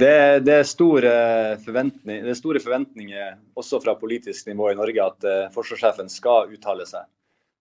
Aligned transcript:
Det, 0.00 0.40
det, 0.46 0.54
er 0.54 0.64
store 0.64 1.10
det 1.60 2.30
er 2.32 2.38
store 2.38 2.60
forventninger 2.62 3.34
også 3.58 3.82
fra 3.84 3.96
politisk 4.00 4.48
nivå 4.48 4.70
i 4.70 4.78
Norge 4.78 5.04
at 5.04 5.26
uh, 5.28 5.50
forsvarssjefen 5.52 6.08
skal 6.08 6.48
uttale 6.54 6.86
seg. 6.88 7.04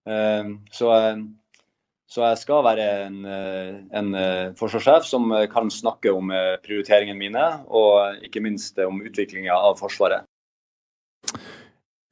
Uh, 0.07 0.55
så, 0.71 0.93
uh, 0.93 1.25
så, 2.07 2.23
jeg 2.29 2.39
skal 2.45 2.63
være 2.65 2.87
en, 3.09 3.19
en 3.99 4.09
forsvarssjef 4.57 5.05
som 5.05 5.29
kan 5.51 5.69
snakke 5.69 6.13
om 6.15 6.31
prioriteringene 6.63 7.19
mine, 7.19 7.43
og 7.67 8.23
ikke 8.25 8.41
minst 8.41 8.79
om 8.81 9.03
utviklinga 9.05 9.53
av 9.53 9.77
Forsvaret. 9.77 10.25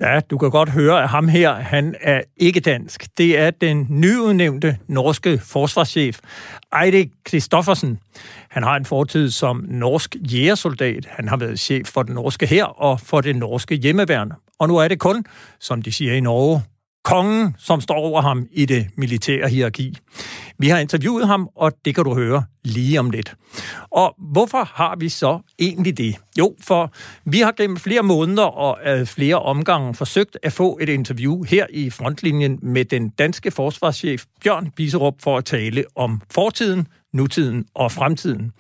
Ja, 0.01 0.19
du 0.19 0.37
kan 0.37 0.49
godt 0.49 0.69
høre, 0.69 1.03
at 1.03 1.09
ham 1.09 1.27
her, 1.27 1.53
han 1.53 1.95
er 2.01 2.21
ikke 2.37 2.59
dansk. 2.59 3.17
Det 3.17 3.37
er 3.37 3.51
den 3.51 3.87
nyudnævnte 3.89 4.77
norske 4.87 5.39
forsvarschef, 5.39 6.19
Eide 6.83 7.09
Kristoffersen. 7.25 7.99
Han 8.49 8.63
har 8.63 8.75
en 8.75 8.85
fortid 8.85 9.31
som 9.31 9.65
norsk 9.67 10.15
jægersoldat. 10.33 11.07
Han 11.09 11.27
har 11.27 11.37
været 11.37 11.59
chef 11.59 11.87
for 11.87 12.03
den 12.03 12.15
norske 12.15 12.45
her 12.45 12.65
og 12.65 12.99
for 12.99 13.21
det 13.21 13.35
norske 13.35 13.75
hjemmeværn. 13.75 14.31
Og 14.59 14.67
nu 14.67 14.77
er 14.77 14.87
det 14.87 14.99
kun, 14.99 15.25
som 15.59 15.81
de 15.81 15.91
siger 15.91 16.13
i 16.13 16.19
Norge, 16.19 16.61
kongen, 17.07 17.55
som 17.57 17.81
står 17.81 17.95
over 17.95 18.21
ham 18.21 18.47
i 18.51 18.65
det 18.65 18.87
militære 18.97 19.49
hierarki. 19.49 19.97
Vi 20.59 20.67
har 20.67 20.79
interviewet 20.79 21.27
ham, 21.27 21.49
og 21.55 21.71
det 21.85 21.95
kan 21.95 22.03
du 22.03 22.13
høre 22.13 22.43
lige 22.63 22.99
om 22.99 23.09
lidt. 23.09 23.35
Og 23.91 24.15
hvorfor 24.31 24.69
har 24.73 24.95
vi 24.95 25.09
så 25.09 25.39
egentlig 25.59 25.97
det? 25.97 26.15
Jo, 26.39 26.55
for 26.61 26.93
vi 27.25 27.39
har 27.39 27.51
gennem 27.51 27.77
flere 27.77 28.03
måneder 28.03 28.43
og 28.43 28.77
øh, 28.85 29.05
flere 29.05 29.39
omgange 29.39 29.93
forsøgt 29.93 30.37
at 30.43 30.53
få 30.53 30.77
et 30.81 30.89
interview 30.89 31.43
her 31.43 31.65
i 31.69 31.89
frontlinjen 31.89 32.59
med 32.61 32.85
den 32.85 33.09
danske 33.09 33.51
forsvarschef 33.51 34.23
Bjørn 34.43 34.71
Biserup 34.75 35.13
for 35.23 35.37
at 35.37 35.45
tale 35.45 35.83
om 35.95 36.21
fortiden, 36.31 36.87
nutiden 37.13 37.65
og 37.75 37.91
fremtiden. 37.91 38.51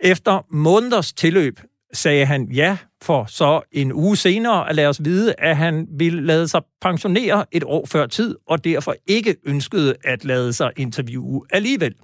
Efter 0.00 0.46
måneders 0.50 1.12
tilløb 1.12 1.60
sagde 1.92 2.26
han 2.26 2.52
ja 2.52 2.76
for 3.02 3.24
så 3.28 3.60
en 3.72 3.92
uge 3.92 4.16
senere 4.16 4.68
at 4.68 4.74
lade 4.74 4.88
os 4.88 5.04
vide, 5.04 5.34
at 5.38 5.56
han 5.56 5.86
ville 5.98 6.26
lade 6.26 6.48
sig 6.48 6.60
pensionere 6.80 7.44
et 7.52 7.64
år 7.64 7.86
før 7.86 8.06
tid, 8.06 8.36
og 8.46 8.64
derfor 8.64 8.94
ikke 9.06 9.36
ønskede 9.46 9.94
at 10.04 10.24
lade 10.24 10.52
sig 10.52 10.70
interviewe 10.76 11.46
alligevel. 11.50 11.94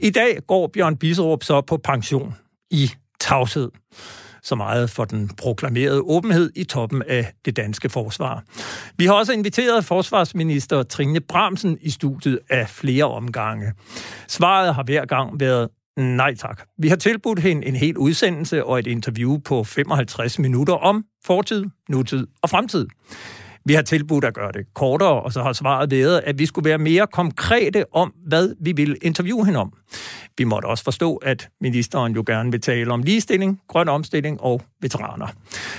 I 0.00 0.10
dag 0.10 0.38
går 0.46 0.66
Bjørn 0.66 0.96
Biserup 0.96 1.44
så 1.44 1.60
på 1.60 1.76
pension 1.76 2.34
i 2.70 2.90
tavshed. 3.20 3.70
Så 4.42 4.54
meget 4.54 4.90
for 4.90 5.04
den 5.04 5.28
proklamerede 5.28 6.00
åbenhed 6.00 6.50
i 6.56 6.64
toppen 6.64 7.02
af 7.08 7.32
det 7.44 7.56
danske 7.56 7.88
forsvar. 7.88 8.44
Vi 8.96 9.06
har 9.06 9.12
også 9.12 9.32
inviteret 9.32 9.84
forsvarsminister 9.84 10.82
Trine 10.82 11.20
Bramsen 11.20 11.78
i 11.80 11.90
studiet 11.90 12.38
af 12.50 12.68
flere 12.68 13.04
omgange. 13.04 13.72
Svaret 14.28 14.74
har 14.74 14.82
hver 14.82 15.04
gang 15.04 15.40
været 15.40 15.68
Nej 15.96 16.34
tak. 16.34 16.66
Vi 16.78 16.88
har 16.88 16.96
tilbudt 16.96 17.38
hende 17.38 17.66
en 17.66 17.76
hel 17.76 17.98
udsendelse 17.98 18.64
og 18.64 18.78
et 18.78 18.86
interview 18.86 19.38
på 19.38 19.64
55 19.64 20.38
minutter 20.38 20.74
om 20.74 21.04
fortid, 21.24 21.64
nutid 21.88 22.26
og 22.42 22.50
fremtid. 22.50 22.86
Vi 23.64 23.74
har 23.74 23.82
tilbudt 23.82 24.24
at 24.24 24.34
gøre 24.34 24.52
det 24.52 24.74
kortere, 24.74 25.22
og 25.22 25.32
så 25.32 25.42
har 25.42 25.52
svaret 25.52 25.90
været, 25.90 26.20
at 26.26 26.38
vi 26.38 26.46
skulle 26.46 26.68
være 26.68 26.78
mere 26.78 27.06
konkrete 27.06 27.84
om, 27.94 28.14
hvad 28.26 28.54
vi 28.60 28.72
vil 28.72 28.96
interviewe 29.02 29.44
hende 29.44 29.60
om. 29.60 29.72
Vi 30.38 30.44
måtte 30.44 30.66
også 30.66 30.84
forstå, 30.84 31.16
at 31.16 31.48
ministeren 31.60 32.14
jo 32.14 32.24
gerne 32.26 32.50
vil 32.50 32.60
tale 32.60 32.92
om 32.92 33.02
ligestilling, 33.02 33.60
grøn 33.68 33.88
omstilling 33.88 34.40
og 34.40 34.62
veteraner. 34.80 35.26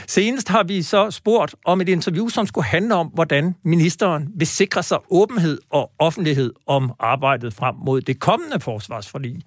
Senest 0.07 0.49
har 0.49 0.63
vi 0.63 0.81
så 0.81 1.11
spurgt 1.11 1.55
om 1.65 1.81
et 1.81 1.89
interview, 1.89 2.27
som 2.27 2.47
skulle 2.47 2.65
handle 2.65 2.95
om, 2.95 3.07
hvordan 3.07 3.55
ministeren 3.63 4.29
vil 4.35 4.47
sikre 4.47 4.83
sig 4.83 4.97
åbenhed 5.09 5.59
og 5.69 5.91
offentlighed 5.99 6.53
om 6.67 6.91
arbejdet 6.99 7.53
frem 7.53 7.75
mod 7.85 8.01
det 8.01 8.19
kommende 8.19 8.59
forsvarsforlig. 8.59 9.41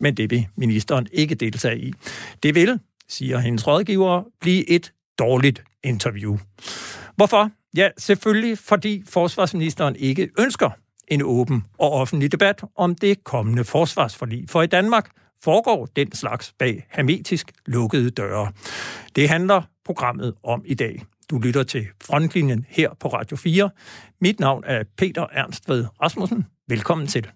Men 0.00 0.16
det 0.16 0.30
vil 0.30 0.46
ministeren 0.56 1.06
ikke 1.12 1.34
deltage 1.34 1.78
i. 1.78 1.92
Det 2.42 2.54
vil, 2.54 2.80
siger 3.08 3.38
hendes 3.38 3.66
rådgiver, 3.66 4.22
blive 4.40 4.70
et 4.70 4.92
dårligt 5.18 5.64
interview. 5.84 6.38
Hvorfor? 7.16 7.50
Ja, 7.76 7.88
selvfølgelig 7.98 8.58
fordi 8.58 9.02
forsvarsministeren 9.08 9.96
ikke 9.96 10.30
ønsker 10.38 10.70
en 11.08 11.22
åben 11.22 11.64
og 11.78 11.92
offentlig 11.92 12.32
debat 12.32 12.64
om 12.76 12.94
det 12.94 13.24
kommende 13.24 13.64
forsvarsforlig. 13.64 14.44
For 14.48 14.62
i 14.62 14.66
Danmark 14.66 15.10
foregår 15.44 15.86
den 15.86 16.12
slags 16.12 16.52
bag 16.58 16.86
hermetisk 16.90 17.52
lukkede 17.66 18.10
døre. 18.10 18.52
Det 19.16 19.28
handler 19.28 19.62
programmet 19.84 20.34
om 20.42 20.62
i 20.66 20.74
dag. 20.74 21.02
Du 21.30 21.38
lytter 21.38 21.62
til 21.62 21.86
Frontlinjen 22.04 22.66
her 22.68 22.90
på 23.00 23.08
Radio 23.08 23.36
4. 23.36 23.70
Mit 24.20 24.40
navn 24.40 24.64
er 24.66 24.84
Peter 24.96 25.26
Ernst 25.32 25.68
ved 25.68 25.86
Rasmussen. 26.02 26.46
Velkommen 26.68 27.06
til. 27.06 27.26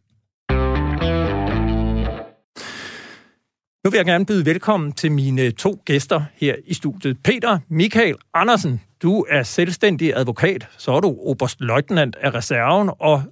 Nu 3.85 3.91
vil 3.91 3.97
jeg 3.99 4.07
gerne 4.07 4.27
byde 4.27 4.47
velkommen 4.47 4.93
til 4.93 5.13
mine 5.13 5.51
to 5.51 5.83
gæster 5.85 6.25
her 6.35 6.55
i 6.65 6.75
studiet. 6.75 7.19
Peter 7.25 7.59
Michael 7.69 8.17
Andersen, 8.35 8.81
du 9.03 9.27
er 9.29 9.43
selvstændig 9.43 10.17
advokat, 10.17 10.69
så 10.79 10.93
er 10.93 11.01
du 11.01 11.19
oberstløjtnant 11.21 12.17
af 12.17 12.34
reserven, 12.34 12.91
og 12.99 13.23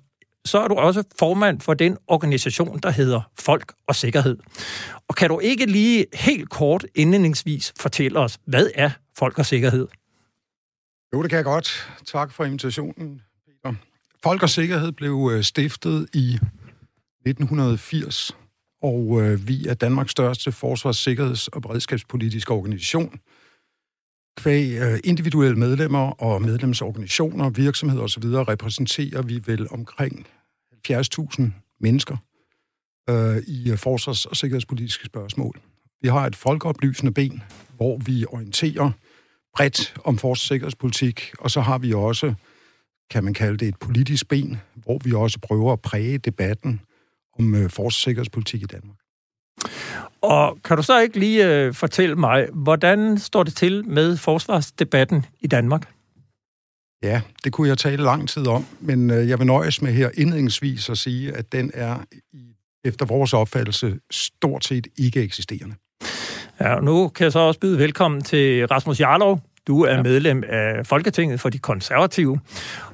så 0.44 0.58
er 0.58 0.68
du 0.68 0.74
også 0.74 1.02
formand 1.18 1.60
for 1.60 1.74
den 1.74 1.96
organisation, 2.06 2.78
der 2.78 2.90
hedder 2.90 3.30
Folk 3.38 3.72
og 3.88 3.94
Sikkerhed. 3.94 4.38
Og 5.08 5.14
kan 5.14 5.28
du 5.28 5.40
ikke 5.40 5.66
lige 5.66 6.06
helt 6.14 6.50
kort 6.50 6.86
indledningsvis 6.94 7.72
fortælle 7.80 8.18
os, 8.18 8.38
hvad 8.46 8.70
er 8.74 8.90
Folk 9.18 9.38
og 9.38 9.46
Sikkerhed? 9.46 9.88
Jo, 11.14 11.22
det 11.22 11.30
kan 11.30 11.36
jeg 11.36 11.44
godt. 11.44 11.90
Tak 12.06 12.32
for 12.32 12.44
invitationen, 12.44 13.22
Peter. 13.46 13.74
Folk 14.22 14.42
og 14.42 14.50
Sikkerhed 14.50 14.92
blev 14.92 15.30
øh, 15.32 15.42
stiftet 15.42 16.08
i 16.14 16.38
1980 17.26 18.32
og 18.84 19.22
øh, 19.22 19.48
vi 19.48 19.66
er 19.66 19.74
Danmarks 19.74 20.10
største 20.10 20.52
forsvars-, 20.52 20.98
sikkerheds- 20.98 21.48
og 21.48 21.62
beredskabspolitiske 21.62 22.52
organisation. 22.52 23.20
Kvæg 24.36 24.78
øh, 24.78 24.98
individuelle 25.04 25.58
medlemmer 25.58 26.10
og 26.10 26.42
medlemsorganisationer, 26.42 27.50
virksomheder 27.50 28.02
osv. 28.02 28.24
repræsenterer 28.24 29.22
vi 29.22 29.42
vel 29.46 29.66
omkring 29.70 30.26
70.000 30.88 31.42
mennesker 31.80 32.16
øh, 33.10 33.36
i 33.46 33.70
øh, 33.70 33.78
forsvars- 33.78 34.24
og 34.24 34.36
sikkerhedspolitiske 34.36 35.06
spørgsmål. 35.06 35.60
Vi 36.02 36.08
har 36.08 36.26
et 36.26 36.36
folkeoplysende 36.36 37.12
ben, 37.12 37.42
hvor 37.76 37.98
vi 37.98 38.24
orienterer 38.28 38.90
bredt 39.54 39.94
om 40.04 40.18
forsvars- 40.18 40.42
og 40.42 40.48
sikkerhedspolitik, 40.48 41.32
og 41.38 41.50
så 41.50 41.60
har 41.60 41.78
vi 41.78 41.92
også, 41.92 42.34
kan 43.10 43.24
man 43.24 43.34
kalde 43.34 43.56
det 43.58 43.68
et 43.68 43.78
politisk 43.80 44.28
ben, 44.28 44.60
hvor 44.74 44.98
vi 45.04 45.12
også 45.12 45.38
prøver 45.38 45.72
at 45.72 45.80
præge 45.80 46.18
debatten 46.18 46.80
om 47.38 47.54
øh, 47.54 47.70
sikkerhedspolitik 47.90 48.62
i 48.62 48.66
Danmark. 48.66 49.03
Og 50.24 50.58
kan 50.64 50.76
du 50.76 50.82
så 50.82 51.00
ikke 51.00 51.18
lige 51.18 51.48
øh, 51.48 51.74
fortælle 51.74 52.16
mig, 52.16 52.48
hvordan 52.52 53.18
står 53.18 53.42
det 53.42 53.56
til 53.56 53.88
med 53.88 54.16
forsvarsdebatten 54.16 55.26
i 55.40 55.46
Danmark? 55.46 55.88
Ja, 57.02 57.20
det 57.44 57.52
kunne 57.52 57.68
jeg 57.68 57.78
tale 57.78 58.02
lang 58.02 58.28
tid 58.28 58.46
om, 58.46 58.66
men 58.80 59.10
øh, 59.10 59.28
jeg 59.28 59.38
vil 59.38 59.46
nøjes 59.46 59.82
med 59.82 59.92
her 59.92 60.10
indledningsvis 60.14 60.90
at 60.90 60.98
sige, 60.98 61.36
at 61.36 61.52
den 61.52 61.70
er 61.74 61.96
efter 62.84 63.06
vores 63.06 63.32
opfattelse 63.34 63.98
stort 64.10 64.64
set 64.64 64.86
ikke 64.98 65.22
eksisterende. 65.22 65.74
Ja, 66.60 66.80
nu 66.80 67.08
kan 67.08 67.24
jeg 67.24 67.32
så 67.32 67.38
også 67.38 67.60
byde 67.60 67.78
velkommen 67.78 68.20
til 68.20 68.66
Rasmus 68.66 69.00
Jarlov, 69.00 69.40
du 69.66 69.82
er 69.82 69.94
ja. 69.94 70.02
medlem 70.02 70.42
af 70.48 70.86
Folketinget 70.86 71.40
for 71.40 71.48
de 71.48 71.58
konservative. 71.58 72.40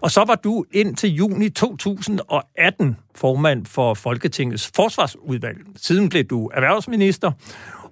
Og 0.00 0.10
så 0.10 0.24
var 0.26 0.34
du 0.34 0.64
indtil 0.72 1.14
juni 1.14 1.48
2018 1.48 2.96
formand 3.14 3.66
for 3.66 3.94
Folketingets 3.94 4.70
forsvarsudvalg. 4.76 5.58
Siden 5.76 6.08
blev 6.08 6.24
du 6.24 6.50
erhvervsminister, 6.54 7.32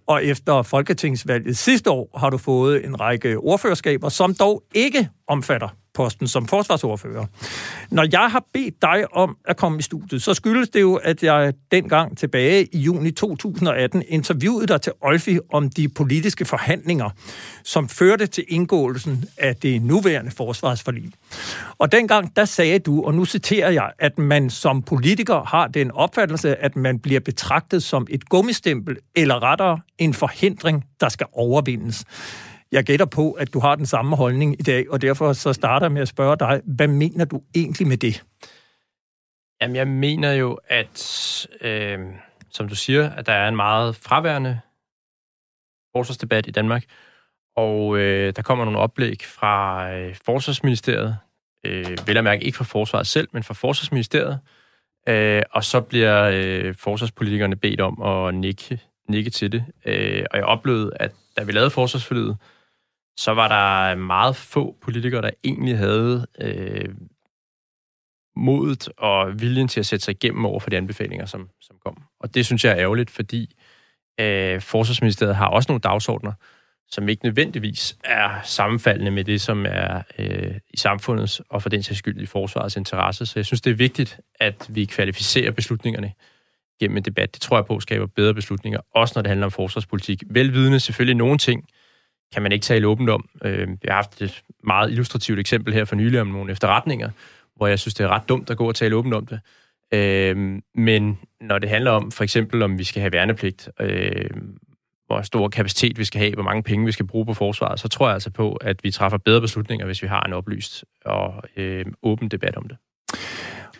og 0.06 0.24
efter 0.24 0.62
Folketingsvalget 0.62 1.56
sidste 1.56 1.90
år 1.90 2.18
har 2.18 2.30
du 2.30 2.38
fået 2.38 2.84
en 2.84 3.00
række 3.00 3.38
ordførerskaber, 3.38 4.08
som 4.08 4.34
dog 4.34 4.62
ikke 4.74 5.08
omfatter 5.28 5.68
posten 5.98 6.28
som 6.28 6.46
forsvarsordfører. 6.46 7.26
Når 7.90 8.06
jeg 8.12 8.30
har 8.30 8.44
bedt 8.52 8.82
dig 8.82 9.14
om 9.14 9.36
at 9.44 9.56
komme 9.56 9.78
i 9.78 9.82
studiet, 9.82 10.22
så 10.22 10.34
skyldes 10.34 10.68
det 10.68 10.80
jo, 10.80 10.94
at 10.94 11.22
jeg 11.22 11.52
dengang 11.72 12.18
tilbage 12.18 12.68
i 12.72 12.78
juni 12.78 13.10
2018 13.10 14.02
interviewede 14.08 14.66
dig 14.66 14.80
til 14.80 14.92
Olfi 15.00 15.38
om 15.52 15.70
de 15.70 15.88
politiske 15.88 16.44
forhandlinger, 16.44 17.10
som 17.64 17.88
førte 17.88 18.26
til 18.26 18.44
indgåelsen 18.48 19.24
af 19.38 19.56
det 19.56 19.82
nuværende 19.82 20.30
forsvarsforlig. 20.30 21.12
Og 21.78 21.92
dengang, 21.92 22.36
der 22.36 22.44
sagde 22.44 22.78
du, 22.78 23.02
og 23.02 23.14
nu 23.14 23.24
citerer 23.24 23.70
jeg, 23.70 23.90
at 23.98 24.18
man 24.18 24.50
som 24.50 24.82
politiker 24.82 25.44
har 25.44 25.66
den 25.66 25.90
opfattelse, 25.90 26.56
at 26.56 26.76
man 26.76 26.98
bliver 26.98 27.20
betragtet 27.20 27.82
som 27.82 28.06
et 28.10 28.28
gummistempel, 28.28 28.96
eller 29.16 29.42
rettere 29.42 29.80
en 29.98 30.14
forhindring, 30.14 30.84
der 31.00 31.08
skal 31.08 31.26
overvindes. 31.32 32.04
Jeg 32.72 32.84
gætter 32.84 33.06
på, 33.06 33.32
at 33.32 33.54
du 33.54 33.58
har 33.58 33.74
den 33.74 33.86
samme 33.86 34.16
holdning 34.16 34.60
i 34.60 34.62
dag, 34.62 34.90
og 34.90 35.02
derfor 35.02 35.32
så 35.32 35.52
starter 35.52 35.86
jeg 35.86 35.92
med 35.92 36.02
at 36.02 36.08
spørge 36.08 36.36
dig, 36.36 36.60
hvad 36.64 36.88
mener 36.88 37.24
du 37.24 37.42
egentlig 37.54 37.86
med 37.86 37.96
det? 37.96 38.24
Jamen, 39.60 39.76
jeg 39.76 39.88
mener 39.88 40.32
jo, 40.32 40.58
at, 40.68 41.46
øh, 41.60 41.98
som 42.50 42.68
du 42.68 42.74
siger, 42.74 43.10
at 43.10 43.26
der 43.26 43.32
er 43.32 43.48
en 43.48 43.56
meget 43.56 43.96
fraværende 43.96 44.60
forsvarsdebat 45.96 46.46
i 46.46 46.50
Danmark, 46.50 46.84
og 47.56 47.98
øh, 47.98 48.32
der 48.36 48.42
kommer 48.42 48.64
nogle 48.64 48.78
oplæg 48.78 49.22
fra 49.24 49.90
øh, 49.92 50.16
Forsvarsministeriet, 50.24 51.16
øh, 51.64 51.96
vel 52.06 52.16
at 52.16 52.24
mærke 52.24 52.44
ikke 52.44 52.56
fra 52.56 52.64
Forsvaret 52.64 53.06
selv, 53.06 53.28
men 53.32 53.42
fra 53.42 53.54
Forsvarsministeriet, 53.54 54.40
øh, 55.08 55.42
og 55.50 55.64
så 55.64 55.80
bliver 55.80 56.30
øh, 56.32 56.74
forsvarspolitikerne 56.74 57.56
bedt 57.56 57.80
om 57.80 58.02
at 58.02 58.34
nikke 58.34 58.80
nikke 59.08 59.30
til 59.30 59.52
det. 59.52 59.64
Øh, 59.86 60.24
og 60.30 60.36
jeg 60.36 60.44
oplevede, 60.44 60.92
at 60.96 61.12
da 61.36 61.42
vi 61.42 61.52
lavede 61.52 61.70
forsvarsforliget, 61.70 62.36
så 63.18 63.34
var 63.34 63.48
der 63.48 63.94
meget 63.94 64.36
få 64.36 64.76
politikere, 64.80 65.22
der 65.22 65.30
egentlig 65.44 65.78
havde 65.78 66.26
øh, 66.40 66.94
modet 68.36 68.88
og 68.96 69.40
viljen 69.40 69.68
til 69.68 69.80
at 69.80 69.86
sætte 69.86 70.04
sig 70.04 70.12
igennem 70.12 70.44
over 70.44 70.60
for 70.60 70.70
de 70.70 70.76
anbefalinger, 70.76 71.26
som, 71.26 71.48
som 71.60 71.76
kom. 71.84 72.02
Og 72.20 72.34
det 72.34 72.46
synes 72.46 72.64
jeg 72.64 72.72
er 72.72 72.78
ærgerligt, 72.78 73.10
fordi 73.10 73.54
øh, 74.20 74.60
Forsvarsministeriet 74.60 75.36
har 75.36 75.46
også 75.46 75.72
nogle 75.72 75.80
dagsordner, 75.80 76.32
som 76.90 77.08
ikke 77.08 77.24
nødvendigvis 77.24 77.98
er 78.04 78.40
sammenfaldende 78.44 79.10
med 79.10 79.24
det, 79.24 79.40
som 79.40 79.66
er 79.68 80.02
øh, 80.18 80.54
i 80.70 80.76
samfundets 80.76 81.42
og 81.48 81.62
for 81.62 81.68
den 81.68 81.82
sags 81.82 81.98
skyld 81.98 82.20
i 82.20 82.26
forsvarets 82.26 82.76
interesse. 82.76 83.26
Så 83.26 83.32
jeg 83.38 83.46
synes, 83.46 83.60
det 83.60 83.70
er 83.70 83.74
vigtigt, 83.74 84.20
at 84.40 84.66
vi 84.68 84.84
kvalificerer 84.84 85.50
beslutningerne 85.50 86.12
gennem 86.80 86.96
en 86.96 87.04
debat. 87.04 87.34
Det 87.34 87.42
tror 87.42 87.56
jeg 87.56 87.66
på 87.66 87.80
skaber 87.80 88.06
bedre 88.06 88.34
beslutninger, 88.34 88.80
også 88.94 89.12
når 89.16 89.22
det 89.22 89.28
handler 89.28 89.46
om 89.46 89.50
forsvarspolitik. 89.50 90.22
Velvidende 90.30 90.80
selvfølgelig 90.80 91.16
nogle 91.16 91.38
ting, 91.38 91.68
kan 92.32 92.42
man 92.42 92.52
ikke 92.52 92.64
tale 92.64 92.86
åbent 92.86 93.10
om. 93.10 93.28
Øh, 93.44 93.68
jeg 93.84 93.94
har 93.94 93.94
haft 93.94 94.22
et 94.22 94.42
meget 94.64 94.90
illustrativt 94.90 95.38
eksempel 95.38 95.74
her 95.74 95.84
for 95.84 95.96
nylig 95.96 96.20
om 96.20 96.26
nogle 96.26 96.52
efterretninger, 96.52 97.10
hvor 97.56 97.66
jeg 97.66 97.78
synes, 97.78 97.94
det 97.94 98.04
er 98.04 98.08
ret 98.08 98.28
dumt 98.28 98.50
at 98.50 98.56
gå 98.56 98.68
og 98.68 98.74
tale 98.74 98.96
åbent 98.96 99.14
om 99.14 99.26
det. 99.26 99.40
Øh, 99.94 100.60
men 100.74 101.18
når 101.40 101.58
det 101.58 101.68
handler 101.68 101.90
om, 101.90 102.10
for 102.10 102.24
eksempel, 102.24 102.62
om 102.62 102.78
vi 102.78 102.84
skal 102.84 103.00
have 103.00 103.12
værnepligt, 103.12 103.68
øh, 103.80 104.30
hvor 105.06 105.22
stor 105.22 105.48
kapacitet 105.48 105.98
vi 105.98 106.04
skal 106.04 106.20
have, 106.20 106.34
hvor 106.34 106.42
mange 106.42 106.62
penge 106.62 106.86
vi 106.86 106.92
skal 106.92 107.06
bruge 107.06 107.26
på 107.26 107.34
forsvaret, 107.34 107.80
så 107.80 107.88
tror 107.88 108.06
jeg 108.06 108.14
altså 108.14 108.30
på, 108.30 108.52
at 108.52 108.84
vi 108.84 108.90
træffer 108.90 109.18
bedre 109.18 109.40
beslutninger, 109.40 109.86
hvis 109.86 110.02
vi 110.02 110.06
har 110.06 110.22
en 110.22 110.32
oplyst 110.32 110.84
og 111.04 111.42
øh, 111.56 111.84
åben 112.02 112.28
debat 112.28 112.56
om 112.56 112.68
det. 112.68 112.76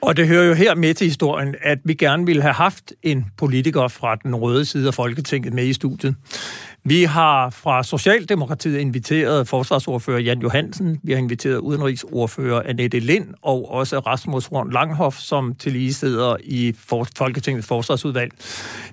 Og 0.00 0.16
det 0.16 0.28
hører 0.28 0.44
jo 0.44 0.54
her 0.54 0.74
med 0.74 0.94
til 0.94 1.06
historien, 1.06 1.54
at 1.62 1.78
vi 1.84 1.94
gerne 1.94 2.26
ville 2.26 2.42
have 2.42 2.54
haft 2.54 2.92
en 3.02 3.26
politiker 3.36 3.88
fra 3.88 4.16
den 4.16 4.34
røde 4.34 4.64
side 4.64 4.88
af 4.88 4.94
Folketinget 4.94 5.52
med 5.52 5.64
i 5.64 5.72
studiet. 5.72 6.14
Vi 6.84 7.04
har 7.04 7.50
fra 7.50 7.82
Socialdemokratiet 7.82 8.78
inviteret 8.78 9.48
forsvarsordfører 9.48 10.18
Jan 10.20 10.42
Johansen, 10.42 11.00
vi 11.02 11.12
har 11.12 11.18
inviteret 11.18 11.58
udenrigsordfører 11.58 12.62
Annette 12.66 12.98
Lind 12.98 13.26
og 13.42 13.72
også 13.72 13.98
Rasmus 13.98 14.46
Horn 14.46 14.72
Langhoff, 14.72 15.18
som 15.18 15.54
til 15.54 15.72
lige 15.72 15.94
sidder 15.94 16.36
i 16.44 16.74
Folketingets 17.16 17.66
forsvarsudvalg. 17.66 18.32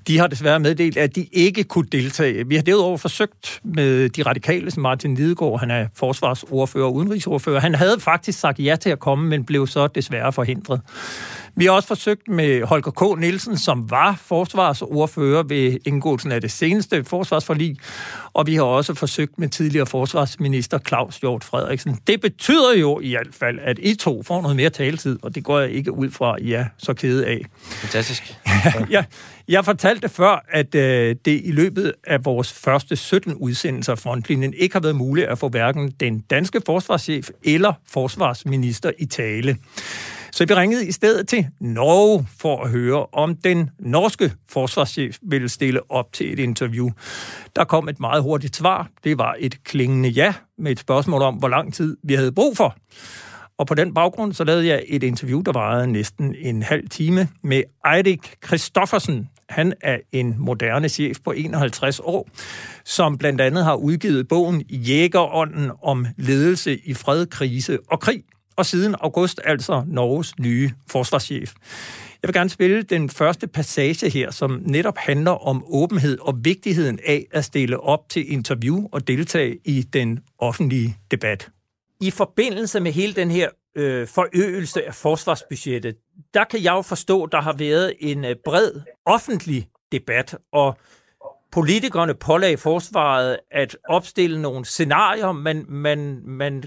De 0.07 0.17
har 0.17 0.27
desværre 0.27 0.59
meddelt, 0.59 0.97
at 0.97 1.15
de 1.15 1.27
ikke 1.31 1.63
kunne 1.63 1.87
deltage. 1.91 2.47
Vi 2.47 2.55
har 2.55 2.63
derudover 2.63 2.97
forsøgt 2.97 3.59
med 3.63 4.09
de 4.09 4.23
radikale, 4.23 4.71
som 4.71 4.83
Martin 4.83 5.15
Lidegaard, 5.15 5.59
han 5.59 5.71
er 5.71 5.87
forsvarsordfører 5.95 6.85
og 6.85 6.95
udenrigsordfører. 6.95 7.59
Han 7.59 7.75
havde 7.75 7.99
faktisk 7.99 8.39
sagt 8.39 8.59
ja 8.59 8.75
til 8.75 8.89
at 8.89 8.99
komme, 8.99 9.29
men 9.29 9.45
blev 9.45 9.67
så 9.67 9.87
desværre 9.87 10.33
forhindret. 10.33 10.81
Vi 11.57 11.65
har 11.65 11.71
også 11.71 11.87
forsøgt 11.87 12.27
med 12.27 12.63
Holger 12.63 12.91
K. 12.91 13.19
Nielsen, 13.19 13.57
som 13.57 13.91
var 13.91 14.21
forsvarsordfører 14.25 15.43
ved 15.43 15.77
indgåelsen 15.85 16.31
af 16.31 16.41
det 16.41 16.51
seneste 16.51 17.03
forsvarsforlig, 17.03 17.77
og 18.33 18.47
vi 18.47 18.55
har 18.55 18.63
også 18.63 18.93
forsøgt 18.93 19.39
med 19.39 19.49
tidligere 19.49 19.85
forsvarsminister 19.85 20.79
Claus 20.79 21.17
Hjort 21.17 21.43
Frederiksen. 21.43 21.99
Det 22.07 22.21
betyder 22.21 22.75
jo 22.77 22.99
i 22.99 23.09
hvert 23.09 23.27
fald, 23.31 23.59
at 23.61 23.79
I 23.79 23.95
to 23.95 24.23
får 24.23 24.41
noget 24.41 24.55
mere 24.55 24.69
taletid, 24.69 25.19
og 25.21 25.35
det 25.35 25.43
går 25.43 25.59
jeg 25.59 25.71
ikke 25.71 25.91
ud 25.91 26.11
fra, 26.11 26.35
I 26.41 26.53
er 26.53 26.65
så 26.77 26.93
kede 26.93 27.25
af. 27.25 27.41
Fantastisk. 27.61 28.35
ja, 28.91 29.03
jeg 29.47 29.65
fortalte 29.65 30.09
før, 30.09 30.45
at 30.49 30.75
øh, 30.75 31.15
det 31.25 31.41
i 31.43 31.51
løbet 31.51 31.93
af 32.07 32.25
vores 32.25 32.53
første 32.53 32.95
17 32.95 33.33
udsendelser 33.33 33.91
af 33.91 33.99
Frontlinjen 33.99 34.53
ikke 34.57 34.75
har 34.75 34.79
været 34.79 34.95
muligt 34.95 35.27
at 35.27 35.37
få 35.37 35.49
hverken 35.49 35.91
den 35.99 36.19
danske 36.19 36.61
forsvarschef 36.65 37.29
eller 37.43 37.73
forsvarsminister 37.87 38.91
i 38.99 39.05
tale. 39.05 39.57
Så 40.35 40.45
vi 40.45 40.53
ringede 40.53 40.87
i 40.87 40.91
stedet 40.91 41.27
til 41.27 41.47
Norge 41.59 42.27
for 42.39 42.63
at 42.63 42.69
høre, 42.69 43.05
om 43.11 43.35
den 43.35 43.69
norske 43.79 44.31
forsvarschef 44.49 45.17
ville 45.21 45.49
stille 45.49 45.91
op 45.91 46.13
til 46.13 46.33
et 46.33 46.39
interview. 46.39 46.89
Der 47.55 47.63
kom 47.63 47.89
et 47.89 47.99
meget 47.99 48.23
hurtigt 48.23 48.55
svar. 48.55 48.89
Det 49.03 49.17
var 49.17 49.35
et 49.39 49.63
klingende 49.63 50.09
ja 50.09 50.33
med 50.57 50.71
et 50.71 50.79
spørgsmål 50.79 51.21
om, 51.21 51.35
hvor 51.35 51.47
lang 51.47 51.73
tid 51.73 51.97
vi 52.03 52.13
havde 52.13 52.31
brug 52.31 52.57
for. 52.57 52.75
Og 53.57 53.67
på 53.67 53.73
den 53.73 53.93
baggrund 53.93 54.33
så 54.33 54.43
lavede 54.43 54.67
jeg 54.67 54.83
et 54.87 55.03
interview, 55.03 55.41
der 55.41 55.51
varede 55.51 55.87
næsten 55.87 56.35
en 56.39 56.63
halv 56.63 56.89
time 56.89 57.27
med 57.43 57.63
Eirik 57.93 58.35
Kristoffersen. 58.41 59.29
Han 59.49 59.73
er 59.81 59.97
en 60.11 60.35
moderne 60.39 60.89
chef 60.89 61.17
på 61.23 61.31
51 61.31 61.99
år, 62.03 62.29
som 62.85 63.17
blandt 63.17 63.41
andet 63.41 63.63
har 63.63 63.75
udgivet 63.75 64.27
bogen 64.27 64.61
Jægerånden 64.69 65.71
om 65.83 66.07
ledelse 66.17 66.79
i 66.85 66.93
fred, 66.93 67.25
krise 67.25 67.79
og 67.87 67.99
krig 67.99 68.23
og 68.55 68.65
siden 68.65 68.95
august 68.99 69.41
altså 69.43 69.83
Norges 69.87 70.39
nye 70.39 70.71
forsvarschef. 70.87 71.53
Jeg 72.21 72.27
vil 72.27 72.33
gerne 72.33 72.49
spille 72.49 72.81
den 72.81 73.09
første 73.09 73.47
passage 73.47 74.09
her, 74.09 74.31
som 74.31 74.61
netop 74.65 74.97
handler 74.97 75.31
om 75.31 75.63
åbenhed 75.67 76.17
og 76.21 76.35
vigtigheden 76.45 76.99
af 77.05 77.25
at 77.31 77.45
stille 77.45 77.79
op 77.79 78.09
til 78.09 78.31
interview 78.31 78.87
og 78.91 79.07
deltage 79.07 79.57
i 79.65 79.81
den 79.81 80.19
offentlige 80.39 80.97
debat. 81.11 81.49
I 82.01 82.11
forbindelse 82.11 82.79
med 82.79 82.91
hele 82.91 83.13
den 83.13 83.31
her 83.31 83.49
øh, 83.75 84.07
forøgelse 84.07 84.85
af 84.87 84.95
forsvarsbudgettet, 84.95 85.95
der 86.33 86.43
kan 86.43 86.63
jeg 86.63 86.71
jo 86.71 86.81
forstå, 86.81 87.25
der 87.25 87.41
har 87.41 87.53
været 87.53 87.93
en 87.99 88.25
øh, 88.25 88.35
bred 88.45 88.71
offentlig 89.05 89.67
debat, 89.91 90.37
og 90.51 90.77
politikerne 91.51 92.13
pålagde 92.13 92.57
forsvaret 92.57 93.37
at 93.51 93.77
opstille 93.89 94.41
nogle 94.41 94.65
scenarier, 94.65 95.31
men 95.31 95.65
man, 95.67 96.21
man 96.23 96.63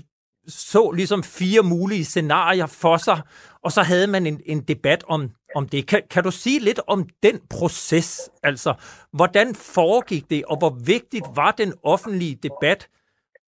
så 0.49 0.91
ligesom 0.91 1.23
fire 1.23 1.63
mulige 1.63 2.05
scenarier 2.05 2.67
for 2.67 2.97
sig, 2.97 3.21
og 3.63 3.73
så 3.73 3.83
havde 3.83 4.07
man 4.07 4.27
en, 4.27 4.41
en 4.47 4.61
debat 4.61 5.05
om, 5.09 5.31
om 5.55 5.69
det. 5.69 5.87
Kan, 5.87 6.03
kan 6.11 6.25
du 6.25 6.31
sige 6.31 6.61
lidt 6.61 6.81
om 6.87 7.09
den 7.23 7.41
proces? 7.51 8.31
Altså, 8.43 8.75
hvordan 9.13 9.55
foregik 9.55 10.31
det, 10.31 10.45
og 10.45 10.59
hvor 10.59 10.71
vigtigt 10.71 11.25
var 11.35 11.51
den 11.51 11.75
offentlige 11.83 12.39
debat 12.43 12.89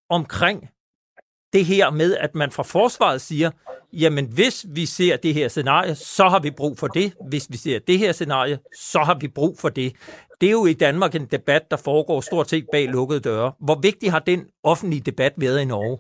omkring 0.09 0.69
det 1.53 1.65
her 1.65 1.91
med, 1.91 2.17
at 2.17 2.35
man 2.35 2.51
fra 2.51 2.63
forsvaret 2.63 3.21
siger, 3.21 3.51
jamen 3.93 4.27
hvis 4.27 4.67
vi 4.69 4.87
ser 4.87 5.17
det 5.17 5.35
her 5.35 5.49
scenarie, 5.49 5.95
så 5.95 6.29
har 6.29 6.39
vi 6.39 6.51
brug 6.51 6.79
for 6.79 6.87
det. 6.87 7.13
Hvis 7.29 7.47
vi 7.51 7.57
ser 7.57 7.79
det 7.79 7.99
her 7.99 8.13
scenarie, 8.13 8.59
så 8.79 8.99
har 8.99 9.15
vi 9.15 9.29
brug 9.29 9.59
for 9.59 9.69
det. 9.69 9.93
Det 10.41 10.47
er 10.47 10.51
jo 10.51 10.67
i 10.67 10.73
Danmark 10.73 11.15
en 11.15 11.27
debat, 11.27 11.71
der 11.71 11.77
foregår 11.77 12.21
stort 12.21 12.51
set 12.51 12.67
bag 12.73 12.89
lukkede 12.89 13.21
døre. 13.21 13.53
Hvor 13.61 13.79
vigtig 13.83 14.13
har 14.13 14.19
den 14.19 14.47
offentlige 14.63 15.01
debat 15.01 15.33
været 15.37 15.61
i 15.61 15.65
Norge? 15.65 15.99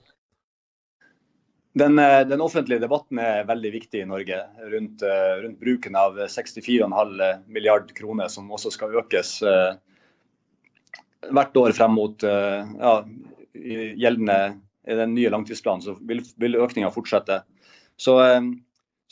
Den, 1.72 1.98
eh, 1.98 2.26
den, 2.26 2.40
offentlige 2.40 2.82
debatten 2.82 3.18
er 3.22 3.44
veldig 3.46 3.70
viktig 3.76 4.00
i 4.02 4.08
Norge 4.08 4.40
rundt, 4.72 5.02
eh, 5.06 5.34
rundt 5.44 5.60
bruken 5.60 5.94
av 5.96 6.18
64,5 6.18 7.20
eh, 7.22 7.36
milliard 7.46 7.92
kroner, 7.94 8.28
som 8.28 8.50
også 8.50 8.72
skal 8.74 8.96
økes 8.98 9.36
eh, 9.46 9.76
hvert 11.30 11.56
år 11.60 11.74
frem 11.76 11.94
mot 11.94 12.24
ja, 12.24 12.92
gjeldende 13.52 14.38
i 14.88 14.96
den 14.96 15.12
nye 15.14 15.30
langtidsplanen, 15.30 15.84
så 15.84 15.94
vil, 16.08 16.22
vil 16.40 16.56
økninga 16.56 16.88
fortsette. 16.94 17.42
Så, 18.00 18.14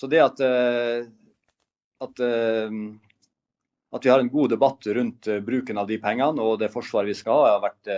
så, 0.00 0.08
det 0.08 0.22
at, 0.24 0.40
at, 2.00 2.22
at 3.92 4.08
vi 4.08 4.10
har 4.10 4.24
en 4.24 4.32
god 4.32 4.54
debatt 4.54 4.88
rundt 4.96 5.28
bruken 5.44 5.78
av 5.78 5.92
de 5.92 6.00
pengene 6.00 6.40
og 6.40 6.56
det 6.62 6.72
forsvaret 6.72 7.12
vi 7.12 7.18
skal 7.20 7.44
ha, 7.44 7.52
har 7.58 7.66
vært 7.66 7.92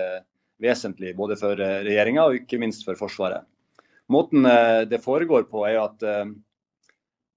vesentlig 0.67 1.15
både 1.17 1.39
for 1.39 1.55
regjeringa 1.55 2.27
og 2.27 2.43
ikke 2.43 2.59
minst 2.59 2.83
for 2.89 2.99
Forsvaret. 2.99 3.47
Måten 4.11 4.47
eh, 4.47 4.83
det 4.91 5.03
foregår 5.05 5.47
på, 5.51 5.63
er 5.69 5.79
at, 5.85 6.03
eh, 6.03 6.33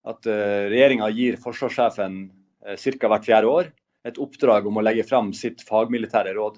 at 0.09 0.29
eh, 0.29 0.69
regjeringa 0.73 1.09
gir 1.13 1.37
forsvarssjefen 1.41 2.25
ca. 2.63 3.09
hvert 3.11 3.27
fjerde 3.27 3.51
år 3.51 3.71
et 4.07 4.19
oppdrag 4.19 4.67
om 4.67 4.79
å 4.79 4.83
legge 4.83 5.05
fram 5.07 5.31
sitt 5.35 5.61
fagmilitære 5.67 6.33
råd. 6.35 6.57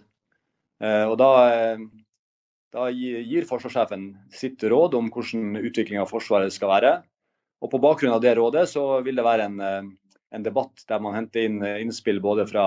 Og 0.86 1.14
da, 1.18 1.30
da 2.74 2.86
gir 2.94 3.46
forsvarssjefen 3.50 4.04
sitt 4.34 4.62
råd 4.66 4.98
om 4.98 5.08
hvordan 5.14 5.62
utviklinga 5.62 6.04
av 6.04 6.10
Forsvaret 6.10 6.54
skal 6.54 6.72
være. 6.74 6.92
Og 7.62 7.72
På 7.72 7.80
bakgrunn 7.82 8.14
av 8.14 8.22
det 8.22 8.34
rådet 8.38 8.66
så 8.70 8.84
vil 9.06 9.18
det 9.18 9.26
være 9.26 9.48
en, 9.50 9.62
en 9.62 10.46
debatt 10.46 10.86
der 10.90 11.02
man 11.06 11.16
henter 11.18 11.48
inn 11.48 11.62
innspill 11.64 12.20
både 12.22 12.48
fra 12.50 12.66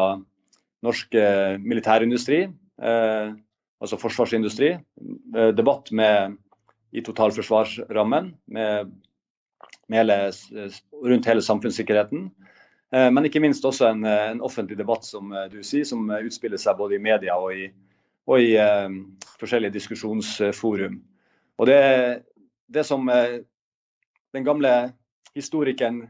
norsk 0.87 1.19
militærindustri, 1.63 2.45
eh, 2.83 3.35
altså 3.83 4.01
forsvarsindustri, 4.03 4.73
debatt 5.59 5.91
med 5.91 6.39
i 6.93 7.03
totalforsvarsrammen 7.05 8.33
med, 8.47 8.93
med 9.89 9.99
hele, 9.99 10.19
eh, 10.29 10.79
rundt 11.05 11.27
hele 11.27 11.43
samfunnssikkerheten. 11.43 12.31
Eh, 12.95 13.11
men 13.13 13.29
ikke 13.29 13.43
minst 13.45 13.65
også 13.69 13.91
en, 13.91 14.05
eh, 14.09 14.31
en, 14.33 14.41
offentlig 14.45 14.79
debatt 14.79 15.05
som 15.05 15.33
eh, 15.33 15.49
du 15.53 15.61
sier, 15.63 15.85
som 15.89 16.09
utspiller 16.09 16.61
seg 16.61 16.79
både 16.79 16.97
i 16.97 17.03
media 17.03 17.37
og 17.37 17.53
i, 17.53 17.69
og 18.29 18.45
i 18.45 18.57
uh, 18.61 18.93
forskjellige 19.41 19.73
diskusjonsforum. 19.79 20.99
Og 21.57 21.69
det, 21.69 21.79
det 22.69 22.85
som 22.85 23.09
uh, 23.09 23.41
den 24.37 24.45
gamle 24.45 24.73
historikeren 25.33 26.03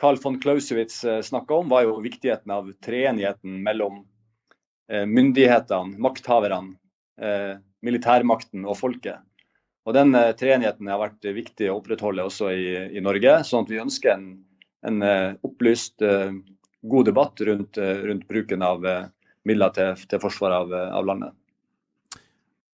Carl 0.00 0.18
von 0.18 0.40
Clausewitz 0.42 1.04
uh, 1.06 1.20
snakka 1.22 1.60
om, 1.60 1.70
var 1.70 1.86
jo 1.86 2.00
viktigheten 2.02 2.50
av 2.50 2.72
treenigheten 2.82 3.60
mellom 3.62 4.02
myndighetene, 4.92 5.94
makthaverne, 6.02 6.74
militærmakten 7.86 8.66
og 8.68 8.74
folket. 8.76 9.22
Og 9.86 9.96
Den 9.96 10.14
uh, 10.14 10.30
treenigheten 10.38 10.90
har 10.90 11.00
vært 11.02 11.26
viktig 11.34 11.70
å 11.70 11.80
opprettholde 11.80 12.26
også 12.28 12.52
i, 12.54 12.66
i, 12.96 13.02
Norge. 13.04 13.40
sånn 13.48 13.66
at 13.66 13.72
Vi 13.72 13.82
ønsker 13.82 14.14
en, 14.14 14.26
en 14.86 15.02
uh, 15.02 15.34
opplyst, 15.46 16.02
uh, 16.06 16.30
god 16.82 17.10
debatt 17.10 17.40
rundt, 17.46 17.78
rundt 17.78 18.26
bruken 18.26 18.62
av 18.66 18.82
midler 19.46 19.70
til, 19.76 20.00
til 20.10 20.18
forsvar 20.22 20.54
av, 20.56 20.72
av 20.74 21.06
landet. 21.06 21.36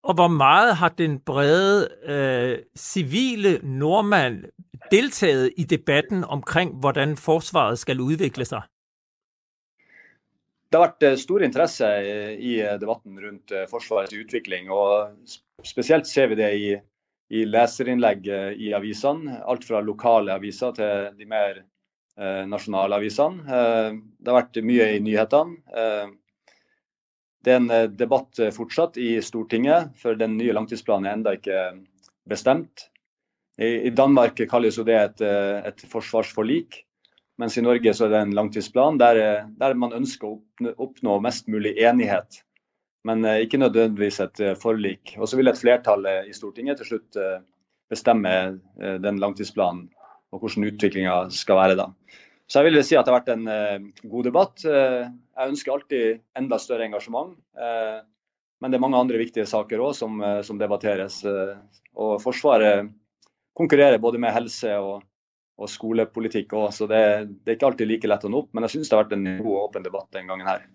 Og 0.08 0.14
hvor 0.14 0.28
meget 0.28 0.76
har 0.76 0.88
den 0.88 1.18
brede 1.20 1.88
øh, 2.08 2.58
civile 2.74 3.58
nordmand 3.62 4.44
deltaget 4.90 5.52
i 5.56 5.64
debatten 5.64 6.24
omkring, 6.24 6.80
hvordan 6.80 7.16
forsvaret 7.16 7.78
skal 7.78 8.00
udvikle 8.00 8.44
sig? 8.44 8.62
Det 10.68 10.78
har 10.78 10.86
vært 10.86 11.02
eh, 11.02 11.16
stor 11.16 11.42
interesse 11.42 11.88
i 12.40 12.54
debatten 12.80 13.20
rundt 13.20 13.52
eh, 13.52 13.66
Forsvarets 13.70 14.14
utvikling. 14.14 14.70
og 14.70 15.12
Spesielt 15.64 16.06
ser 16.06 16.26
vi 16.26 16.34
det 16.40 16.50
i, 16.56 16.74
i 17.28 17.44
leserinnlegg 17.44 18.28
eh, 18.28 18.52
i 18.56 18.72
avisene. 18.76 19.40
Alt 19.44 19.66
fra 19.68 19.82
lokale 19.84 20.34
aviser 20.36 20.72
til 20.76 21.10
de 21.18 21.28
mer 21.28 21.60
eh, 21.60 22.44
nasjonale 22.48 22.96
avisene. 22.98 23.44
Eh, 23.44 23.98
det 24.18 24.32
har 24.32 24.40
vært 24.40 24.60
mye 24.64 24.88
i 24.96 25.02
nyhetene. 25.04 25.60
Eh, 25.68 26.16
det 27.44 27.54
er 27.54 27.60
en 27.60 27.70
eh, 27.74 27.86
debatt 27.92 28.40
eh, 28.42 28.52
fortsatt 28.54 28.98
i 29.00 29.16
Stortinget, 29.24 29.94
for 30.00 30.18
den 30.18 30.38
nye 30.40 30.56
langtidsplanen 30.56 31.08
er 31.08 31.18
ennå 31.18 31.36
ikke 31.38 31.62
bestemt. 32.28 32.88
I, 33.58 33.90
Danmark 33.90 34.38
kalles 34.46 34.76
jo 34.78 34.84
det 34.86 34.94
et, 34.94 35.22
et, 35.66 35.80
forsvarsforlik, 35.90 36.76
mens 37.42 37.56
i 37.58 37.64
Norge 37.64 37.90
så 37.90 38.04
er 38.06 38.12
det 38.12 38.20
en 38.22 38.34
langtidsplan 38.38 39.00
der, 39.00 39.18
der 39.58 39.74
man 39.74 39.96
ønsker 39.96 40.28
å 40.28 40.74
oppnå, 40.84 41.16
mest 41.24 41.50
mulig 41.50 41.72
enighet, 41.82 42.38
men 43.08 43.24
eh, 43.24 43.42
ikke 43.44 43.60
nødvendigvis 43.60 44.20
et 44.24 44.42
eh, 44.44 44.56
forlik. 44.58 45.14
Og 45.18 45.28
så 45.28 45.38
vil 45.38 45.50
et 45.50 45.60
flertall 45.60 46.06
eh, 46.08 46.28
i 46.28 46.36
Stortinget 46.36 46.80
til 46.80 46.92
slutt 46.92 47.20
bestemme 47.88 48.30
den 48.76 49.16
langtidsplanen 49.16 49.86
og 50.28 50.42
hvordan 50.42 50.66
utviklinga 50.68 51.12
skal 51.32 51.56
være 51.56 51.76
da. 51.78 51.86
Så 52.44 52.60
jeg 52.60 52.68
vil 52.68 52.82
si 52.84 52.98
at 52.98 53.06
det 53.06 53.14
har 53.14 53.22
vært 53.22 53.30
en 53.32 53.92
god 54.12 54.26
debatt. 54.26 54.60
Jeg 54.60 55.52
ønsker 55.54 55.72
alltid 55.72 56.20
enda 56.36 56.58
større 56.60 56.84
engasjement. 56.84 57.32
Men 57.56 58.68
det 58.68 58.76
er 58.76 58.84
mange 58.84 59.00
andre 59.00 59.20
viktige 59.22 59.48
saker 59.48 59.80
òg 59.86 59.94
som, 59.96 60.20
som, 60.44 60.60
debatteres. 60.60 61.22
og 61.96 62.20
Forsvaret 62.20 62.92
konkurrerer 63.56 64.04
både 64.04 64.20
med 64.20 64.36
helse 64.36 64.76
og, 64.76 65.00
og 65.56 65.72
skolepolitikk 65.72 66.52
òg, 66.60 66.68
så 66.76 66.90
det, 66.92 67.02
det, 67.30 67.54
er 67.54 67.56
ikke 67.56 67.70
alltid 67.72 67.88
like 67.88 68.12
lett 68.12 68.28
å 68.28 68.32
nå 68.32 68.44
opp. 68.44 68.52
Men 68.52 68.68
jeg 68.68 68.76
syns 68.76 68.92
det 68.92 68.98
har 68.98 69.06
vært 69.06 69.16
en 69.16 69.30
god 69.38 69.54
og 69.54 69.64
åpen 69.64 69.88
debatt 69.88 70.12
den 70.12 70.28
gangen 70.28 70.52
her. 70.52 70.68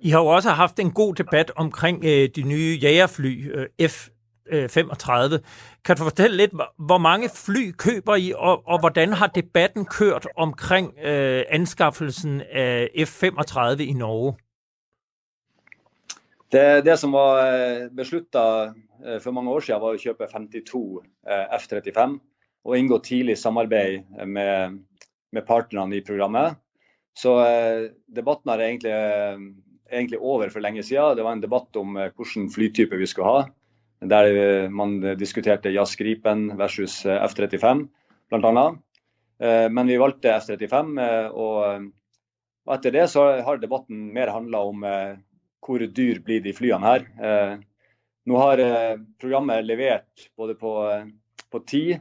I 0.00 0.10
har 0.10 0.20
jo 0.20 0.26
også 0.26 0.50
haft 0.50 0.78
en 0.78 0.90
god 0.90 1.14
debatt 1.14 1.50
omkring 1.56 2.04
øh, 2.04 2.28
de 2.36 2.42
nye 2.42 2.78
jagerfly 2.82 3.52
øh, 3.54 3.88
F 3.88 4.08
øh, 4.46 4.68
35. 4.68 5.40
Kan 5.84 5.96
du 5.96 6.02
fortælle 6.02 6.36
lidt, 6.36 6.52
hvor 6.78 6.98
mange 6.98 7.28
fly 7.28 7.72
køber 7.72 8.16
I, 8.16 8.32
og, 8.36 8.62
og 8.66 8.80
hvordan 8.80 9.12
har 9.12 9.26
debatten 9.26 9.84
kørt 9.84 10.26
omkring 10.36 10.94
øh, 11.04 11.44
anskaffelsen 11.48 12.42
af 12.52 12.88
F-35 12.96 13.82
i 13.82 13.92
Norge? 13.92 14.34
Det, 16.52 16.84
det 16.84 16.98
som 16.98 17.12
var 17.12 17.32
øh, 17.34 17.90
besluttet 17.96 18.74
for 19.22 19.30
mange 19.30 19.50
år 19.50 19.60
siden, 19.60 19.80
var 19.80 19.94
å 19.94 20.00
kjøpe 20.00 20.26
52 20.26 21.04
F-35 21.60 22.18
og 22.64 22.78
inngå 22.78 22.98
tidlig 22.98 23.38
samarbeid 23.38 24.26
med, 24.26 24.78
med 25.32 25.42
partnerne 25.46 25.96
i 25.96 26.04
programmet. 26.06 26.56
Så 27.18 27.34
debatten 28.16 28.50
har 28.50 28.60
egentlig, 28.60 28.94
egentlig 29.90 30.20
over 30.20 30.52
for 30.52 30.64
lenge 30.64 30.84
siden. 30.86 31.16
Det 31.16 31.24
var 31.26 31.36
en 31.36 31.44
debatt 31.44 31.76
om 31.80 31.96
eh, 31.96 32.12
hvilken 32.16 32.50
flytype 32.52 33.00
vi 33.00 33.08
skulle 33.10 33.32
ha 33.32 33.46
der 34.00 34.36
eh, 34.36 34.70
man 34.70 35.02
eh, 35.04 35.16
diskuterte 35.16 35.70
Jazz 35.70 35.96
Gripen 35.96 36.56
versus 36.56 37.04
F-35 37.06 37.88
bl.a. 38.30 38.66
Eh, 39.40 39.68
men 39.70 39.86
vi 39.86 39.98
valgte 39.98 40.34
F-35, 40.36 40.98
og, 41.32 41.88
etter 42.68 42.92
det 42.92 43.06
så 43.08 43.24
har 43.42 43.58
debatten 43.58 44.10
mer 44.12 44.28
handla 44.28 44.60
om 44.68 44.82
hvor 45.64 45.80
dyr 45.80 46.18
blir 46.20 46.42
de 46.44 46.52
flyene 46.52 46.84
her. 46.84 47.06
Nå 48.28 48.40
har 48.42 48.60
programmet 49.16 49.64
levert 49.64 50.26
både 50.36 50.52
på, 50.60 50.72
på 51.48 51.60
tid 51.64 51.94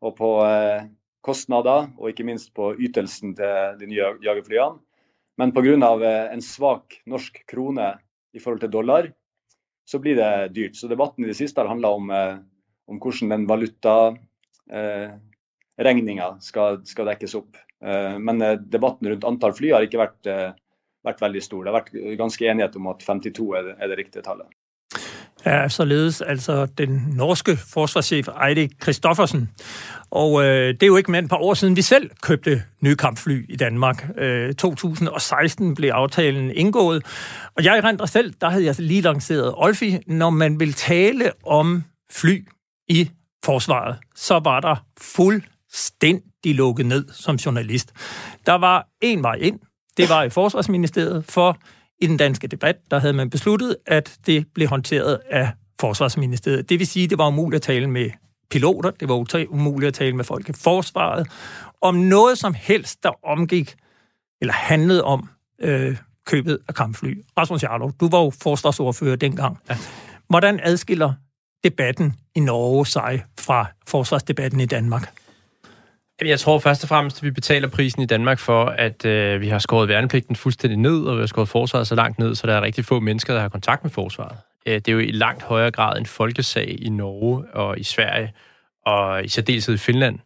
og 0.00 0.14
på 0.16 0.30
kostnader, 1.20 1.90
og 2.00 2.08
ikke 2.08 2.24
minst 2.24 2.48
på 2.56 2.70
ytelsen 2.80 3.36
til 3.36 3.76
de 3.82 3.90
nye 3.90 4.14
jagerflyene. 4.24 4.80
Men 5.38 5.52
pga. 5.52 6.06
Eh, 6.06 6.32
en 6.32 6.42
svak 6.42 7.02
norsk 7.06 7.46
krone 7.46 7.98
i 8.32 8.40
forhold 8.40 8.60
til 8.64 8.70
dollar, 8.70 9.12
så 9.84 9.98
blir 9.98 10.16
det 10.16 10.48
dyrt. 10.54 10.76
Så 10.76 10.88
debatten 10.88 11.24
i 11.24 11.28
det 11.30 11.36
siste 11.38 11.60
har 11.60 11.68
handla 11.70 11.88
om, 11.96 12.10
eh, 12.10 12.36
om, 12.86 13.00
hvordan 13.00 13.28
den 13.34 13.46
valutaregninga 13.50 16.28
eh, 16.28 16.38
skal, 16.40 16.86
skal, 16.86 17.06
dekkes 17.10 17.34
opp. 17.38 17.56
Eh, 17.82 18.18
men 18.18 18.42
eh, 18.42 18.60
debatten 18.60 19.08
rundt 19.10 19.24
antall 19.24 19.52
fly 19.56 19.70
har 19.74 19.82
ikke 19.86 20.02
vært, 20.02 20.26
vært 21.06 21.22
veldig 21.22 21.42
stor. 21.42 21.64
Det 21.64 21.70
har 21.72 21.80
vært 21.80 22.18
ganske 22.20 22.46
enighet 22.46 22.76
om 22.76 22.86
at 22.92 23.06
52 23.06 23.56
er, 23.58 23.64
er 23.78 23.86
det 23.90 24.00
riktige 24.04 24.26
tallet 24.26 24.48
er 25.44 25.68
således 25.68 26.20
altså 26.20 26.66
den 26.66 27.04
norske 27.12 27.56
forsvarschef 27.56 28.28
Eirik 28.28 28.70
Kristoffersen. 28.80 29.50
Og 30.10 30.44
øh, 30.44 30.68
det 30.74 30.82
er 30.82 30.86
jo 30.86 30.96
ikke 30.96 31.10
mere 31.10 31.18
end 31.18 31.26
et 31.26 31.30
par 31.30 31.36
år 31.36 31.54
siden, 31.54 31.76
vi 31.76 31.82
selv 31.82 32.10
købte 32.22 32.62
nye 32.80 32.96
kampfly 32.96 33.46
i 33.48 33.56
Danmark. 33.56 34.08
Øh, 34.18 34.54
2016 34.54 35.74
blev 35.74 35.90
aftalen 35.90 36.50
indgået, 36.50 37.04
og 37.56 37.64
jeg 37.64 37.84
rent 37.84 38.10
selv, 38.10 38.34
der 38.40 38.50
havde 38.50 38.64
jeg 38.64 38.74
lige 38.78 39.00
lanceret 39.00 39.54
Olfi. 39.56 39.98
Når 40.06 40.30
man 40.30 40.60
vil 40.60 40.72
tale 40.72 41.32
om 41.46 41.84
fly 42.10 42.48
i 42.88 43.10
forsvaret, 43.44 43.96
så 44.14 44.38
var 44.38 44.60
der 44.60 44.76
fuldstændig 45.00 46.54
lukket 46.54 46.86
ned 46.86 47.08
som 47.12 47.36
journalist. 47.36 47.92
Der 48.46 48.54
var 48.54 48.88
en 49.00 49.22
vej 49.22 49.34
ind, 49.34 49.60
det 49.96 50.08
var 50.08 50.22
i 50.22 50.30
Forsvarsministeriet, 50.30 51.24
for 51.28 51.58
i 52.00 52.06
den 52.06 52.16
danske 52.16 52.46
debat, 52.46 52.76
der 52.90 52.98
havde 52.98 53.12
man 53.12 53.30
besluttet, 53.30 53.76
at 53.86 54.18
det 54.26 54.46
blev 54.54 54.68
håndteret 54.68 55.18
af 55.30 55.50
Forsvarsministeriet. 55.80 56.68
Det 56.68 56.78
vil 56.78 56.86
sige, 56.86 57.04
at 57.04 57.10
det 57.10 57.18
var 57.18 57.28
umuligt 57.28 57.56
at 57.56 57.62
tale 57.62 57.90
med 57.90 58.10
piloter, 58.50 58.90
det 58.90 59.08
var 59.08 59.46
umuligt 59.50 59.88
at 59.88 59.94
tale 59.94 60.16
med 60.16 60.24
folk 60.24 60.48
i 60.48 60.52
forsvaret, 60.52 61.26
om 61.82 61.94
noget 61.94 62.38
som 62.38 62.54
helst, 62.54 63.02
der 63.02 63.26
omgik 63.26 63.74
eller 64.40 64.54
handlede 64.54 65.04
om 65.04 65.28
øh, 65.60 65.96
købet 66.26 66.58
af 66.68 66.74
kampfly. 66.74 67.22
Rasmus 67.38 67.62
Jarlov, 67.62 67.92
du 68.00 68.08
var 68.08 68.18
jo 68.18 68.30
forsvarsordfører 68.42 69.16
dengang. 69.16 69.58
Ja. 69.70 69.76
Hvordan 70.28 70.60
adskiller 70.62 71.12
debatten 71.64 72.14
i 72.34 72.40
Norge 72.40 72.86
sig 72.86 73.24
fra 73.38 73.66
forsvarsdebatten 73.86 74.60
i 74.60 74.66
Danmark? 74.66 75.12
Jeg 76.24 76.40
tror 76.40 76.58
først 76.58 76.82
og 76.82 76.88
fremmest, 76.88 77.16
at 77.16 77.22
vi 77.22 77.30
betaler 77.30 77.68
prisen 77.68 78.02
i 78.02 78.06
Danmark 78.06 78.38
for, 78.38 78.64
at 78.64 79.04
øh, 79.04 79.40
vi 79.40 79.48
har 79.48 79.58
skåret 79.58 79.88
værnepligten 79.88 80.36
fuldstændig 80.36 80.78
ned, 80.78 81.04
og 81.04 81.16
vi 81.16 81.20
har 81.20 81.26
skåret 81.26 81.48
forsvaret 81.48 81.86
så 81.86 81.94
langt 81.94 82.18
ned, 82.18 82.34
så 82.34 82.46
der 82.46 82.54
er 82.54 82.62
rigtig 82.62 82.84
få 82.84 83.00
mennesker, 83.00 83.34
der 83.34 83.40
har 83.40 83.48
kontakt 83.48 83.84
med 83.84 83.90
forsvaret. 83.90 84.36
Øh, 84.66 84.74
det 84.74 84.88
er 84.88 84.92
jo 84.92 84.98
i 84.98 85.10
langt 85.10 85.42
højere 85.42 85.70
grad 85.70 85.98
en 85.98 86.06
folkesag 86.06 86.76
i 86.78 86.88
Norge 86.88 87.44
og 87.54 87.78
i 87.78 87.82
Sverige, 87.82 88.32
og 88.86 89.24
i 89.24 89.28
særdeleshed 89.28 89.74
i 89.74 89.78
Finland, 89.78 90.18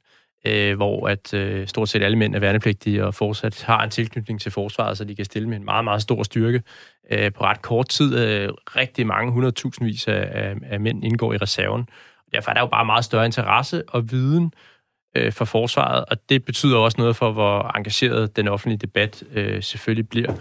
øh, 0.46 0.76
hvor 0.76 1.08
at 1.08 1.34
øh, 1.34 1.66
stort 1.66 1.88
set 1.88 2.02
alle 2.02 2.18
mænd 2.18 2.34
er 2.34 2.38
værnepligtige 2.38 3.04
og 3.04 3.14
fortsat 3.14 3.62
har 3.62 3.82
en 3.82 3.90
tilknytning 3.90 4.40
til 4.40 4.52
forsvaret, 4.52 4.98
så 4.98 5.04
de 5.04 5.16
kan 5.16 5.24
stille 5.24 5.48
med 5.48 5.56
en 5.56 5.64
meget, 5.64 5.84
meget 5.84 6.02
stor 6.02 6.22
styrke. 6.22 6.62
Øh, 7.10 7.32
på 7.32 7.44
ret 7.44 7.62
kort 7.62 7.88
tid, 7.88 8.18
øh, 8.18 8.48
rigtig 8.76 9.06
mange, 9.06 9.48
100.000 9.48 9.84
vis 9.84 10.08
af, 10.08 10.28
af, 10.32 10.54
af 10.70 10.80
mænd 10.80 11.04
indgår 11.04 11.32
i 11.32 11.36
reserven. 11.36 11.88
Derfor 12.32 12.50
er 12.50 12.54
der 12.54 12.60
jo 12.60 12.66
bare 12.66 12.84
meget 12.84 13.04
større 13.04 13.26
interesse 13.26 13.82
og 13.88 14.10
viden 14.10 14.44
øh, 14.44 14.73
Øh, 15.16 15.32
for 15.32 15.44
forsvaret, 15.44 16.04
og 16.04 16.16
det 16.28 16.44
betyder 16.44 16.76
også 16.76 16.96
noget 16.98 17.16
for, 17.16 17.32
hvor 17.32 17.76
engageret 17.76 18.36
den 18.36 18.48
offentlige 18.48 18.78
debat 18.78 19.22
øh, 19.34 19.62
selvfølgelig 19.62 20.08
bliver. 20.08 20.34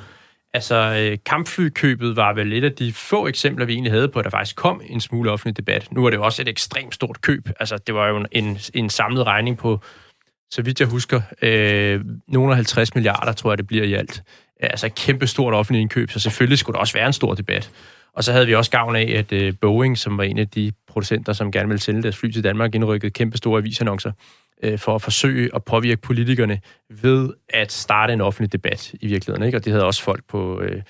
Altså, 0.54 0.76
øh, 0.76 1.18
kampflykøbet 1.26 2.16
var 2.16 2.34
vel 2.34 2.54
et 2.54 2.64
af 2.64 2.72
de 2.72 2.94
få 2.94 3.28
eksempler, 3.28 3.66
vi 3.66 3.74
egentlig 3.74 3.92
havde 3.92 4.08
på, 4.10 4.20
at 4.20 4.26
der 4.26 4.32
faktisk 4.32 4.56
kom 4.56 4.82
en 4.90 5.02
smule 5.02 5.32
offentlig 5.32 5.58
debat. 5.58 5.92
Nu 5.92 6.06
er 6.06 6.10
det 6.10 6.18
jo 6.18 6.24
også 6.24 6.42
et 6.42 6.48
ekstremt 6.48 6.96
stort 6.96 7.22
køb. 7.22 7.50
Altså, 7.60 7.78
det 7.78 7.96
var 7.96 8.08
jo 8.08 8.26
en, 8.32 8.60
en 8.74 8.90
samlet 8.90 9.26
regning 9.26 9.58
på, 9.58 9.80
så 10.52 10.62
vidt 10.62 10.80
jeg 10.80 10.88
husker, 10.88 11.22
øh, 11.42 12.02
nogle 12.28 12.52
af 12.52 12.56
50 12.56 12.96
milliarder, 12.96 13.32
tror 13.32 13.52
jeg, 13.52 13.58
det 13.58 13.68
bliver 13.68 13.84
i 13.84 13.94
alt. 13.94 14.24
Altså 14.60 14.86
et 14.86 14.96
kæmpe 14.96 15.28
stort 15.28 15.54
offentligt 15.54 15.82
indkøb, 15.82 16.12
så 16.12 16.20
selvfølgelig 16.20 16.58
skulle 16.60 16.74
der 16.74 16.80
også 16.80 16.94
være 16.94 17.08
en 17.08 17.14
stor 17.14 17.34
debat. 17.34 17.72
Og 18.16 18.24
så 18.24 18.32
havde 18.32 18.48
vi 18.48 18.56
også 18.56 18.72
gavn 18.72 18.96
af, 18.96 19.14
at 19.18 19.32
øh, 19.32 19.54
Boeing, 19.62 19.98
som 19.98 20.18
var 20.18 20.24
en 20.24 20.40
af 20.40 20.48
de 20.48 20.72
producenter, 20.88 21.34
som 21.34 21.52
gerne 21.52 21.68
ville 21.68 21.82
sælge 21.82 22.04
deres 22.04 22.18
fly 22.18 22.32
til 22.32 22.44
Danmark, 22.44 22.76
indrykkede 22.76 23.12
kæmpe 23.12 23.38
store 23.38 23.58
avisannoncer 23.58 24.12
øh, 24.64 24.80
for 24.80 24.96
at 24.96 25.02
forsøge 25.02 25.50
at 25.56 25.64
påvirke 25.64 26.02
politikerne 26.02 26.60
ved 26.90 27.30
at 27.50 27.72
starte 27.72 28.14
en 28.14 28.22
offentlig 28.22 28.54
debat 28.54 28.94
i 28.94 29.08
virkeligheden. 29.08 29.46
Ikke? 29.46 29.58
Og 29.58 29.66
det 29.66 29.74
havde 29.74 29.86
også 29.86 30.04
folk 30.04 30.24
på, 30.28 30.62
øh, 30.62 30.82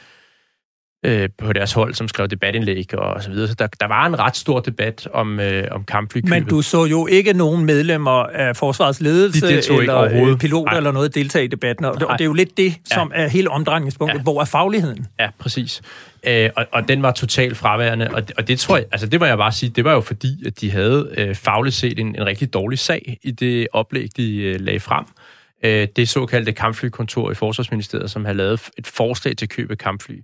øh, 1.03 1.29
på 1.37 1.53
deres 1.53 1.73
hold, 1.73 1.93
som 1.93 2.07
skrev 2.07 2.27
debatindlæg 2.27 2.95
og 2.95 3.23
så 3.23 3.29
videre. 3.29 3.47
Så 3.47 3.53
der, 3.53 3.67
der 3.79 3.87
var 3.87 4.05
en 4.05 4.19
ret 4.19 4.35
stor 4.35 4.59
debat 4.59 5.07
om, 5.13 5.39
øh, 5.39 5.67
om 5.71 5.83
kampflykøbet. 5.83 6.29
Men 6.29 6.45
du 6.45 6.61
så 6.61 6.85
jo 6.85 7.07
ikke 7.07 7.33
nogen 7.33 7.65
medlemmer 7.65 8.23
af 8.23 8.55
forsvarets 8.55 9.01
ledelse 9.01 9.47
De 9.47 9.81
eller 9.81 10.01
øh, 10.01 10.37
piloter 10.37 10.71
Nej. 10.71 10.77
eller 10.77 10.91
noget 10.91 11.15
deltage 11.15 11.45
i 11.45 11.47
debatten. 11.47 11.85
Og 11.85 11.93
det, 11.93 12.03
og 12.03 12.13
det 12.13 12.21
er 12.21 12.25
jo 12.25 12.33
lidt 12.33 12.57
det, 12.57 12.73
som 12.85 13.11
ja. 13.15 13.23
er 13.23 13.27
hele 13.27 13.49
omdrejningspunktet. 13.49 14.17
Ja. 14.17 14.23
Hvor 14.23 14.41
er 14.41 14.45
fagligheden? 14.45 15.07
Ja, 15.19 15.29
præcis. 15.39 15.81
Øh, 16.27 16.49
og, 16.55 16.65
og 16.71 16.87
den 16.87 17.01
var 17.01 17.11
totalt 17.11 17.57
fraværende, 17.57 18.09
og, 18.13 18.23
og 18.37 18.47
det 18.47 18.59
tror 18.59 18.77
jeg, 18.77 18.85
altså 18.91 19.07
det 19.07 19.19
må 19.19 19.25
jeg 19.25 19.37
bare 19.37 19.51
sige, 19.51 19.69
det 19.69 19.83
var 19.83 19.93
jo 19.93 20.01
fordi, 20.01 20.47
at 20.47 20.61
de 20.61 20.71
havde 20.71 21.09
øh, 21.17 21.35
fagligt 21.35 21.75
set 21.75 21.99
en, 21.99 22.07
en 22.07 22.25
rigtig 22.25 22.53
dårlig 22.53 22.79
sag 22.79 23.17
i 23.23 23.31
det 23.31 23.67
oplæg, 23.73 24.07
de 24.17 24.35
øh, 24.37 24.59
lagde 24.59 24.79
frem. 24.79 25.05
øh, 25.63 25.87
det 25.95 26.09
såkaldte 26.09 26.51
kampflykontor 26.51 27.31
i 27.31 27.35
Forsvarsministeriet, 27.35 28.11
som 28.11 28.25
havde 28.25 28.37
lavet 28.37 28.69
et 28.77 28.87
forslag 28.87 29.37
til 29.37 29.49
køb 29.49 29.71
af 29.71 29.77
kampfly, 29.77 30.15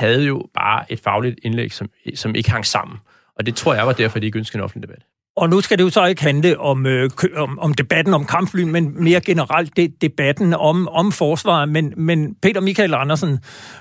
havde 0.00 0.24
jo 0.24 0.48
bare 0.54 0.92
et 0.92 1.00
fagligt 1.00 1.40
indlæg, 1.42 1.72
som, 1.72 1.90
som 2.14 2.34
ikke 2.34 2.50
hang 2.50 2.66
sammen. 2.66 2.98
Og 3.36 3.46
det 3.46 3.56
tror 3.56 3.74
jeg 3.74 3.86
var 3.86 3.92
derfor, 3.92 4.18
de 4.18 4.26
ikke 4.26 4.38
ønskede 4.38 4.58
en 4.58 4.64
offentlig 4.64 4.88
debat. 4.88 5.02
Og 5.36 5.50
nu 5.50 5.60
skal 5.60 5.78
det 5.78 5.84
jo 5.84 5.90
så 5.90 6.04
ikke 6.04 6.22
handle 6.22 6.60
om, 6.60 6.86
øh, 6.86 7.10
om, 7.36 7.58
om 7.58 7.74
debatten 7.74 8.14
om 8.14 8.24
kampfly, 8.24 8.62
men 8.62 9.04
mere 9.04 9.20
generelt 9.20 9.76
det, 9.76 10.02
debatten 10.02 10.54
om, 10.54 10.88
om 10.88 11.12
forsvaret. 11.12 11.68
Men, 11.68 11.94
men 11.96 12.34
Peter 12.42 12.60
Michael 12.60 12.94
Andersen, 12.94 13.38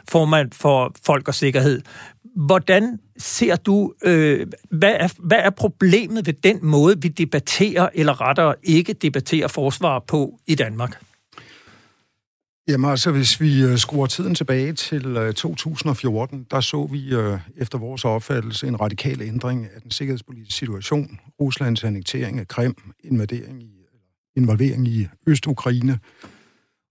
formand 0.10 0.52
for 0.54 0.96
Folk 1.06 1.28
og 1.28 1.36
Sikkerhed, 1.36 1.82
hvordan 2.36 3.00
ser 3.18 3.56
du, 3.56 3.94
øh, 4.04 4.48
hvad, 4.72 4.94
er, 5.00 5.14
hvad 5.20 5.38
er 5.38 5.50
problemet 5.50 6.28
ved 6.28 6.34
den 6.34 6.60
måde, 6.62 7.02
vi 7.02 7.08
debatterer, 7.08 7.90
eller 7.94 8.22
rettere 8.22 8.56
ikke 8.64 8.94
debatterer 8.94 9.48
forsvar 9.48 10.04
på 10.08 10.40
i 10.48 10.56
Danmark? 10.56 11.02
Jamen 12.70 12.90
altså, 12.90 13.12
hvis 13.12 13.42
vi 13.42 13.64
øh, 13.64 13.78
skruer 13.78 14.06
tiden 14.06 14.36
tilbage 14.36 14.74
til 14.74 15.06
øh, 15.06 15.34
2014, 15.34 16.48
der 16.52 16.62
så 16.62 16.88
vi 16.92 17.16
øh, 17.16 17.40
efter 17.58 17.78
vores 17.78 18.06
opfattelse 18.06 18.68
en 18.68 18.82
radikal 18.82 19.22
ændring 19.22 19.68
af 19.76 19.82
den 19.82 19.92
sikkerhedspolitiske 19.92 20.54
situation. 20.54 21.20
Ruslands 21.42 21.84
annektering 21.84 22.40
af 22.40 22.48
Krim, 22.48 22.76
invadering 23.04 23.64
i, 23.64 23.86
involvering 24.36 24.88
i 24.88 25.08
Øst-Ukraine, 25.28 26.00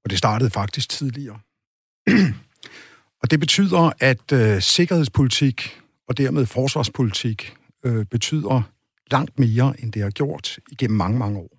og 0.05 0.11
det 0.11 0.19
startede 0.19 0.51
faktisk 0.51 0.89
tidligere. 0.89 1.39
og 3.23 3.31
det 3.31 3.41
betyder, 3.41 3.93
at 4.01 4.33
øh, 4.33 4.63
sikkerhedspolitik 4.63 5.81
og 6.09 6.19
dermed 6.19 6.47
forsvarspolitik 6.47 7.57
øh, 7.85 8.07
betyder 8.07 8.63
langt 9.11 9.39
mere, 9.39 9.75
end 9.79 9.93
det 9.93 10.03
har 10.03 10.11
gjort 10.11 10.59
igennem 10.71 10.97
mange, 10.97 11.19
mange 11.19 11.39
år. 11.39 11.51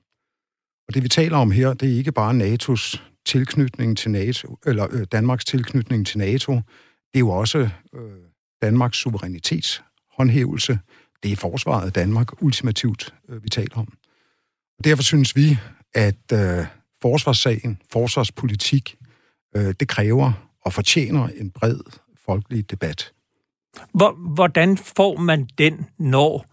Og 0.87 0.93
det 0.93 1.03
vi 1.03 1.09
taler 1.09 1.37
om 1.37 1.51
her, 1.51 1.73
det 1.73 1.93
er 1.93 1.97
ikke 1.97 2.11
bare 2.11 2.31
NATO's 2.31 3.01
tilknytning 3.27 3.97
til 3.97 4.11
NATO, 4.11 4.57
eller 4.65 4.87
øh, 4.91 5.07
Danmarks 5.11 5.45
tilknytning 5.45 6.07
til 6.07 6.17
NATO, 6.17 6.53
det 6.53 7.15
er 7.15 7.19
jo 7.19 7.29
også 7.29 7.69
øh, 7.95 8.01
Danmarks 8.61 8.97
suverænitetshåndhævelse. 8.97 10.79
Det 11.23 11.31
er 11.31 11.35
forsvaret 11.35 11.85
af 11.85 11.93
Danmark 11.93 12.41
ultimativt, 12.41 13.13
øh, 13.29 13.43
vi 13.43 13.49
taler 13.49 13.77
om. 13.77 13.87
Og 14.77 14.83
derfor 14.83 15.03
synes 15.03 15.35
vi, 15.35 15.57
at 15.93 16.31
øh, 16.33 16.65
forsvarssagen, 17.01 17.81
forsvarspolitik, 17.91 18.95
øh, 19.55 19.73
det 19.79 19.87
kræver 19.87 20.31
og 20.61 20.73
fortjener 20.73 21.27
en 21.27 21.51
bred 21.51 21.79
folkelig 22.25 22.71
debat. 22.71 23.11
Hvordan 24.33 24.77
får 24.77 25.17
man 25.17 25.47
den, 25.57 25.85
når 25.99 26.45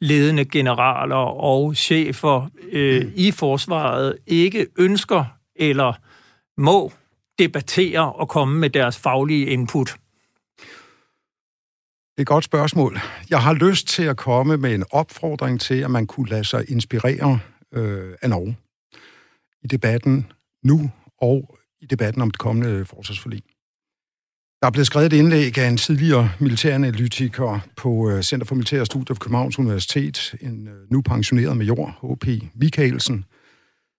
ledende 0.00 0.44
generaler 0.44 1.16
og 1.16 1.76
chefer 1.76 2.48
øh, 2.72 3.12
i 3.14 3.30
forsvaret 3.30 4.16
ikke 4.26 4.66
ønsker 4.78 5.24
eller 5.56 5.92
må 6.56 6.92
debattere 7.38 8.12
og 8.12 8.28
komme 8.28 8.58
med 8.58 8.70
deres 8.70 8.98
faglige 8.98 9.46
input? 9.46 9.96
Det 12.16 12.20
er 12.20 12.22
et 12.22 12.26
godt 12.26 12.44
spørgsmål. 12.44 12.98
Jeg 13.30 13.42
har 13.42 13.52
lyst 13.52 13.88
til 13.88 14.02
at 14.02 14.16
komme 14.16 14.56
med 14.56 14.74
en 14.74 14.84
opfordring 14.90 15.60
til, 15.60 15.74
at 15.74 15.90
man 15.90 16.06
kunne 16.06 16.28
lade 16.28 16.44
sig 16.44 16.70
inspirere 16.70 17.38
øh, 17.72 18.14
af 18.22 18.30
Norge 18.30 18.56
i 19.62 19.66
debatten 19.66 20.32
nu 20.62 20.90
og 21.18 21.58
i 21.80 21.86
debatten 21.86 22.22
om 22.22 22.30
det 22.30 22.38
kommende 22.38 22.84
forsvarsforlig. 22.84 23.42
Der 24.60 24.66
er 24.66 24.70
blevet 24.70 24.86
skrevet 24.86 25.12
et 25.12 25.18
indlæg 25.18 25.58
af 25.58 25.68
en 25.68 25.76
tidligere 25.76 26.30
militæranalytiker 26.40 27.58
på 27.76 28.10
øh, 28.10 28.22
Center 28.22 28.46
for 28.46 28.54
Militære 28.54 28.86
Studier 28.86 29.14
på 29.14 29.18
Københavns 29.18 29.58
Universitet, 29.58 30.34
en 30.40 30.68
øh, 30.68 30.90
nu 30.90 31.02
pensioneret 31.02 31.56
major, 31.56 32.14
H.P. 32.14 32.26
Michaelsen, 32.54 33.24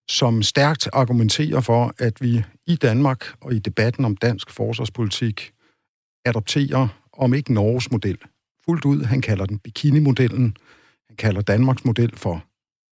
som 0.09 0.43
stærkt 0.43 0.89
argumenterer 0.93 1.61
for, 1.61 1.93
at 1.97 2.21
vi 2.21 2.43
i 2.67 2.75
Danmark 2.75 3.25
og 3.41 3.53
i 3.53 3.59
debatten 3.59 4.05
om 4.05 4.17
dansk 4.17 4.49
forsvarspolitik 4.49 5.53
adopterer, 6.25 6.88
om 7.13 7.34
ikke 7.34 7.53
Norges 7.53 7.91
model, 7.91 8.17
fuldt 8.65 8.86
ud. 8.86 9.03
Han 9.03 9.21
kalder 9.21 9.45
den 9.45 9.60
bikini-modellen. 9.60 10.58
Han 11.08 11.15
kalder 11.15 11.41
Danmarks 11.41 11.86
model 11.86 12.17
for 12.17 12.43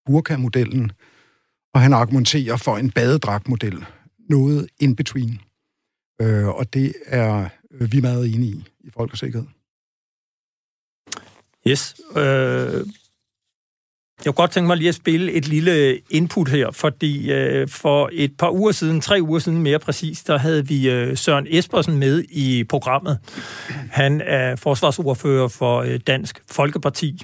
burka-modellen. 0.07 0.93
Og 1.75 1.81
han 1.81 1.93
argumenterer 1.93 2.57
for 2.57 2.77
en 2.77 2.91
badedragtmodel. 2.91 3.85
Noget 4.29 4.69
in 4.81 4.97
between. 4.97 5.41
Øh, 6.21 6.49
og 6.49 6.75
det 6.75 6.95
er 7.07 7.49
øh, 7.71 7.93
vi 7.93 8.01
meget 8.01 8.35
enige 8.35 8.53
i, 8.53 8.65
i 8.81 8.91
Folk 8.91 9.13
og 9.13 9.19
Sikkerhed. 9.19 9.47
Yes. 11.69 11.97
Øh, 12.17 12.87
jeg 14.25 14.35
kunne 14.35 14.43
godt 14.43 14.51
tænke 14.51 14.67
mig 14.67 14.77
lige 14.77 14.89
at 14.89 14.95
spille 14.95 15.33
et 15.33 15.49
lille 15.49 15.99
input 16.11 16.49
her, 16.49 16.71
fordi 16.71 17.33
øh, 17.33 17.69
for 17.69 18.11
et 18.13 18.33
par 18.39 18.51
uger 18.51 18.73
siden, 18.73 19.01
tre 19.01 19.19
uger 19.23 19.39
siden 19.39 19.63
mere 19.63 19.79
præcis, 19.79 20.23
der 20.23 20.39
havde 20.39 20.69
vi 20.69 20.91
øh, 20.91 21.17
Søren 21.17 21.47
Espersen 21.51 21.97
med 21.97 22.25
i 22.31 22.65
programmet. 22.65 23.19
Han 23.91 24.23
er 24.27 24.57
forsvarsordfører 24.57 25.49
for 25.49 25.81
øh, 25.81 26.01
Dansk 26.07 26.43
Folkeparti, 26.51 27.23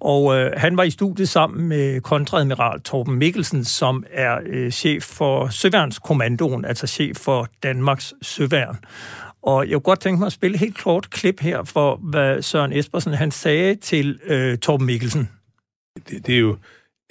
og 0.00 0.36
øh, 0.36 0.52
han 0.56 0.76
var 0.76 0.82
i 0.82 0.90
studiet 0.90 1.28
sammen 1.28 1.68
med 1.68 2.00
kontradmiral 2.00 2.80
Torben 2.80 3.18
Mikkelsen, 3.18 3.64
som 3.64 4.04
er 4.12 4.38
øh, 4.46 4.70
chef 4.70 5.02
for 5.02 5.48
Søværnskommandoen, 5.48 6.64
altså 6.64 6.86
chef 6.86 7.16
for 7.16 7.48
Danmarks 7.62 8.14
Søværn. 8.22 8.78
Og 9.42 9.68
jeg 9.68 9.72
kunne 9.72 9.80
godt 9.80 10.00
tænke 10.00 10.18
mig 10.18 10.26
at 10.26 10.32
spille 10.32 10.54
et 10.54 10.60
helt 10.60 10.78
kort 10.78 11.10
klip 11.10 11.40
her 11.40 11.64
for, 11.64 11.96
hvad 12.02 12.42
Søren 12.42 12.72
Espersen 12.72 13.14
han 13.14 13.30
sagde 13.30 13.74
til 13.74 14.18
øh, 14.26 14.58
Torben 14.58 14.86
Mikkelsen 14.86 15.28
det, 16.10 16.26
det 16.26 16.34
er 16.34 16.38
jo 16.38 16.56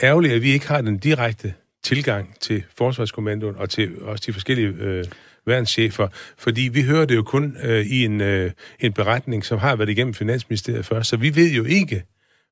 ærgerligt, 0.04 0.34
at 0.34 0.42
vi 0.42 0.52
ikke 0.52 0.68
har 0.68 0.82
den 0.82 0.98
direkte 0.98 1.54
tilgang 1.84 2.36
til 2.40 2.64
Forsvarskommandoen 2.78 3.56
og 3.56 3.70
til 3.70 4.02
også 4.02 4.24
de 4.28 4.34
forskellige 4.34 4.68
øh, 4.68 5.06
værnschefer, 5.46 6.08
fordi 6.38 6.62
vi 6.62 6.82
hører 6.82 7.06
det 7.06 7.16
jo 7.16 7.24
kun 7.24 7.58
øh, 7.64 7.86
i 7.86 8.06
en, 8.06 8.22
øh, 8.22 8.52
en 8.80 8.94
beretning, 8.94 9.46
som 9.46 9.60
har 9.60 9.76
været 9.76 9.90
igennem 9.90 10.14
Finansministeriet 10.14 10.86
først, 10.86 11.10
så 11.10 11.18
vi 11.18 11.36
ved 11.36 11.52
jo 11.52 11.64
ikke, 11.64 12.04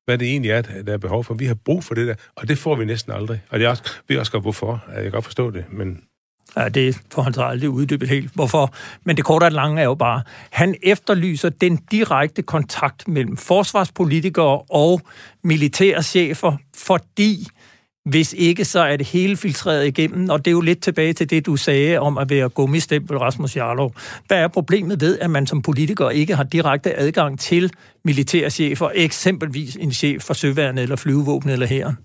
hvad 0.04 0.18
det 0.18 0.28
egentlig 0.28 0.50
er, 0.50 0.62
der 0.62 0.92
er 0.92 0.98
behov 0.98 1.24
for. 1.24 1.34
Vi 1.34 1.46
har 1.46 1.54
brug 1.54 1.84
for 1.84 1.94
det 1.94 2.06
der, 2.06 2.14
og 2.36 2.48
det 2.48 2.58
får 2.58 2.74
vi 2.74 2.84
næsten 2.84 3.12
aldrig. 3.12 3.42
Og 3.48 3.58
det 3.58 3.64
er 3.64 3.68
også, 3.68 3.82
vi 4.08 4.16
også 4.16 4.32
godt, 4.32 4.44
hvorfor. 4.44 4.84
Jeg 4.94 5.02
kan 5.02 5.12
godt 5.12 5.24
forstå 5.24 5.50
det, 5.50 5.64
men 5.70 6.02
Ja, 6.56 6.68
det 6.68 7.02
får 7.12 7.22
han 7.22 7.34
så 7.34 7.42
aldrig 7.42 7.70
uddybet 7.70 8.08
helt, 8.08 8.30
hvorfor. 8.34 8.74
Men 9.04 9.16
det 9.16 9.24
korte 9.24 9.44
og 9.44 9.52
lange 9.52 9.80
er 9.80 9.84
jo 9.84 9.94
bare, 9.94 10.22
han 10.50 10.74
efterlyser 10.82 11.48
den 11.48 11.76
direkte 11.76 12.42
kontakt 12.42 13.08
mellem 13.08 13.36
forsvarspolitikere 13.36 14.58
og 14.58 15.00
militære 15.44 16.02
chefer, 16.02 16.56
fordi 16.76 17.46
hvis 18.06 18.32
ikke, 18.38 18.64
så 18.64 18.80
er 18.80 18.96
det 18.96 19.06
hele 19.06 19.36
filtreret 19.36 19.86
igennem, 19.86 20.30
og 20.30 20.44
det 20.44 20.50
er 20.50 20.52
jo 20.52 20.60
lidt 20.60 20.82
tilbage 20.82 21.12
til 21.12 21.30
det, 21.30 21.46
du 21.46 21.56
sagde 21.56 21.98
om 21.98 22.18
at 22.18 22.30
være 22.30 22.48
gummistempel 22.48 23.18
Rasmus 23.18 23.56
Jarlov. 23.56 23.94
Hvad 24.26 24.38
er 24.38 24.48
problemet 24.48 25.00
ved, 25.00 25.18
at 25.18 25.30
man 25.30 25.46
som 25.46 25.62
politiker 25.62 26.10
ikke 26.10 26.36
har 26.36 26.44
direkte 26.44 26.98
adgang 26.98 27.38
til 27.38 27.72
militære 28.04 28.50
chefer, 28.50 28.90
eksempelvis 28.94 29.76
en 29.76 29.92
chef 29.92 30.22
for 30.22 30.34
Søværnet 30.34 30.82
eller 30.82 30.96
Flyvevåbnet 30.96 31.52
eller 31.52 31.66
Hæren? 31.66 31.96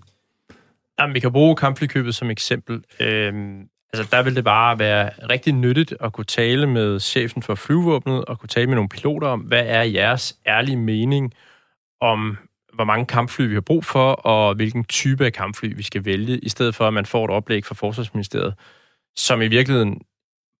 Jamen, 1.00 1.14
vi 1.14 1.20
kan 1.20 1.32
bruge 1.32 1.56
kampflykøbet 1.56 2.14
som 2.14 2.30
eksempel. 2.30 2.82
Øhm, 3.00 3.66
Altså, 3.92 4.16
der 4.16 4.22
ville 4.22 4.36
det 4.36 4.44
bare 4.44 4.78
være 4.78 5.10
rigtig 5.30 5.52
nyttigt 5.52 5.94
at 6.00 6.12
kunne 6.12 6.24
tale 6.24 6.66
med 6.66 7.00
chefen 7.00 7.42
for 7.42 7.54
flyvåbnet 7.54 8.24
og 8.24 8.38
kunne 8.38 8.48
tale 8.48 8.66
med 8.66 8.74
nogle 8.74 8.88
piloter 8.88 9.28
om, 9.28 9.40
hvad 9.40 9.66
er 9.66 9.82
jeres 9.82 10.36
ærlige 10.46 10.76
mening 10.76 11.32
om, 12.00 12.38
hvor 12.72 12.84
mange 12.84 13.06
kampfly 13.06 13.46
vi 13.46 13.54
har 13.54 13.60
brug 13.60 13.84
for, 13.84 14.12
og 14.12 14.54
hvilken 14.54 14.84
type 14.84 15.24
af 15.24 15.32
kampfly 15.32 15.76
vi 15.76 15.82
skal 15.82 16.04
vælge, 16.04 16.38
i 16.38 16.48
stedet 16.48 16.74
for, 16.74 16.86
at 16.88 16.94
man 16.94 17.06
får 17.06 17.24
et 17.24 17.30
oplæg 17.30 17.64
fra 17.64 17.74
Forsvarsministeriet, 17.74 18.54
som 19.16 19.42
i 19.42 19.48
virkeligheden 19.48 20.00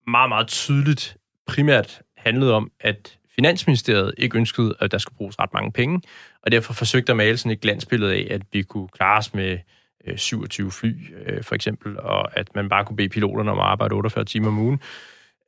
meget, 0.06 0.28
meget 0.28 0.48
tydeligt 0.48 1.16
primært 1.46 2.02
handlede 2.16 2.54
om, 2.54 2.70
at 2.80 3.18
Finansministeriet 3.34 4.14
ikke 4.18 4.38
ønskede, 4.38 4.74
at 4.80 4.92
der 4.92 4.98
skulle 4.98 5.16
bruges 5.16 5.38
ret 5.38 5.54
mange 5.54 5.72
penge, 5.72 6.00
og 6.42 6.52
derfor 6.52 6.72
forsøgte 6.72 7.12
at 7.12 7.16
male 7.16 7.36
sådan 7.36 7.52
et 7.52 7.60
glansbillede 7.60 8.14
af, 8.14 8.26
at 8.30 8.42
vi 8.52 8.62
kunne 8.62 8.88
klare 8.88 9.18
os 9.18 9.34
med 9.34 9.58
Øh, 10.06 10.16
27 10.16 10.70
fly, 10.70 10.94
øh, 11.26 11.42
for 11.42 11.54
eksempel, 11.54 12.00
og 12.00 12.38
at 12.38 12.54
man 12.54 12.68
bare 12.68 12.84
kunne 12.84 12.96
bede 12.96 13.08
piloterne 13.08 13.50
om 13.50 13.58
at 13.58 13.64
arbejde 13.64 13.94
48 13.94 14.24
timer 14.24 14.48
om 14.48 14.58
ugen, 14.58 14.80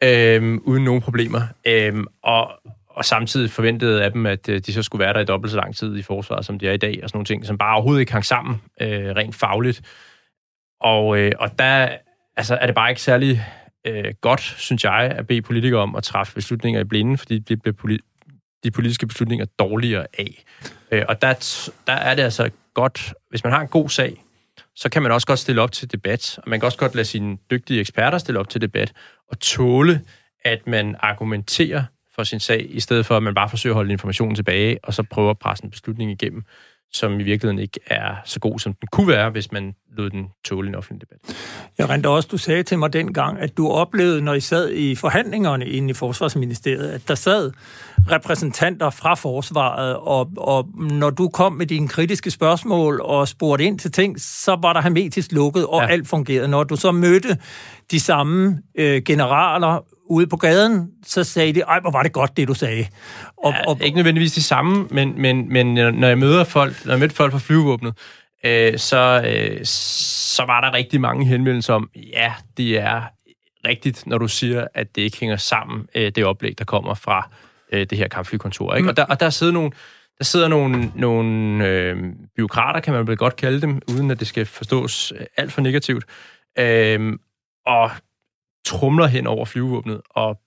øh, 0.05 0.59
uden 0.63 0.85
nogen 0.85 1.01
problemer. 1.01 1.41
Øh, 1.67 2.05
og, 2.23 2.51
og 2.89 3.05
samtidig 3.05 3.51
forventede 3.51 4.05
af 4.05 4.13
dem, 4.13 4.27
at 4.27 4.49
øh, 4.49 4.61
de 4.61 4.73
så 4.73 4.83
skulle 4.83 5.05
være 5.05 5.13
der 5.13 5.21
i 5.21 5.25
dobbelt 5.25 5.51
så 5.51 5.57
lang 5.57 5.77
tid 5.77 5.97
i 5.97 6.03
forsvaret, 6.03 6.45
som 6.45 6.59
de 6.59 6.69
er 6.69 6.73
i 6.73 6.77
dag, 6.77 7.01
og 7.03 7.09
sådan 7.09 7.17
nogle 7.17 7.27
ting, 7.27 7.47
som 7.47 7.59
bare 7.59 7.75
overhovedet 7.75 8.01
ikke 8.01 8.13
hang 8.13 8.25
sammen 8.25 8.63
øh, 8.81 9.11
rent 9.17 9.35
fagligt. 9.35 9.83
Og, 10.81 11.19
øh, 11.19 11.33
og 11.39 11.59
der 11.59 11.89
altså, 12.37 12.59
er 12.61 12.67
det 12.67 12.75
bare 12.75 12.91
ikke 12.91 13.03
særlig 13.03 13.45
øh, 13.87 14.15
godt, 14.21 14.41
synes 14.41 14.85
jeg, 14.85 15.15
at 15.17 15.27
bede 15.27 15.43
politikere 15.43 15.81
om 15.81 15.97
at 15.97 16.03
træffe 16.03 16.35
beslutninger 16.35 16.81
i 16.81 16.85
blinde, 16.85 17.19
fordi 17.19 17.39
det 17.39 17.63
bliver 17.63 17.75
poli- 17.75 18.15
de 18.65 18.71
politiske 18.71 19.07
beslutninger 19.07 19.47
dårligere 19.59 20.07
af. 20.19 20.45
Øh, 20.91 21.05
og 21.09 21.23
der, 21.23 21.69
der 21.87 21.93
er 21.93 22.15
det 22.15 22.23
altså 22.23 22.51
godt, 22.75 23.15
hvis 23.31 23.45
man 23.45 23.53
har 23.53 23.61
en 23.61 23.69
god 23.69 23.89
sag, 23.89 24.25
så 24.77 24.89
kan 24.89 25.03
man 25.03 25.13
også 25.13 25.27
godt 25.27 25.39
stille 25.39 25.63
op 25.63 25.73
til 25.73 25.93
debat, 25.93 26.39
og 26.43 26.51
man 26.51 26.61
kan 26.61 26.67
også 26.67 26.79
godt 26.79 26.95
lade 26.95 27.05
sine 27.05 27.37
dygtige 27.51 27.81
eksperter 27.81 28.19
stille 28.19 28.41
op 28.41 28.49
til 28.49 28.61
debat, 28.61 28.93
og 29.29 29.39
tåle, 29.41 30.01
at 30.45 30.67
man 30.67 30.97
argumenterer 31.01 31.85
for 32.15 32.25
sin 32.25 32.41
sag, 32.41 32.67
i 32.69 32.81
stedet 32.81 33.07
for, 33.07 33.17
at 33.17 33.23
man 33.23 33.35
bare 33.35 33.49
forsøger 33.49 33.75
at 33.75 33.77
holde 33.77 33.93
informationen 33.93 34.35
tilbage, 34.35 34.79
og 34.83 34.95
så 34.95 35.03
prøver 35.03 35.31
at 35.31 35.39
presse 35.39 35.65
en 35.65 35.71
beslutning 35.71 36.11
igennem, 36.11 36.45
som 36.93 37.21
i 37.21 37.23
virkeligheden 37.23 37.59
ikke 37.59 37.81
er 37.87 38.17
så 38.25 38.41
god, 38.41 38.59
som 38.59 38.75
den 38.75 38.89
kunne 38.93 39.09
være, 39.09 39.31
hvis 39.31 39.53
man 39.53 39.75
lod 39.97 40.11
den 40.11 40.27
tåle 40.45 40.69
en 40.69 40.75
offentlig 40.75 41.01
debat. 41.01 41.37
Jeg 41.79 41.89
rent 41.89 42.07
også, 42.07 42.29
du 42.33 42.37
sagde 42.37 42.63
til 42.63 42.79
mig 42.79 42.93
dengang, 42.93 43.39
at 43.39 43.57
du 43.57 43.69
oplevede, 43.69 44.23
når 44.23 44.35
I 44.35 44.41
sad 44.41 44.71
i 44.71 44.95
forhandlingerne 44.95 45.67
inde 45.67 45.91
i 45.91 45.93
Forsvarsministeriet, 45.93 46.91
at 46.91 47.09
der 47.09 47.15
sad 47.15 47.53
repræsentanter 48.11 48.91
fra 48.91 49.15
forsvaret, 49.15 49.97
og, 49.97 50.31
og 50.37 50.69
når 50.77 51.11
du 51.11 51.29
kom 51.29 51.53
med 51.53 51.67
dine 51.67 51.89
kritiske 51.89 52.31
spørgsmål 52.31 53.01
og 53.01 53.29
spurgte 53.29 53.65
ind 53.65 53.79
til 53.79 53.93
ting, 53.93 54.21
så 54.21 54.59
var 54.63 54.73
der 54.73 54.81
hermetisk 54.81 55.33
lukket, 55.33 55.67
og 55.67 55.83
ja. 55.83 55.89
alt 55.89 56.09
fungerede. 56.09 56.49
Når 56.49 56.65
du 56.65 56.77
så 56.77 56.93
mødte 56.93 57.39
de 57.91 58.01
samme 58.01 58.59
øh, 58.79 59.03
generaler 59.03 59.85
ude 60.11 60.27
på 60.27 60.37
gaden, 60.37 60.89
så 61.07 61.25
sagde 61.25 61.53
de, 61.53 61.61
ej, 61.61 61.81
hvor 61.81 61.91
var 61.91 62.03
det 62.03 62.13
godt, 62.13 62.37
det 62.37 62.49
du 62.49 62.55
sagde. 62.55 62.87
Og, 63.45 63.53
ja, 63.53 63.69
og, 63.69 63.79
ikke 63.81 63.97
nødvendigvis 63.97 64.33
de 64.33 64.43
samme, 64.43 64.87
men, 64.91 65.23
men, 65.23 65.53
men 65.53 65.75
når 65.75 66.09
jeg 66.09 66.19
møder 66.19 66.45
folk, 66.45 66.85
når 66.85 66.93
jeg 66.93 67.01
mødte 67.01 67.15
folk 67.15 67.33
fra 67.33 67.39
flyvevåbnet, 67.39 67.95
øh, 68.45 68.79
så, 68.79 69.23
øh, 69.27 69.65
så 70.37 70.45
var 70.45 70.61
der 70.61 70.73
rigtig 70.73 71.01
mange 71.01 71.27
henvendelser 71.27 71.75
om, 71.75 71.91
ja, 71.97 72.35
det 72.57 72.79
er 72.79 73.03
rigtigt, 73.65 74.07
når 74.07 74.19
du 74.19 74.29
siger, 74.29 74.67
at 74.75 74.97
det 74.97 75.03
ikke 75.03 75.21
hænger 75.21 75.37
sammen, 75.37 75.89
øh, 75.95 76.13
det 76.15 76.25
oplæg, 76.25 76.59
der 76.59 76.65
kommer 76.65 76.95
fra 76.95 77.31
øh, 77.73 77.87
det 77.91 77.99
her 77.99 78.09
kampflykontor. 78.09 78.75
Ikke? 78.75 78.83
Mm. 78.83 78.89
Og, 78.89 78.97
der, 78.97 79.05
og 79.05 79.21
der 79.21 79.31
sidder 79.31 79.53
nogle, 79.53 79.71
der 80.19 80.25
sidder 80.25 80.49
nogle, 80.49 80.93
nogle 80.95 81.67
øh, 81.69 81.97
byråkrater, 82.37 82.81
kan 82.81 82.95
man 82.95 83.07
vel 83.07 83.17
godt 83.17 83.37
kalde 83.37 83.61
dem, 83.61 83.83
uden 83.89 84.11
at 84.11 84.21
det 84.21 84.27
skal 84.27 84.47
forstås 84.47 85.13
alt 85.37 85.53
for 85.53 85.61
negativt, 85.61 86.05
øh, 86.59 87.13
og 87.67 87.91
trumler 88.67 89.07
hen 89.07 89.27
over 89.27 89.45
flyvevåbnet 89.45 90.01
og 90.11 90.41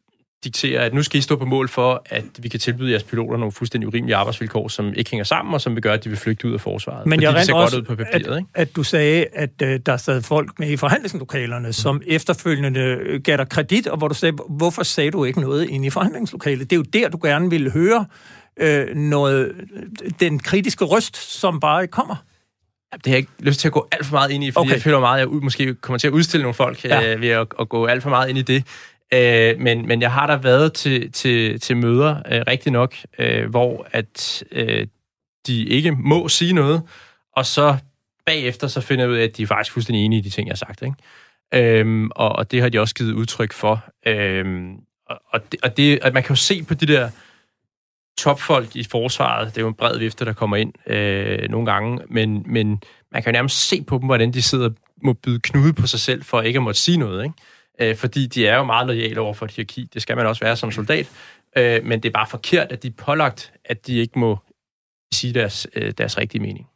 dikterer, 0.43 0.81
at 0.81 0.93
nu 0.93 1.03
skal 1.03 1.19
I 1.19 1.21
stå 1.21 1.35
på 1.35 1.45
mål 1.45 1.69
for, 1.69 2.03
at 2.05 2.23
vi 2.39 2.49
kan 2.49 2.59
tilbyde 2.59 2.91
jeres 2.91 3.03
piloter 3.03 3.37
nogle 3.37 3.51
fuldstændig 3.51 3.87
urimelige 3.87 4.15
arbejdsvilkår, 4.15 4.67
som 4.67 4.93
ikke 4.93 5.11
hænger 5.11 5.23
sammen, 5.23 5.53
og 5.53 5.61
som 5.61 5.75
vil 5.75 5.83
gøre, 5.83 5.93
at 5.93 6.03
de 6.03 6.09
vil 6.09 6.17
flygte 6.17 6.47
ud 6.47 6.53
af 6.53 6.61
forsvaret. 6.61 7.07
Men 7.07 7.21
jeg 7.21 7.33
det 7.33 7.45
ser 7.45 7.53
også, 7.53 7.75
godt 7.75 7.89
ud 7.89 7.95
på 7.95 8.03
papiret, 8.03 8.33
at, 8.33 8.37
ikke? 8.37 8.49
at 8.53 8.75
du 8.75 8.83
sagde, 8.83 9.25
at 9.33 9.49
uh, 9.63 9.67
der 9.85 9.97
sad 9.97 10.21
folk 10.21 10.59
med 10.59 10.69
i 10.69 10.77
forhandlingslokalerne, 10.77 11.67
mm. 11.67 11.73
som 11.73 12.01
efterfølgende 12.07 12.79
øh, 12.79 13.21
gav 13.21 13.37
dig 13.37 13.49
kredit, 13.49 13.87
og 13.87 13.97
hvor 13.97 14.07
du 14.07 14.13
sagde, 14.13 14.37
hvorfor 14.49 14.83
sagde 14.83 15.11
du 15.11 15.23
ikke 15.23 15.41
noget 15.41 15.69
ind 15.69 15.85
i 15.85 15.89
forhandlingslokalet? 15.89 16.69
Det 16.69 16.75
er 16.75 16.77
jo 16.77 16.83
der, 16.83 17.09
du 17.09 17.19
gerne 17.23 17.49
ville 17.49 17.71
høre 17.71 18.05
uh, 18.63 18.95
noget, 18.95 19.51
den 20.19 20.39
kritiske 20.39 20.85
røst, 20.85 21.17
som 21.17 21.59
bare 21.59 21.81
ikke 21.81 21.91
kommer. 21.91 22.15
Det 22.93 23.05
har 23.05 23.11
jeg 23.11 23.17
ikke 23.17 23.31
lyst 23.39 23.59
til 23.59 23.67
at 23.67 23.71
gå 23.71 23.87
alt 23.91 24.05
for 24.05 24.13
meget 24.13 24.31
ind 24.31 24.43
i, 24.43 24.51
fordi 24.51 24.67
okay. 24.67 24.73
jeg 24.73 24.81
føler 24.81 24.99
meget, 24.99 25.21
at 25.21 25.29
jeg 25.29 25.39
måske 25.41 25.73
kommer 25.73 25.97
til 25.97 26.07
at 26.07 26.13
udstille 26.13 26.41
nogle 26.41 26.53
folk 26.53 26.85
ja. 26.85 27.13
øh, 27.13 27.21
ved 27.21 27.29
at, 27.29 27.47
at 27.59 27.69
gå 27.69 27.85
alt 27.85 28.03
for 28.03 28.09
meget 28.09 28.29
ind 28.29 28.37
i 28.37 28.41
det. 28.41 28.63
Øh, 29.13 29.59
men, 29.59 29.87
men 29.87 30.01
jeg 30.01 30.11
har 30.11 30.27
da 30.27 30.35
været 30.35 30.73
til, 30.73 31.11
til, 31.11 31.59
til 31.59 31.77
møder, 31.77 32.15
øh, 32.31 32.41
rigtig 32.47 32.71
nok, 32.71 32.95
øh, 33.19 33.49
hvor 33.49 33.87
at 33.91 34.43
øh, 34.51 34.87
de 35.47 35.65
ikke 35.65 35.91
må 35.91 36.27
sige 36.27 36.53
noget, 36.53 36.81
og 37.35 37.45
så 37.45 37.77
bagefter 38.25 38.67
så 38.67 38.81
finder 38.81 39.03
jeg 39.03 39.11
ud 39.11 39.17
af, 39.17 39.23
at 39.23 39.37
de 39.37 39.43
er 39.43 39.47
faktisk 39.47 39.73
fuldstændig 39.73 40.05
enige 40.05 40.19
i 40.19 40.21
de 40.21 40.29
ting, 40.29 40.47
jeg 40.47 40.53
har 40.53 40.57
sagt. 40.57 40.81
Ikke? 40.81 41.79
Øhm, 41.79 42.11
og, 42.15 42.29
og 42.29 42.51
det 42.51 42.61
har 42.61 42.69
de 42.69 42.79
også 42.79 42.95
givet 42.95 43.13
udtryk 43.13 43.53
for. 43.53 43.85
Øhm, 44.05 44.75
og, 45.09 45.21
og, 45.27 45.51
det, 45.51 45.59
og, 45.63 45.77
det, 45.77 45.99
at 46.01 46.13
man 46.13 46.23
kan 46.23 46.29
jo 46.29 46.35
se 46.35 46.63
på 46.63 46.73
de 46.73 46.85
der 46.85 47.09
topfolk 48.17 48.75
i 48.75 48.83
forsvaret, 48.83 49.47
det 49.47 49.57
er 49.57 49.61
jo 49.61 49.67
en 49.67 49.73
bred 49.73 49.97
vifte, 49.97 50.25
der 50.25 50.33
kommer 50.33 50.57
ind 50.57 50.89
øh, 50.91 51.49
nogle 51.49 51.71
gange, 51.71 51.99
men, 52.09 52.43
men 52.45 52.81
man 53.11 53.23
kan 53.23 53.31
jo 53.31 53.31
nærmest 53.31 53.67
se 53.67 53.83
på 53.83 53.97
dem, 53.97 54.05
hvordan 54.05 54.33
de 54.33 54.41
sidder 54.41 54.69
må 55.03 55.13
byde 55.13 55.39
knude 55.39 55.73
på 55.73 55.87
sig 55.87 55.99
selv, 55.99 56.23
for 56.23 56.41
ikke 56.41 56.57
at 56.57 56.63
måtte 56.63 56.79
sige 56.79 56.97
noget, 56.97 57.23
ikke? 57.23 57.35
Øh, 57.79 57.95
fordi 57.95 58.27
de 58.27 58.47
er 58.47 58.57
jo 58.57 58.63
meget 58.63 58.87
lojale 58.87 59.21
over 59.21 59.33
for 59.33 59.45
et 59.45 59.51
hierarki. 59.51 59.89
Det 59.93 60.01
skal 60.01 60.17
man 60.17 60.25
også 60.25 60.45
være 60.45 60.55
som 60.55 60.71
soldat. 60.71 61.07
Øh, 61.57 61.85
men 61.85 61.99
det 62.03 62.09
er 62.09 62.13
bare 62.13 62.27
forkert, 62.27 62.71
at 62.71 62.83
de 62.83 62.87
er 62.87 62.91
pålagt, 62.97 63.51
at 63.65 63.87
de 63.87 63.97
ikke 63.97 64.19
må 64.19 64.37
sige 65.13 65.33
deres, 65.33 65.67
øh, 65.75 65.93
deres 65.97 66.17
rigtige 66.17 66.41
mening. 66.41 66.67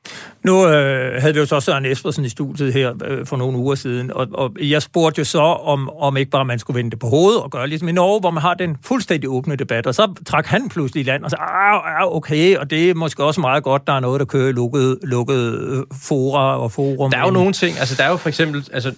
Nu 0.43 0.67
øh, 0.67 1.21
havde 1.21 1.33
vi 1.33 1.39
jo 1.39 1.45
så 1.45 1.59
Søren 1.59 1.85
Espersen 1.85 2.25
i 2.25 2.29
studiet 2.29 2.73
her 2.73 2.93
øh, 3.05 3.25
for 3.25 3.37
nogle 3.37 3.57
uger 3.57 3.75
siden, 3.75 4.11
og, 4.11 4.27
og 4.33 4.51
jeg 4.59 4.81
spurgte 4.81 5.19
jo 5.19 5.25
så, 5.25 5.41
om, 5.41 5.89
om 5.89 6.17
ikke 6.17 6.31
bare 6.31 6.45
man 6.45 6.59
skulle 6.59 6.77
vende 6.77 6.91
det 6.91 6.99
på 6.99 7.07
hovedet 7.07 7.41
og 7.41 7.51
gøre 7.51 7.67
ligesom 7.67 7.87
i 7.87 7.91
Norge, 7.91 8.19
hvor 8.19 8.31
man 8.31 8.41
har 8.41 8.53
den 8.53 8.77
fuldstændig 8.83 9.29
åbne 9.29 9.55
debat, 9.55 9.87
og 9.87 9.95
så 9.95 10.13
trak 10.25 10.45
han 10.45 10.69
pludselig 10.69 11.01
i 11.01 11.03
land 11.03 11.23
og 11.23 11.31
sagde, 11.31 11.43
ah, 11.43 12.15
okay, 12.15 12.57
og 12.57 12.69
det 12.69 12.89
er 12.89 12.93
måske 12.93 13.23
også 13.23 13.41
meget 13.41 13.63
godt, 13.63 13.87
der 13.87 13.93
er 13.93 13.99
noget, 13.99 14.19
der 14.19 14.25
kører 14.25 14.49
i 14.49 14.51
lukkede, 14.51 14.99
lukkede 15.03 15.85
fora 16.01 16.57
og 16.57 16.71
forum. 16.71 17.11
Der 17.11 17.17
er 17.17 17.25
jo 17.25 17.31
nogle 17.31 17.53
ting, 17.53 17.79
altså 17.79 17.95
der 17.95 18.03
er 18.03 18.09
jo 18.09 18.17
for 18.17 18.29
eksempel, 18.29 18.69
altså, 18.73 18.93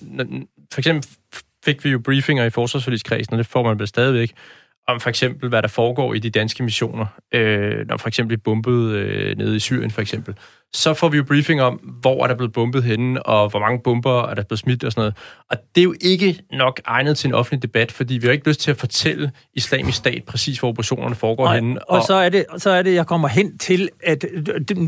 for 0.74 0.82
eksempel 0.82 1.10
fik 1.66 1.86
vi 1.86 1.90
jo 1.90 2.00
briefinger 2.00 2.46
i 2.46 2.50
forsvarsforligskredsen, 2.50 3.34
og 3.34 3.38
det 3.38 3.48
får 3.48 3.64
man 3.64 3.80
vel 3.80 3.88
stadigvæk, 3.88 4.34
om 4.88 5.00
for 5.00 5.10
eksempel, 5.10 5.50
hvad 5.50 5.62
der 5.62 5.68
foregår 5.68 6.14
i 6.14 6.20
de 6.20 6.30
danske 6.30 6.64
missioner, 6.64 7.06
øh, 7.34 7.88
når 7.88 7.98
for 7.98 8.08
eksempel 8.08 8.28
bliver 8.28 8.42
bombet 8.44 8.92
øh, 8.92 9.38
nede 9.38 9.56
i 9.56 9.60
Syrien 9.60 9.92
for 9.92 10.02
eksempel. 10.02 10.36
Så 10.74 10.94
får 10.94 11.10
vi 11.10 11.18
jo 11.18 11.24
briefing 11.24 11.62
om, 11.62 11.74
hvor 12.02 12.24
er 12.24 12.28
der 12.28 12.36
blevet 12.36 12.54
bombet 12.54 12.84
henne, 12.84 13.26
og 13.26 13.50
hvor 13.50 13.60
mange 13.60 13.80
bomber 13.84 14.28
er 14.28 14.34
der 14.34 14.44
blevet 14.44 14.60
smidt 14.60 14.84
og 14.84 14.92
sådan 14.92 15.02
noget. 15.02 15.16
Og 15.50 15.58
det 15.76 15.82
er 15.82 15.84
jo 15.84 15.96
ikke 16.02 16.40
nok 16.52 16.82
egnet 16.86 17.18
til 17.18 17.28
en 17.28 17.34
offentlig 17.34 17.64
debat, 17.64 17.92
fordi 17.92 18.18
vi 18.18 18.28
har 18.28 18.34
ikke 18.34 18.48
lyst 18.48 18.60
til 18.60 18.72
at 18.72 18.78
fortælle 18.78 19.32
islamisk 19.54 19.98
stat 19.98 20.24
præcis, 20.28 20.60
hvor 20.60 20.70
operationerne 20.70 21.16
foregår 21.16 21.46
Nej, 21.46 21.56
henne. 21.56 21.90
Og, 21.90 21.98
og 21.98 22.04
så, 22.08 22.14
er 22.14 22.30
det, 22.30 22.46
så 22.58 22.70
er 22.70 22.82
det, 22.82 22.94
jeg 22.94 23.08
kommer 23.08 23.28
hen 23.28 23.58
til, 23.58 23.90
at 24.04 24.26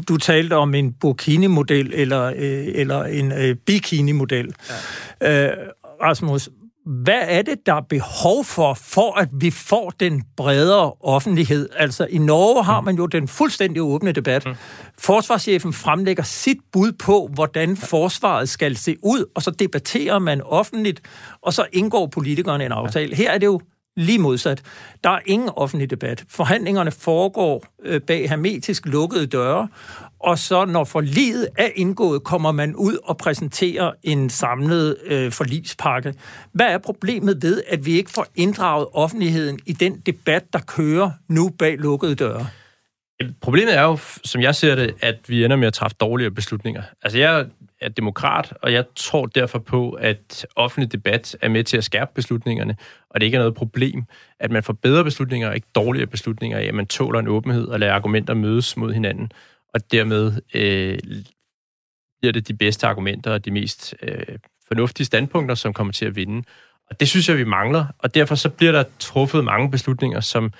du 0.08 0.18
talte 0.18 0.54
om 0.54 0.76
en 0.76 0.94
burkini-model 0.94 1.92
eller, 1.94 2.26
øh, 2.26 2.66
eller 2.68 3.04
en 3.04 3.32
øh, 3.32 3.56
bikini-model. 3.56 4.54
Ja. 5.22 5.48
Øh, 5.48 5.58
Rasmus, 6.02 6.50
hvad 6.86 7.22
er 7.22 7.42
det, 7.42 7.66
der 7.66 7.74
er 7.74 7.82
behov 7.82 8.46
for, 8.46 8.74
for 8.74 9.20
at 9.20 9.30
vi 9.34 9.52
får 9.52 9.94
den 10.00 10.24
bredere 10.38 10.94
offentlighed? 11.00 11.70
Altså, 11.78 12.08
i 12.10 12.18
Norge 12.18 12.64
har 12.64 12.82
man 12.82 12.96
jo 12.96 13.06
den 13.06 13.28
fuldstændig 13.28 13.82
åbne 13.82 14.12
debat. 14.12 14.46
Mm. 14.46 14.56
Forsvarschefen 14.98 15.74
fremlægger 15.74 16.24
sit 16.24 16.58
bud 16.72 16.92
på, 16.92 17.30
hvordan 17.34 17.78
forsvaret 17.78 18.50
skal 18.50 18.78
se 18.78 18.96
ud, 19.04 19.26
og 19.36 19.42
så 19.42 19.52
debatterer 19.52 20.20
man 20.20 20.42
offentligt, 20.42 21.02
og 21.42 21.54
så 21.54 21.66
indgår 21.74 22.08
politikerne 22.08 22.66
en 22.66 22.72
aftale. 22.72 23.16
Her 23.16 23.32
er 23.32 23.38
det 23.38 23.46
jo 23.46 23.62
lige 23.98 24.20
modsat. 24.20 24.62
Der 25.04 25.10
er 25.10 25.20
ingen 25.26 25.50
offentlig 25.56 25.90
debat. 25.90 26.24
Forhandlingerne 26.30 26.92
foregår 26.92 27.66
øh, 27.84 28.02
bag 28.02 28.30
hermetisk 28.30 28.86
lukkede 28.86 29.28
døre, 29.28 29.68
og 30.26 30.40
så 30.40 30.66
når 30.66 30.84
forliget 30.84 31.50
er 31.58 31.70
indgået, 31.76 32.24
kommer 32.24 32.52
man 32.52 32.76
ud 32.76 32.98
og 33.04 33.18
præsenterer 33.18 33.92
en 34.04 34.30
samlet 34.30 34.98
øh, 35.06 35.32
forlispakke. 35.32 36.14
Hvad 36.52 36.66
er 36.66 36.78
problemet 36.78 37.42
ved, 37.42 37.62
at 37.68 37.86
vi 37.86 37.92
ikke 37.92 38.12
får 38.12 38.26
inddraget 38.36 38.88
offentligheden 38.94 39.60
i 39.66 39.74
den 39.74 40.00
debat, 40.06 40.54
der 40.54 40.60
kører 40.60 41.12
nu 41.30 41.50
bag 41.60 41.78
lukkede 41.78 42.16
døre? 42.16 42.48
Problemet 43.42 43.78
er 43.78 43.84
jo, 43.84 43.98
som 44.24 44.42
jeg 44.42 44.56
ser 44.56 44.76
det, 44.76 44.96
at 45.02 45.16
vi 45.28 45.46
ender 45.46 45.58
med 45.58 45.68
at 45.68 45.74
træffe 45.74 45.98
dårligere 46.00 46.32
beslutninger. 46.32 46.82
Altså, 47.04 47.20
jeg 47.20 47.46
er 47.82 47.90
demokrat, 47.90 48.54
og 48.62 48.74
jeg 48.74 48.84
tror 48.96 49.26
derfor 49.26 49.60
på, 49.60 49.92
at 49.92 50.46
offentlig 50.56 50.92
debat 50.92 51.38
er 51.42 51.50
med 51.50 51.64
til 51.64 51.78
at 51.78 51.84
skærpe 51.84 52.12
beslutningerne, 52.16 52.76
og 53.10 53.20
det 53.20 53.26
ikke 53.26 53.36
er 53.36 53.42
noget 53.42 53.56
problem, 53.56 54.04
at 54.40 54.52
man 54.52 54.64
får 54.64 54.74
bedre 54.74 55.04
beslutninger 55.04 55.48
og 55.48 55.56
ikke 55.56 55.68
dårligere 55.76 56.08
beslutninger, 56.08 56.58
at 56.58 56.74
man 56.74 56.88
tåler 56.88 57.20
en 57.20 57.28
åbenhed 57.28 57.68
og 57.68 57.80
lader 57.80 57.94
argumenter 57.94 58.34
mødes 58.34 58.78
mod 58.78 58.94
hinanden 58.94 59.32
og 59.76 59.92
dermed 59.92 60.42
øh, 60.54 61.00
bliver 62.20 62.34
det 62.34 62.48
de 62.48 62.54
bedste 62.54 62.88
argumenter 62.88 63.32
og 63.32 63.46
de 63.46 63.52
mest 63.52 63.96
øh, 64.02 64.38
fornuftige 64.68 65.06
standpunkter, 65.06 65.56
som 65.56 65.74
kommer 65.74 65.94
til 65.94 66.06
at 66.06 66.16
vinde. 66.16 66.44
Og 66.90 67.00
det 67.00 67.10
synes 67.10 67.30
jeg, 67.30 67.38
vi 67.38 67.44
mangler, 67.44 67.86
og 68.00 68.16
derfor 68.16 68.36
så 68.36 68.50
bliver 68.50 68.72
der 68.72 68.84
truffet 69.00 69.44
mange 69.44 69.72
beslutninger, 69.72 70.20
som, 70.20 70.54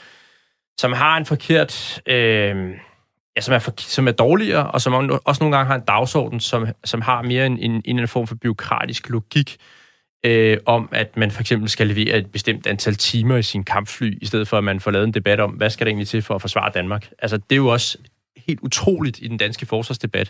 som 0.80 0.94
har 0.94 1.18
en 1.18 1.26
forkert... 1.26 2.02
Øh, 2.08 2.72
ja, 3.36 3.42
som, 3.42 3.54
er 3.54 3.60
for, 3.60 3.74
som 3.78 4.08
er 4.08 4.12
dårligere, 4.12 4.72
og 4.72 4.82
som 4.82 5.20
også 5.26 5.44
nogle 5.44 5.58
gange 5.58 5.68
har 5.68 5.76
en 5.76 5.86
dagsorden, 5.88 6.40
som, 6.40 6.68
som 6.84 7.02
har 7.02 7.22
mere 7.22 7.46
en, 7.46 7.58
en, 7.58 7.82
en 7.86 8.08
form 8.08 8.28
for 8.28 8.36
byråkratisk 8.36 9.10
logik, 9.10 9.58
øh, 10.26 10.58
om 10.66 10.90
at 10.92 11.18
man 11.18 11.32
for 11.32 11.42
eksempel 11.42 11.70
skal 11.70 11.88
levere 11.88 12.18
et 12.18 12.32
bestemt 12.32 12.68
antal 12.68 12.96
timer 12.96 13.38
i 13.38 13.44
sin 13.44 13.64
kampfly, 13.64 14.18
i 14.22 14.26
stedet 14.26 14.48
for 14.48 14.58
at 14.58 14.64
man 14.64 14.80
får 14.80 14.92
lavet 14.92 15.08
en 15.08 15.14
debat 15.14 15.40
om, 15.40 15.52
hvad 15.52 15.70
skal 15.70 15.86
der 15.86 15.90
egentlig 15.90 16.08
til 16.08 16.22
for 16.22 16.36
at 16.36 16.42
forsvare 16.42 16.72
Danmark. 16.74 17.10
Altså, 17.20 17.38
det 17.38 17.52
er 17.52 17.56
jo 17.56 17.68
også 17.68 17.98
helt 18.48 18.60
utroligt 18.60 19.20
i 19.22 19.28
den 19.28 19.38
danske 19.38 19.66
forsvarsdebat, 19.66 20.30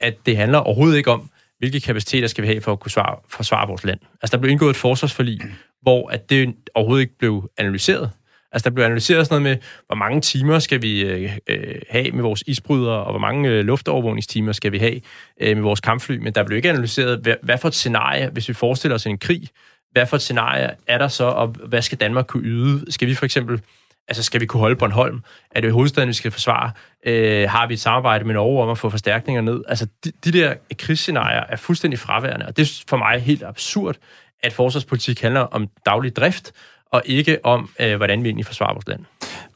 at 0.00 0.14
det 0.26 0.36
handler 0.36 0.58
overhovedet 0.58 0.96
ikke 0.96 1.10
om, 1.10 1.30
hvilke 1.58 1.80
kapaciteter 1.80 2.28
skal 2.28 2.42
vi 2.42 2.48
have 2.48 2.60
for 2.60 2.72
at 2.72 2.80
kunne 2.80 2.90
svare, 2.90 3.16
forsvare 3.28 3.68
vores 3.68 3.84
land. 3.84 4.00
Altså, 4.22 4.36
der 4.36 4.40
blev 4.40 4.50
indgået 4.50 4.70
et 4.70 4.76
forsvarsforlig, 4.76 5.40
hvor 5.82 6.08
at 6.08 6.30
det 6.30 6.54
overhovedet 6.74 7.02
ikke 7.02 7.18
blev 7.18 7.50
analyseret. 7.58 8.10
Altså, 8.52 8.68
der 8.70 8.74
blev 8.74 8.84
analyseret 8.84 9.26
sådan 9.26 9.42
noget 9.42 9.56
med, 9.56 9.66
hvor 9.86 9.96
mange 9.96 10.20
timer 10.20 10.58
skal 10.58 10.82
vi 10.82 11.00
øh, 11.00 11.32
øh 11.46 11.80
have 11.90 12.10
med 12.10 12.22
vores 12.22 12.44
isbrydere, 12.46 13.04
og 13.04 13.12
hvor 13.12 13.20
mange 13.20 13.48
øh, 13.48 13.64
luftovervågningstimer 13.64 14.52
skal 14.52 14.72
vi 14.72 14.78
have 14.78 15.00
øh, 15.40 15.56
med 15.56 15.62
vores 15.62 15.80
kampfly, 15.80 16.16
men 16.16 16.32
der 16.32 16.44
blev 16.44 16.56
ikke 16.56 16.70
analyseret, 16.70 17.18
hvad, 17.18 17.34
hvad 17.42 17.58
for 17.58 17.68
et 17.68 17.74
scenarie, 17.74 18.30
hvis 18.30 18.48
vi 18.48 18.54
forestiller 18.54 18.94
os 18.94 19.06
en 19.06 19.18
krig, 19.18 19.48
hvad 19.92 20.06
for 20.06 20.16
et 20.16 20.22
scenarie 20.22 20.70
er 20.86 20.98
der 20.98 21.08
så, 21.08 21.24
og 21.24 21.48
hvad 21.48 21.82
skal 21.82 21.98
Danmark 21.98 22.26
kunne 22.26 22.44
yde? 22.44 22.92
Skal 22.92 23.08
vi 23.08 23.14
for 23.14 23.24
eksempel 23.24 23.60
Altså, 24.08 24.22
skal 24.22 24.40
vi 24.40 24.46
kunne 24.46 24.60
holde 24.60 24.76
Bornholm? 24.76 25.20
Er 25.50 25.60
det 25.60 25.72
hovedstaden, 25.72 26.08
vi 26.08 26.12
skal 26.12 26.30
forsvare? 26.30 26.70
Øh, 27.06 27.50
har 27.50 27.66
vi 27.66 27.74
et 27.74 27.80
samarbejde 27.80 28.24
med 28.24 28.34
Norge 28.34 28.62
om 28.62 28.68
at 28.68 28.78
få 28.78 28.90
forstærkninger 28.90 29.42
ned? 29.42 29.62
Altså, 29.68 29.86
de, 30.04 30.12
de 30.24 30.32
der 30.32 30.54
krigsscenarier 30.78 31.42
er 31.48 31.56
fuldstændig 31.56 31.98
fraværende, 31.98 32.46
og 32.46 32.56
det 32.56 32.62
er 32.62 32.84
for 32.88 32.96
mig 32.96 33.20
helt 33.20 33.42
absurd, 33.42 33.96
at 34.42 34.52
forsvarspolitik 34.52 35.20
handler 35.20 35.40
om 35.40 35.68
daglig 35.86 36.16
drift, 36.16 36.52
og 36.92 37.02
ikke 37.04 37.44
om, 37.44 37.70
øh, 37.80 37.96
hvordan 37.96 38.22
vi 38.22 38.28
egentlig 38.28 38.46
forsvarer 38.46 38.72
vores 38.72 38.88
land. 38.88 39.00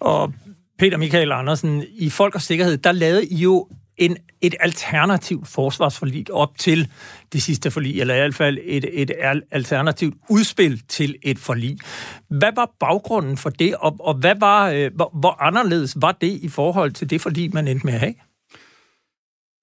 Og 0.00 0.32
Peter 0.78 0.96
Michael 0.96 1.32
Andersen, 1.32 1.84
i 1.92 2.10
Folk 2.10 2.34
og 2.34 2.42
Sikkerhed, 2.42 2.76
der 2.76 2.92
lavede 2.92 3.26
I 3.26 3.36
jo 3.36 3.68
en, 4.00 4.16
et 4.40 4.54
alternativt 4.60 5.48
forsvarsforlig 5.48 6.30
op 6.32 6.58
til 6.58 6.90
det 7.32 7.42
sidste 7.42 7.70
forlig, 7.70 8.00
eller 8.00 8.14
i 8.14 8.18
hvert 8.18 8.34
fald 8.34 8.58
et, 8.62 9.02
et 9.02 9.10
alternativt 9.50 10.14
udspil 10.28 10.82
til 10.88 11.16
et 11.22 11.38
forlig. 11.38 11.78
Hvad 12.28 12.52
var 12.54 12.70
baggrunden 12.80 13.36
for 13.36 13.50
det, 13.50 13.76
og, 13.76 13.96
og 14.00 14.14
hvad 14.14 14.34
var, 14.40 14.70
øh, 14.70 14.90
hvor, 14.94 15.10
hvor 15.20 15.42
anderledes 15.42 15.96
var 15.96 16.12
det 16.12 16.40
i 16.42 16.48
forhold 16.48 16.92
til 16.92 17.10
det 17.10 17.20
forlig, 17.20 17.54
man 17.54 17.68
endte 17.68 17.86
med 17.86 17.94
at 17.94 18.00
have? 18.00 18.14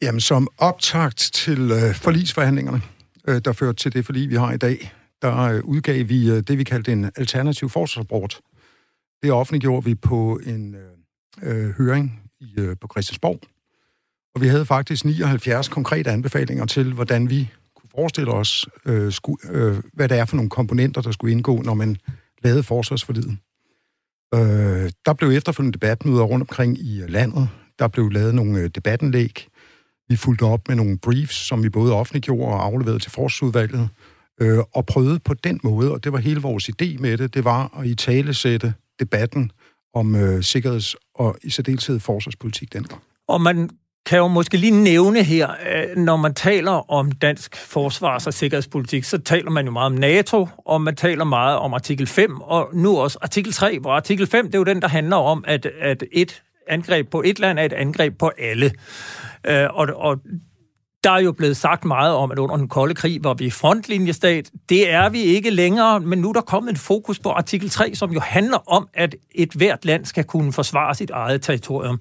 Jamen, 0.01 0.21
som 0.21 0.47
optakt 0.57 1.29
til 1.33 1.71
øh, 1.71 1.95
forlisforhandlingerne, 1.95 2.81
øh, 3.27 3.41
der 3.45 3.53
førte 3.53 3.83
til 3.83 3.93
det 3.93 4.05
forlig, 4.05 4.29
vi 4.29 4.35
har 4.35 4.53
i 4.53 4.57
dag, 4.57 4.91
der 5.21 5.37
øh, 5.41 5.63
udgav 5.63 6.09
vi 6.09 6.29
øh, 6.29 6.43
det, 6.47 6.57
vi 6.57 6.63
kaldte 6.63 6.91
en 6.91 7.11
alternativ 7.15 7.69
forsvarsrapport. 7.69 8.39
Det 9.23 9.31
offentliggjorde 9.31 9.85
vi 9.85 9.95
på 9.95 10.39
en 10.45 10.75
øh, 10.75 10.91
øh, 11.41 11.69
høring 11.77 12.21
i, 12.39 12.53
øh, 12.57 12.75
på 12.81 12.87
Christiansborg. 12.91 13.39
Og 14.35 14.41
vi 14.41 14.47
havde 14.47 14.65
faktisk 14.65 15.05
79 15.05 15.67
konkrete 15.67 16.11
anbefalinger 16.11 16.65
til, 16.65 16.93
hvordan 16.93 17.29
vi 17.29 17.51
kunne 17.75 17.89
forestille 17.95 18.31
os, 18.31 18.65
øh, 18.85 19.11
sku, 19.11 19.35
øh, 19.49 19.77
hvad 19.93 20.09
det 20.09 20.17
er 20.17 20.25
for 20.25 20.35
nogle 20.35 20.49
komponenter, 20.49 21.01
der 21.01 21.11
skulle 21.11 21.31
indgå, 21.31 21.61
når 21.61 21.73
man 21.73 21.97
lavede 22.43 22.63
forsvarsforlidet. 22.63 23.37
Øh, 24.33 24.91
der 25.05 25.13
blev 25.13 25.29
efterfølgende 25.29 25.73
debatmøder 25.73 26.23
rundt 26.23 26.43
omkring 26.43 26.79
i 26.79 27.01
landet. 27.07 27.49
Der 27.79 27.87
blev 27.87 28.09
lavet 28.09 28.35
nogle 28.35 28.59
øh, 28.59 28.69
debattenlæg. 28.75 29.47
Vi 30.09 30.15
fulgte 30.15 30.43
op 30.43 30.67
med 30.67 30.75
nogle 30.75 30.97
briefs, 30.97 31.35
som 31.35 31.63
vi 31.63 31.69
både 31.69 31.93
offentliggjorde 31.93 32.53
og 32.53 32.65
afleverede 32.65 32.99
til 32.99 33.11
forsvarsudvalget, 33.11 33.89
øh, 34.41 34.59
og 34.73 34.85
prøvede 34.85 35.19
på 35.19 35.33
den 35.33 35.59
måde, 35.63 35.91
og 35.91 36.03
det 36.03 36.13
var 36.13 36.17
hele 36.17 36.41
vores 36.41 36.69
idé 36.69 36.99
med 36.99 37.17
det, 37.17 37.33
det 37.33 37.43
var 37.43 37.79
at 37.79 37.87
i 37.87 37.95
tale 37.95 38.33
sætte 38.33 38.73
debatten 38.99 39.51
om 39.93 40.15
øh, 40.15 40.43
sikkerheds- 40.43 40.95
og 41.15 41.37
i 41.43 41.49
særdeleshed 41.49 41.99
forsvarspolitik 41.99 42.73
dengang. 42.73 43.01
Og 43.27 43.41
man 43.41 43.69
kan 44.07 44.17
jo 44.17 44.27
måske 44.27 44.57
lige 44.57 44.83
nævne 44.83 45.23
her, 45.23 45.49
øh, 45.49 45.97
når 45.97 46.15
man 46.15 46.33
taler 46.33 46.91
om 46.91 47.11
dansk 47.11 47.55
forsvars- 47.55 48.27
og 48.27 48.33
sikkerhedspolitik, 48.33 49.03
så 49.03 49.17
taler 49.17 49.51
man 49.51 49.65
jo 49.65 49.71
meget 49.71 49.85
om 49.85 49.93
NATO, 49.93 50.47
og 50.57 50.81
man 50.81 50.95
taler 50.95 51.23
meget 51.23 51.57
om 51.57 51.73
artikel 51.73 52.07
5, 52.07 52.41
og 52.41 52.69
nu 52.73 52.97
også 52.97 53.17
artikel 53.21 53.53
3, 53.53 53.79
hvor 53.79 53.91
artikel 53.91 54.27
5, 54.27 54.45
det 54.45 54.55
er 54.55 54.59
jo 54.59 54.63
den, 54.63 54.81
der 54.81 54.87
handler 54.87 55.15
om, 55.15 55.43
at, 55.47 55.65
at 55.81 56.03
et 56.11 56.43
angreb 56.67 57.09
på 57.09 57.21
et 57.25 57.39
land 57.39 57.59
er 57.59 57.63
et 57.63 57.73
angreb 57.73 58.17
på 58.19 58.31
alle. 58.39 58.71
Øh, 59.47 59.67
og, 59.73 59.87
og 59.95 60.19
der 61.03 61.11
er 61.11 61.19
jo 61.19 61.31
blevet 61.31 61.57
sagt 61.57 61.85
meget 61.85 62.13
om, 62.13 62.31
at 62.31 62.39
under 62.39 62.57
den 62.57 62.67
kolde 62.67 62.95
krig 62.95 63.23
var 63.23 63.33
vi 63.33 63.49
frontlinjestat. 63.49 64.51
Det 64.69 64.91
er 64.91 65.09
vi 65.09 65.21
ikke 65.21 65.49
længere, 65.49 65.99
men 65.99 66.19
nu 66.19 66.29
er 66.29 66.33
der 66.33 66.41
kommet 66.41 66.69
en 66.69 66.77
fokus 66.77 67.19
på 67.19 67.29
artikel 67.29 67.69
3, 67.69 67.95
som 67.95 68.11
jo 68.11 68.19
handler 68.19 68.71
om, 68.71 68.87
at 68.93 69.15
et 69.31 69.51
hvert 69.53 69.85
land 69.85 70.05
skal 70.05 70.23
kunne 70.23 70.53
forsvare 70.53 70.95
sit 70.95 71.09
eget 71.09 71.41
territorium. 71.41 71.99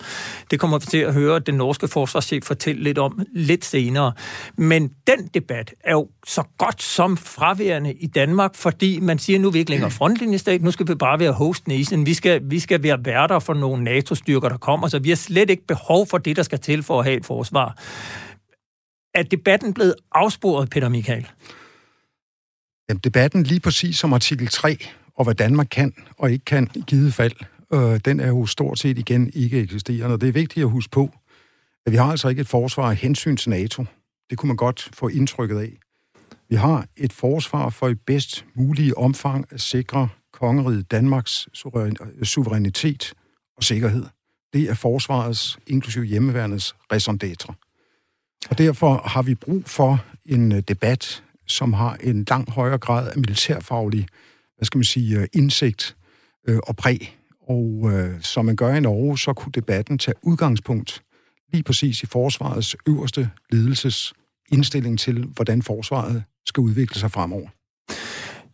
Det 0.51 0.61
kommer 0.61 0.79
vi 0.79 0.87
til 0.87 0.99
at 0.99 1.15
høre 1.15 1.39
den 1.39 1.55
norske 1.55 1.89
forsvarschef 1.89 2.45
fortælle 2.45 2.83
lidt 2.83 2.99
om 2.99 3.21
lidt 3.35 3.65
senere. 3.65 4.13
Men 4.57 4.91
den 5.07 5.27
debat 5.35 5.75
er 5.85 5.93
jo 5.93 6.09
så 6.27 6.43
godt 6.59 6.83
som 6.83 7.17
fraværende 7.17 7.93
i 7.93 8.07
Danmark, 8.07 8.55
fordi 8.55 9.01
man 9.01 9.19
siger, 9.19 9.39
nu 9.39 9.49
er 9.49 9.53
vi 9.53 9.59
ikke 9.59 9.71
længere 9.71 9.91
frontlinjestat, 9.91 10.63
nu 10.63 10.71
skal 10.71 10.89
vi 10.89 10.95
bare 10.95 11.21
være 11.21 11.33
host 11.33 11.69
nation. 11.69 12.07
Vi 12.07 12.15
skal, 12.15 12.41
vi 12.45 12.59
skal 12.59 12.83
være 12.83 12.99
værter 13.05 13.39
for 13.39 13.55
nogle 13.55 13.85
NATO-styrker, 13.85 14.49
der 14.49 14.57
kommer, 14.57 14.89
så 14.89 14.99
vi 14.99 15.09
har 15.09 15.17
slet 15.17 15.51
ikke 15.51 15.67
behov 15.67 16.07
for 16.07 16.19
det, 16.19 16.37
der 16.37 16.43
skal 16.43 16.59
til 16.59 16.83
for 16.83 16.99
at 16.99 17.05
have 17.05 17.17
et 17.17 17.27
forsvar. 17.27 17.79
Er 19.17 19.23
debatten 19.23 19.75
blevet 19.75 19.95
afsporet, 20.13 20.71
Peter 20.71 20.89
Michael? 20.89 21.27
Jamen, 22.89 23.01
debatten 23.05 23.43
lige 23.43 23.61
præcis 23.61 23.97
som 23.97 24.13
artikel 24.13 24.49
3, 24.49 24.77
og 25.15 25.25
hvad 25.25 25.35
Danmark 25.35 25.67
kan 25.71 25.95
og 26.19 26.33
ikke 26.33 26.45
kan 26.45 26.71
i 26.75 26.83
givet 26.87 27.15
fald, 27.15 27.33
øh, 27.73 28.01
den 28.05 28.21
er 28.21 28.29
jo 28.29 28.47
stort 28.47 28.79
set 28.79 28.99
igen 28.99 29.31
ikke 29.35 29.61
eksisterende. 29.61 30.15
Og 30.15 30.21
det 30.21 30.29
er 30.29 30.33
vigtigt 30.33 30.65
at 30.65 30.71
huske 30.71 30.91
på, 30.91 31.11
at 31.87 31.93
vi 31.93 31.97
har 31.97 32.11
altså 32.11 32.29
ikke 32.29 32.41
et 32.41 32.49
forsvar 32.49 32.91
af 32.91 32.97
hensyn 32.97 33.37
til 33.37 33.51
NATO. 33.51 33.85
Det 34.31 34.39
kunne 34.39 34.49
man 34.49 34.57
godt 34.57 34.91
få 34.95 35.09
indtrykket 35.09 35.59
af. 35.59 35.73
Vi 36.49 36.57
har 36.57 36.87
et 36.97 37.13
forsvar 37.13 37.71
for 37.71 37.89
i 37.89 37.95
bedst 37.95 38.45
mulige 38.55 38.99
omfang 38.99 39.45
at 39.51 39.61
sikre 39.61 40.09
kongeriget 40.33 40.91
Danmarks 40.91 41.49
suverænitet 42.23 43.13
og 43.57 43.65
sikkerhed. 43.65 44.05
Det 44.53 44.71
er 44.71 44.75
forsvarets, 44.75 45.59
inklusive 45.67 46.05
hjemmeværnets, 46.05 46.75
raison 46.93 47.19
og 48.51 48.59
derfor 48.59 49.03
har 49.05 49.23
vi 49.23 49.35
brug 49.35 49.63
for 49.67 50.05
en 50.27 50.53
øh, 50.53 50.61
debat, 50.61 51.23
som 51.47 51.73
har 51.73 51.97
en 52.01 52.25
langt 52.29 52.51
højere 52.51 52.79
grad 52.79 53.09
af 53.09 53.17
militærfaglig, 53.17 54.07
hvad 54.57 54.65
skal 54.67 54.79
man 54.79 54.85
sige, 54.85 55.19
øh, 55.19 55.27
indsigt 55.33 55.97
øh, 56.49 56.59
og 56.63 56.77
præg. 56.77 57.17
Og 57.49 57.91
øh, 57.93 58.23
som 58.23 58.45
man 58.45 58.57
gør 58.57 58.75
i 58.75 58.81
Norge, 58.81 59.19
så 59.19 59.33
kunne 59.33 59.53
debatten 59.53 59.99
tage 59.99 60.15
udgangspunkt 60.23 61.03
lige 61.53 61.63
præcis 61.63 62.03
i 62.03 62.07
forsvarets 62.07 62.77
øverste 62.87 63.31
ledelses 63.53 64.13
indstilling 64.53 64.99
til, 64.99 65.25
hvordan 65.35 65.63
forsvaret 65.63 66.25
skal 66.47 66.61
udvikle 66.61 67.01
sig 67.01 67.11
fremover. 67.11 67.49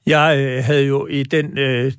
Jeg 0.07 0.39
øh, 0.39 0.65
havde 0.65 0.87
jo 0.87 1.07
i 1.07 1.23
den 1.23 1.59
øh, 1.59 1.93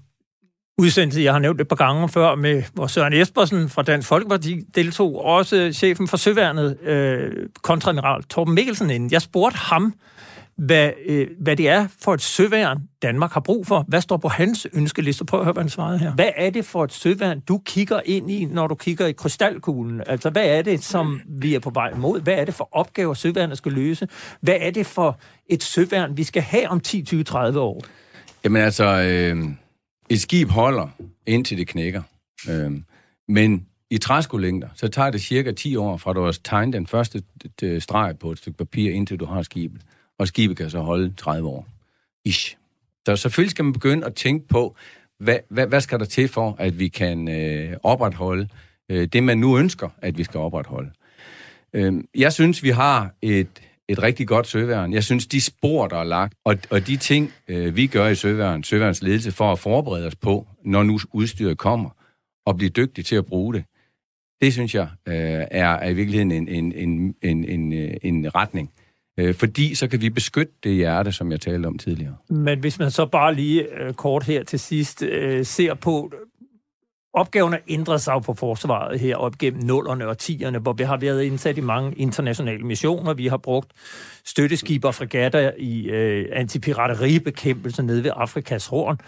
udsendelse, 0.77 1.21
jeg 1.21 1.33
har 1.33 1.39
nævnt 1.39 1.61
et 1.61 1.67
par 1.67 1.75
gange 1.75 2.09
før, 2.09 2.35
med 2.35 2.63
hvor 2.73 2.87
Søren 2.87 3.13
Espersen 3.13 3.69
fra 3.69 3.81
Dansk 3.81 4.07
Folkeparti 4.07 4.61
deltog, 4.75 5.25
også 5.25 5.71
chefen 5.73 6.07
for 6.07 6.17
Søværnet, 6.17 6.77
øh, 6.83 7.31
kontradmiral 7.61 8.23
Torben 8.23 8.55
Mikkelsen 8.55 8.89
inden. 8.89 9.11
Jeg 9.11 9.21
spurgte 9.21 9.57
ham, 9.57 9.93
hvad, 10.57 10.91
øh, 11.05 11.27
hvad 11.39 11.55
det 11.55 11.69
er 11.69 11.87
for 12.01 12.13
et 12.13 12.21
søværn, 12.21 12.77
Danmark 13.01 13.31
har 13.31 13.39
brug 13.39 13.67
for. 13.67 13.85
Hvad 13.87 14.01
står 14.01 14.17
på 14.17 14.27
hans 14.27 14.67
ønskeliste? 14.73 15.25
Prøv 15.25 15.39
at 15.39 15.45
høre, 15.45 15.53
hvad 15.53 15.63
han 15.63 15.69
svarede 15.69 15.99
her. 15.99 16.11
Hvad 16.11 16.29
er 16.35 16.49
det 16.49 16.65
for 16.65 16.83
et 16.83 16.93
søværn, 16.93 17.39
du 17.39 17.61
kigger 17.65 17.99
ind 18.05 18.31
i, 18.31 18.45
når 18.45 18.67
du 18.67 18.75
kigger 18.75 19.07
i 19.07 19.11
krystalkuglen? 19.11 20.01
Altså, 20.07 20.29
hvad 20.29 20.45
er 20.45 20.61
det, 20.61 20.83
som 20.83 21.21
vi 21.27 21.55
er 21.55 21.59
på 21.59 21.69
vej 21.69 21.93
mod? 21.95 22.21
Hvad 22.21 22.33
er 22.33 22.45
det 22.45 22.53
for 22.53 22.69
opgaver, 22.71 23.13
søværnet 23.13 23.57
skal 23.57 23.71
løse? 23.71 24.07
Hvad 24.41 24.55
er 24.59 24.71
det 24.71 24.85
for 24.85 25.19
et 25.49 25.63
søværn, 25.63 26.17
vi 26.17 26.23
skal 26.23 26.41
have 26.41 26.69
om 26.69 26.79
10, 26.79 27.03
20, 27.03 27.23
30 27.23 27.59
år? 27.59 27.83
Jamen 28.43 28.61
altså, 28.61 28.85
øh 28.85 29.62
et 30.13 30.21
skib 30.21 30.49
holder, 30.49 30.87
indtil 31.25 31.57
det 31.57 31.67
knækker. 31.67 32.01
Øhm, 32.49 32.83
men 33.27 33.67
i 33.89 33.97
træskolængder, 33.97 34.67
så 34.75 34.87
tager 34.87 35.11
det 35.11 35.21
cirka 35.21 35.51
10 35.51 35.75
år, 35.75 35.97
fra 35.97 36.13
du 36.13 36.23
har 36.23 36.37
tegnet 36.43 36.73
den 36.73 36.87
første 36.87 37.23
streg 37.79 38.15
på 38.19 38.31
et 38.31 38.37
stykke 38.37 38.57
papir, 38.57 38.91
indtil 38.91 39.19
du 39.19 39.25
har 39.25 39.41
skibet. 39.41 39.81
Og 40.19 40.27
skibet 40.27 40.57
kan 40.57 40.69
så 40.69 40.79
holde 40.79 41.13
30 41.17 41.47
år. 41.47 41.67
Ish. 42.25 42.57
Så 43.05 43.15
selvfølgelig 43.15 43.51
skal 43.51 43.65
man 43.65 43.73
begynde 43.73 44.05
at 44.05 44.15
tænke 44.15 44.47
på, 44.47 44.75
hvad, 45.19 45.37
hvad, 45.49 45.67
hvad 45.67 45.81
skal 45.81 45.99
der 45.99 46.05
til 46.05 46.27
for, 46.27 46.55
at 46.59 46.79
vi 46.79 46.87
kan 46.87 47.27
øh, 47.27 47.77
opretholde 47.83 48.47
øh, 48.89 49.07
det, 49.07 49.23
man 49.23 49.37
nu 49.37 49.57
ønsker, 49.57 49.89
at 50.01 50.17
vi 50.17 50.23
skal 50.23 50.39
opretholde. 50.39 50.91
Øh, 51.73 51.93
jeg 52.15 52.33
synes, 52.33 52.63
vi 52.63 52.69
har 52.69 53.11
et 53.21 53.61
et 53.89 54.03
rigtig 54.03 54.27
godt 54.27 54.47
søværn. 54.47 54.93
Jeg 54.93 55.03
synes, 55.03 55.27
de 55.27 55.41
spor, 55.41 55.87
der 55.87 55.97
er 55.97 56.03
lagt, 56.03 56.33
og, 56.45 56.57
og 56.69 56.87
de 56.87 56.97
ting, 56.97 57.33
øh, 57.47 57.75
vi 57.75 57.87
gør 57.87 58.07
i 58.07 58.15
søværn, 58.15 58.63
søværns 58.63 59.01
ledelse, 59.01 59.31
for 59.31 59.51
at 59.51 59.59
forberede 59.59 60.07
os 60.07 60.15
på, 60.15 60.47
når 60.65 60.83
nu 60.83 60.99
udstyret 61.13 61.57
kommer, 61.57 61.89
og 62.45 62.57
blive 62.57 62.69
dygtige 62.69 63.03
til 63.03 63.15
at 63.15 63.25
bruge 63.25 63.53
det, 63.53 63.63
det 64.43 64.53
synes 64.53 64.75
jeg 64.75 64.87
øh, 65.07 65.15
er, 65.51 65.69
er 65.69 65.89
i 65.89 65.93
virkeligheden 65.93 66.31
en, 66.31 66.47
en, 66.47 66.71
en, 66.71 67.15
en, 67.21 67.45
en, 67.45 67.73
øh, 67.73 67.93
en 68.01 68.35
retning. 68.35 68.71
Øh, 69.19 69.33
fordi 69.33 69.75
så 69.75 69.87
kan 69.87 70.01
vi 70.01 70.09
beskytte 70.09 70.53
det 70.63 70.75
hjerte, 70.75 71.11
som 71.11 71.31
jeg 71.31 71.41
talte 71.41 71.67
om 71.67 71.77
tidligere. 71.77 72.15
Men 72.29 72.59
hvis 72.59 72.79
man 72.79 72.91
så 72.91 73.05
bare 73.05 73.35
lige 73.35 73.81
øh, 73.81 73.93
kort 73.93 74.23
her 74.23 74.43
til 74.43 74.59
sidst 74.59 75.01
øh, 75.03 75.45
ser 75.45 75.73
på 75.73 76.11
opgaven 77.13 77.53
har 77.53 77.61
ændret 77.67 78.01
sig 78.01 78.21
på 78.25 78.33
forsvaret 78.33 78.99
her 78.99 79.15
op 79.15 79.37
gennem 79.37 79.63
nullerne 79.63 80.07
og 80.07 80.17
tierne, 80.17 80.59
hvor 80.59 80.73
vi 80.73 80.83
har 80.83 80.97
været 80.97 81.23
indsat 81.23 81.57
i 81.57 81.61
mange 81.61 81.93
internationale 81.93 82.63
missioner. 82.63 83.13
Vi 83.13 83.27
har 83.27 83.37
brugt 83.37 83.71
støtteskib 84.25 84.85
og 84.85 84.95
fregatter 84.95 85.51
i 85.57 85.89
øh, 85.89 86.25
antipirateribekæmpelse 86.31 87.83
nede 87.83 88.03
ved 88.03 88.11
Afrikas 88.15 88.67
horn. 88.67 88.99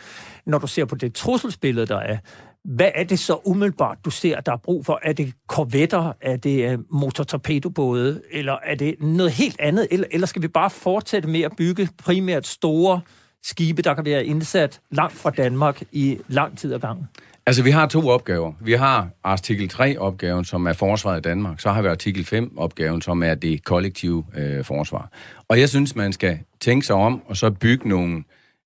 Når 0.45 0.57
du 0.57 0.67
ser 0.67 0.85
på 0.85 0.95
det 0.95 1.13
trusselsbillede, 1.13 1.85
der 1.87 1.99
er, 1.99 2.17
hvad 2.63 2.91
er 2.95 3.03
det 3.03 3.19
så 3.19 3.39
umiddelbart, 3.45 3.97
du 4.05 4.09
ser, 4.09 4.39
der 4.41 4.51
er 4.51 4.57
brug 4.57 4.85
for? 4.85 4.99
Er 5.03 5.13
det 5.13 5.33
korvetter? 5.47 6.13
Er 6.21 6.37
det 6.37 6.71
øh, 6.71 6.79
motortorpedobåde? 6.89 8.21
Eller 8.31 8.57
er 8.63 8.75
det 8.75 8.95
noget 8.99 9.31
helt 9.31 9.55
andet? 9.59 9.87
Eller, 9.91 10.07
eller 10.11 10.27
skal 10.27 10.41
vi 10.41 10.47
bare 10.47 10.69
fortsætte 10.69 11.29
med 11.29 11.41
at 11.41 11.51
bygge 11.57 11.89
primært 12.03 12.47
store 12.47 13.01
skibe, 13.43 13.81
der 13.81 13.93
kan 13.93 14.05
være 14.05 14.25
indsat 14.25 14.81
langt 14.91 15.15
fra 15.15 15.29
Danmark 15.29 15.81
i 15.91 16.17
lang 16.27 16.57
tid 16.57 16.73
ad 16.73 16.79
gangen? 16.79 17.07
Altså, 17.47 17.63
vi 17.63 17.69
har 17.69 17.87
to 17.87 18.09
opgaver. 18.09 18.53
Vi 18.61 18.73
har 18.73 19.09
artikel 19.23 19.71
3-opgaven, 19.73 20.45
som 20.45 20.65
er 20.65 20.73
forsvaret 20.73 21.17
i 21.17 21.21
Danmark. 21.21 21.59
Så 21.59 21.69
har 21.71 21.81
vi 21.81 21.87
artikel 21.87 22.27
5-opgaven, 22.33 23.01
som 23.01 23.23
er 23.23 23.35
det 23.35 23.63
kollektive 23.63 24.25
øh, 24.37 24.63
forsvar. 24.63 25.09
Og 25.47 25.59
jeg 25.59 25.69
synes, 25.69 25.95
man 25.95 26.13
skal 26.13 26.39
tænke 26.59 26.85
sig 26.85 26.95
om, 26.95 27.21
og 27.25 27.37
så 27.37 27.51
bygge 27.51 27.89
nogle, 27.89 28.23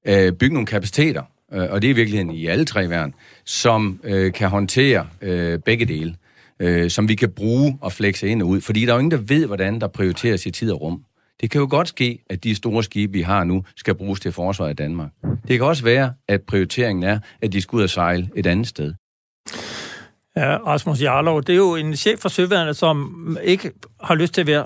øh, 0.08 0.32
bygge 0.32 0.54
nogle 0.54 0.66
kapaciteter, 0.66 1.24
øh, 1.54 1.68
og 1.70 1.82
det 1.82 1.90
er 1.90 1.94
virkelig 1.94 2.36
i 2.36 2.48
alle 2.48 2.66
tre 2.66 2.90
værn, 2.90 3.14
som 3.46 4.00
øh, 4.04 4.34
kan 4.34 4.50
håndtere 4.50 5.08
øh, 5.22 5.60
begge 5.60 5.86
dele, 5.86 6.16
øh, 6.60 6.90
som 6.90 7.10
vi 7.10 7.16
kan 7.16 7.30
bruge 7.30 7.78
og 7.82 7.92
flexe 7.92 8.28
ind 8.28 8.42
og 8.42 8.48
ud. 8.48 8.62
Fordi 8.62 8.86
der 8.86 8.92
er 8.92 8.96
jo 8.96 9.00
ingen, 9.00 9.12
der 9.12 9.18
ved, 9.18 9.46
hvordan 9.46 9.82
der 9.82 9.88
prioriteres 9.88 10.46
i 10.46 10.52
tid 10.52 10.72
og 10.72 10.82
rum. 10.82 11.04
Det 11.42 11.52
kan 11.52 11.62
jo 11.62 11.68
godt 11.70 11.88
ske, 11.88 12.20
at 12.30 12.44
de 12.44 12.56
store 12.56 12.84
skibe, 12.84 13.14
vi 13.14 13.22
har 13.22 13.44
nu, 13.44 13.64
skal 13.76 13.96
bruges 13.96 14.20
til 14.20 14.32
forsvaret 14.32 14.72
i 14.72 14.74
Danmark. 14.74 15.12
Det 15.48 15.58
kan 15.58 15.68
også 15.68 15.84
være, 15.84 16.14
at 16.28 16.42
prioriteringen 16.42 17.04
er, 17.04 17.20
at 17.42 17.54
de 17.54 17.62
skal 17.62 17.78
ud 17.78 17.84
og 17.84 17.90
sejle 17.90 18.30
et 18.36 18.48
andet 18.48 18.68
sted. 18.68 18.94
Ja, 20.36 20.58
Rasmus 20.58 21.02
Jarlov, 21.02 21.42
det 21.42 21.54
er 21.54 21.58
jo 21.58 21.76
en 21.76 21.96
chef 21.96 22.20
for 22.20 22.30
Søværnet, 22.30 22.78
som 22.78 23.38
ikke 23.44 23.72
har 24.04 24.16
lyst 24.16 24.34
til 24.34 24.42
at 24.42 24.48
være 24.48 24.66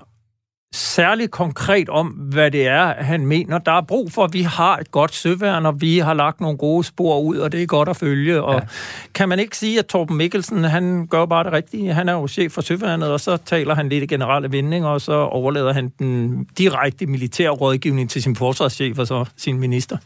særligt 0.74 1.32
konkret 1.32 1.90
om, 1.90 2.08
hvad 2.08 2.52
det 2.52 2.68
er, 2.68 2.94
han 3.04 3.26
mener. 3.26 3.58
Der 3.58 3.72
er 3.72 3.82
brug 3.82 4.12
for, 4.12 4.24
at 4.24 4.34
vi 4.34 4.42
har 4.42 4.78
et 4.78 4.92
godt 4.92 5.14
søværn, 5.14 5.66
og 5.66 5.82
vi 5.82 5.98
har 5.98 6.14
lagt 6.14 6.42
nogle 6.42 6.58
gode 6.58 6.84
spor 6.84 7.20
ud, 7.20 7.38
og 7.38 7.52
det 7.52 7.62
er 7.62 7.66
godt 7.66 7.90
at 7.90 7.98
følge. 7.98 8.44
Og 8.44 8.54
ja. 8.54 8.68
kan 9.14 9.30
man 9.30 9.40
ikke 9.40 9.58
sige, 9.58 9.80
at 9.80 9.86
Torben 9.86 10.18
Mikkelsen, 10.18 10.64
han 10.64 11.08
gør 11.08 11.26
bare 11.26 11.44
det 11.44 11.54
rigtige? 11.54 11.94
Han 11.94 12.10
er 12.10 12.14
jo 12.14 12.28
chef 12.28 12.52
for 12.52 12.62
søværnet, 12.62 13.12
og 13.12 13.20
så 13.20 13.38
taler 13.38 13.76
han 13.76 13.90
lidt 13.90 14.04
i 14.04 14.08
generelle 14.08 14.52
vendinger, 14.52 14.90
og 14.90 15.02
så 15.02 15.14
overlader 15.14 15.74
han 15.74 15.90
den 16.00 16.44
direkte 16.58 17.06
militære 17.06 17.50
rådgivning 17.50 18.10
til 18.10 18.24
sin 18.24 18.36
forsvarschef 18.36 19.00
og 19.00 19.08
så 19.08 19.26
sin 19.38 19.60
minister. 19.60 19.98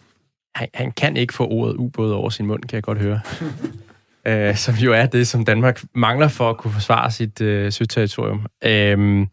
Han, 0.56 0.68
han 0.74 0.92
kan 0.92 1.18
ikke 1.18 1.34
få 1.34 1.48
ordet 1.48 1.76
ubåd 1.76 2.12
over 2.12 2.30
sin 2.30 2.46
mund, 2.46 2.64
kan 2.64 2.76
jeg 2.76 2.84
godt 2.84 2.98
høre. 2.98 3.20
øh, 4.28 4.56
som 4.56 4.76
jo 4.76 4.94
er 4.94 5.06
det, 5.06 5.28
som 5.28 5.46
Danmark 5.46 5.82
mangler 5.96 6.28
for 6.28 6.50
at 6.50 6.58
kunne 6.58 6.74
forsvare 6.74 7.12
sit 7.12 7.42
øh, 7.42 7.72
søterritorium. 7.72 8.46
Øh, 8.66 9.28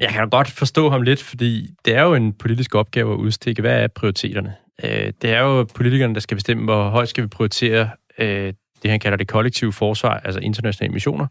jeg 0.00 0.10
kan 0.10 0.30
godt 0.30 0.50
forstå 0.50 0.90
ham 0.90 1.02
lidt, 1.02 1.22
fordi 1.22 1.70
det 1.84 1.94
er 1.94 2.02
jo 2.02 2.14
en 2.14 2.32
politisk 2.32 2.74
opgave 2.74 3.12
at 3.12 3.16
udstikke, 3.16 3.62
hvad 3.62 3.82
er 3.82 3.86
prioriteterne. 3.86 4.54
Øh, 4.84 5.12
det 5.22 5.30
er 5.30 5.40
jo 5.40 5.64
politikerne, 5.74 6.14
der 6.14 6.20
skal 6.20 6.36
bestemme, 6.36 6.64
hvor 6.64 6.88
højt 6.88 7.08
skal 7.08 7.24
vi 7.24 7.28
prioritere 7.28 7.90
øh, 8.18 8.52
det, 8.82 8.90
han 8.90 9.00
kalder 9.00 9.16
det 9.16 9.28
kollektive 9.28 9.72
forsvar, 9.72 10.20
altså 10.24 10.40
internationale 10.40 10.92
missioner, 10.92 11.26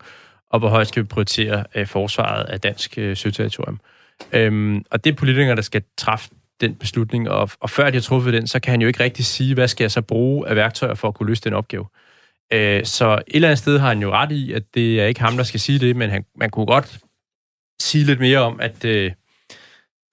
og 0.50 0.60
hvor 0.60 0.70
højt 0.70 0.88
skal 0.88 1.04
vi 1.04 1.08
prioritere 1.08 1.64
øh, 1.76 1.88
forsvaret 1.88 2.44
af 2.44 2.62
dansk 2.62 2.98
øh, 2.98 3.18
søterritorium. 3.18 3.80
Øhm, 4.32 4.84
og 4.92 5.04
det 5.04 5.12
er 5.12 5.16
politikere, 5.16 5.56
der 5.56 5.62
skal 5.62 5.84
træffe 5.98 6.30
den 6.62 6.76
beslutning, 6.76 7.30
og, 7.30 7.50
og 7.60 7.70
før 7.70 7.90
de 7.90 7.96
har 7.96 8.02
truffet 8.02 8.34
den, 8.34 8.48
så 8.48 8.60
kan 8.60 8.72
han 8.72 8.82
jo 8.82 8.88
ikke 8.88 9.04
rigtig 9.04 9.26
sige, 9.26 9.54
hvad 9.54 9.68
skal 9.68 9.84
jeg 9.84 9.92
så 9.92 10.02
bruge 10.02 10.48
af 10.48 10.56
værktøjer 10.56 10.94
for 10.94 11.08
at 11.08 11.14
kunne 11.14 11.28
løse 11.28 11.42
den 11.42 11.54
opgave. 11.54 11.86
Øh, 12.54 12.86
så 12.86 13.14
et 13.14 13.24
eller 13.28 13.48
andet 13.48 13.60
sted 13.60 13.80
har 13.80 13.88
han 13.88 14.02
jo 14.02 14.12
ret 14.12 14.32
i, 14.32 14.54
at 14.54 14.64
det 14.74 15.02
er 15.02 15.06
ikke 15.06 15.22
ham, 15.22 15.38
der 15.38 15.44
skal 15.44 15.60
sige 15.60 15.80
det, 15.80 15.96
men 15.96 16.10
han, 16.10 16.26
man 16.36 16.50
kunne 16.50 16.66
godt 16.66 17.00
sige 17.82 18.04
lidt 18.04 18.20
mere 18.20 18.39
om, 18.39 18.60
at 18.60 18.86
øh, 18.86 19.12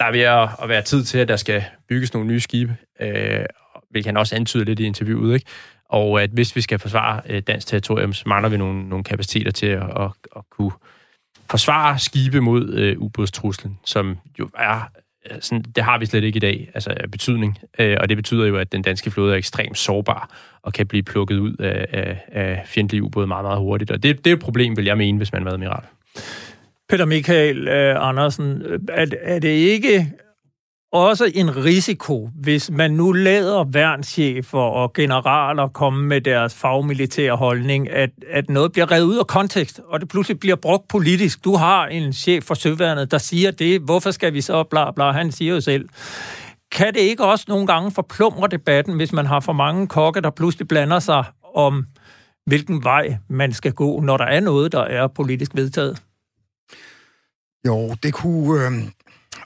der 0.00 0.06
er 0.06 0.12
ved 0.12 0.20
at, 0.62 0.68
være 0.68 0.82
tid 0.82 1.04
til, 1.04 1.18
at 1.18 1.28
der 1.28 1.36
skal 1.36 1.64
bygges 1.88 2.14
nogle 2.14 2.28
nye 2.28 2.40
skibe, 2.40 2.76
øh, 3.00 3.44
hvilket 3.90 4.06
han 4.06 4.16
også 4.16 4.36
antyder 4.36 4.64
lidt 4.64 4.80
i 4.80 4.84
interviewet, 4.84 5.34
ikke? 5.34 5.46
Og 5.88 6.22
at 6.22 6.30
hvis 6.30 6.56
vi 6.56 6.60
skal 6.60 6.78
forsvare 6.78 7.20
øh, 7.28 7.42
dansk 7.46 7.66
territorium, 7.66 8.12
så 8.12 8.22
mangler 8.26 8.48
vi 8.48 8.56
nogle, 8.56 8.88
nogle 8.88 9.04
kapaciteter 9.04 9.50
til 9.50 9.66
at, 9.66 9.82
at, 9.82 10.10
at 10.36 10.42
kunne 10.50 10.72
forsvare 11.50 11.98
skibe 11.98 12.40
mod 12.40 12.74
øh, 12.74 12.98
ubådstruslen, 12.98 13.78
som 13.84 14.18
jo 14.38 14.48
er 14.58 14.80
øh, 15.30 15.36
sådan, 15.40 15.62
det 15.62 15.84
har 15.84 15.98
vi 15.98 16.06
slet 16.06 16.24
ikke 16.24 16.36
i 16.36 16.40
dag, 16.40 16.70
altså 16.74 16.94
af 16.96 17.10
betydning. 17.10 17.58
Øh, 17.78 17.96
og 18.00 18.08
det 18.08 18.16
betyder 18.16 18.46
jo, 18.46 18.56
at 18.56 18.72
den 18.72 18.82
danske 18.82 19.10
flåde 19.10 19.32
er 19.32 19.36
ekstremt 19.36 19.78
sårbar 19.78 20.30
og 20.62 20.72
kan 20.72 20.86
blive 20.86 21.02
plukket 21.02 21.38
ud 21.38 21.56
af, 21.56 21.86
af, 21.92 22.24
af 22.28 22.62
fjendtlige 22.66 23.02
ubåde 23.02 23.26
meget, 23.26 23.44
meget 23.44 23.58
hurtigt. 23.58 23.90
Og 23.90 24.02
det, 24.02 24.24
det 24.24 24.30
er 24.30 24.34
et 24.34 24.42
problem, 24.42 24.76
vil 24.76 24.84
jeg 24.84 24.98
mene, 24.98 25.18
hvis 25.18 25.32
man 25.32 25.44
var 25.44 25.50
admiral. 25.50 25.84
Peter 26.88 27.04
Michael 27.04 27.68
øh, 27.68 28.08
Andersen, 28.08 28.62
øh, 28.62 28.80
er, 28.88 29.06
er 29.22 29.38
det 29.38 29.48
ikke 29.48 30.12
også 30.92 31.30
en 31.34 31.64
risiko, 31.64 32.30
hvis 32.34 32.70
man 32.70 32.90
nu 32.90 33.12
lader 33.12 33.64
værnschefer 33.64 34.58
og 34.58 34.92
generaler 34.92 35.68
komme 35.68 36.06
med 36.06 36.20
deres 36.20 36.54
fagmilitære 36.54 37.36
holdning, 37.36 37.90
at, 37.90 38.10
at 38.30 38.50
noget 38.50 38.72
bliver 38.72 38.90
revet 38.92 39.04
ud 39.04 39.18
af 39.18 39.26
kontekst, 39.26 39.80
og 39.88 40.00
det 40.00 40.08
pludselig 40.08 40.40
bliver 40.40 40.56
brugt 40.56 40.88
politisk. 40.88 41.44
Du 41.44 41.56
har 41.56 41.86
en 41.86 42.12
chef 42.12 42.44
for 42.44 42.54
Søværnet, 42.54 43.10
der 43.10 43.18
siger 43.18 43.50
det. 43.50 43.80
Hvorfor 43.80 44.10
skal 44.10 44.34
vi 44.34 44.40
så 44.40 44.62
bla 44.62 44.90
bla? 44.90 45.10
Han 45.10 45.32
siger 45.32 45.54
jo 45.54 45.60
selv. 45.60 45.88
Kan 46.72 46.94
det 46.94 47.00
ikke 47.00 47.24
også 47.24 47.44
nogle 47.48 47.66
gange 47.66 47.90
forplumre 47.90 48.48
debatten, 48.48 48.96
hvis 48.96 49.12
man 49.12 49.26
har 49.26 49.40
for 49.40 49.52
mange 49.52 49.86
kokke, 49.86 50.20
der 50.20 50.30
pludselig 50.30 50.68
blander 50.68 50.98
sig 50.98 51.24
om, 51.54 51.86
hvilken 52.46 52.84
vej 52.84 53.16
man 53.28 53.52
skal 53.52 53.72
gå, 53.72 54.00
når 54.00 54.16
der 54.16 54.24
er 54.24 54.40
noget, 54.40 54.72
der 54.72 54.82
er 54.82 55.06
politisk 55.06 55.50
vedtaget? 55.54 56.02
Jo, 57.66 57.94
det 58.02 58.14
kunne... 58.14 58.66
Øh, 58.66 58.72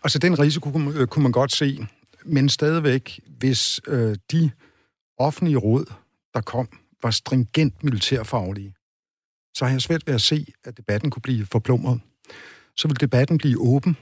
altså, 0.05 0.19
den 0.19 0.39
risiko 0.39 0.71
kunne, 0.71 1.01
øh, 1.01 1.07
kunne 1.07 1.23
man 1.23 1.33
godt 1.33 1.53
se. 1.53 1.87
Men 2.25 2.49
stadigvæk, 2.49 3.21
hvis 3.39 3.81
øh, 3.87 4.17
de 4.33 4.51
offentlige 5.19 5.57
råd, 5.57 5.93
der 6.35 6.41
kom, 6.41 6.69
var 7.03 7.11
stringent 7.11 7.85
militærfaglige, 7.85 8.75
så 9.55 9.65
har 9.65 9.73
jeg 9.73 9.81
svært 9.81 10.07
ved 10.07 10.15
at 10.15 10.21
se, 10.21 10.47
at 10.65 10.77
debatten 10.77 11.11
kunne 11.11 11.23
blive 11.23 11.47
forplumret. 11.47 12.01
Så 12.77 12.89
vil 12.89 13.01
debatten 13.01 13.39
blive 13.39 13.61
åben, 13.61 13.97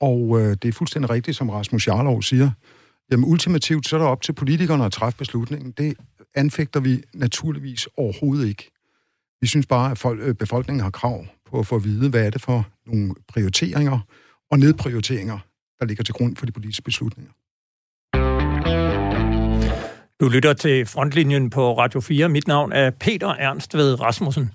og 0.00 0.40
øh, 0.40 0.56
det 0.62 0.68
er 0.68 0.72
fuldstændig 0.72 1.10
rigtigt, 1.10 1.36
som 1.36 1.50
Rasmus 1.50 1.88
Jarlov 1.88 2.22
siger. 2.22 2.50
Jamen 3.10 3.24
ultimativt, 3.24 3.88
så 3.88 3.96
er 3.96 4.00
det 4.00 4.08
op 4.08 4.22
til 4.22 4.32
politikerne 4.32 4.84
at 4.84 4.92
træffe 4.92 5.18
beslutningen. 5.18 5.72
Det 5.72 5.96
anfægter 6.34 6.80
vi 6.80 7.02
naturligvis 7.14 7.88
overhovedet 7.96 8.48
ikke. 8.48 8.70
Vi 9.40 9.46
synes 9.46 9.66
bare, 9.66 9.90
at 9.90 9.98
folk, 9.98 10.20
øh, 10.22 10.34
befolkningen 10.34 10.82
har 10.82 10.90
krav 10.90 11.26
på 11.50 11.58
at 11.58 11.66
få 11.66 11.76
at 11.76 11.84
vide, 11.84 12.10
hvad 12.10 12.26
er 12.26 12.30
det 12.30 12.42
for 12.42 12.68
nogle 12.86 13.14
prioriteringer 13.28 13.98
og 14.50 14.58
nedprioriteringer, 14.58 15.38
der 15.80 15.86
ligger 15.86 16.04
til 16.04 16.14
grund 16.14 16.36
for 16.36 16.46
de 16.46 16.52
politiske 16.52 16.82
beslutninger. 16.82 17.32
Du 20.20 20.28
lytter 20.28 20.52
til 20.52 20.86
Frontlinjen 20.86 21.50
på 21.50 21.78
Radio 21.78 22.00
4. 22.00 22.28
Mit 22.28 22.46
navn 22.46 22.72
er 22.72 22.90
Peter 22.90 23.28
Ernst 23.28 23.74
ved 23.74 24.00
Rasmussen. 24.00 24.50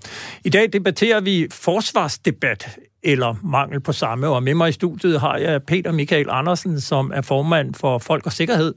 I 0.45 0.49
dag 0.49 0.73
debatterer 0.73 1.21
vi 1.21 1.47
forsvarsdebat 1.51 2.79
eller 3.03 3.35
mangel 3.43 3.79
på 3.79 3.91
samme. 3.91 4.27
Og 4.27 4.43
med 4.43 4.53
mig 4.53 4.69
i 4.69 4.71
studiet 4.71 5.19
har 5.19 5.37
jeg 5.37 5.63
Peter 5.63 5.91
Michael 5.91 6.27
Andersen, 6.29 6.81
som 6.81 7.11
er 7.15 7.21
formand 7.21 7.73
for 7.73 7.97
Folk 7.97 8.25
og 8.25 8.31
Sikkerhed, 8.31 8.73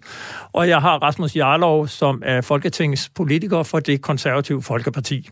og 0.53 0.69
jeg 0.69 0.81
har 0.81 0.99
Rasmus 0.99 1.37
Jarlov, 1.37 1.89
som 1.89 2.23
er 2.25 2.41
Folketingets 2.41 3.09
politiker 3.15 3.63
for 3.63 3.81
det 3.81 4.03
konservative 4.03 4.63
Folkeparti. 4.63 5.29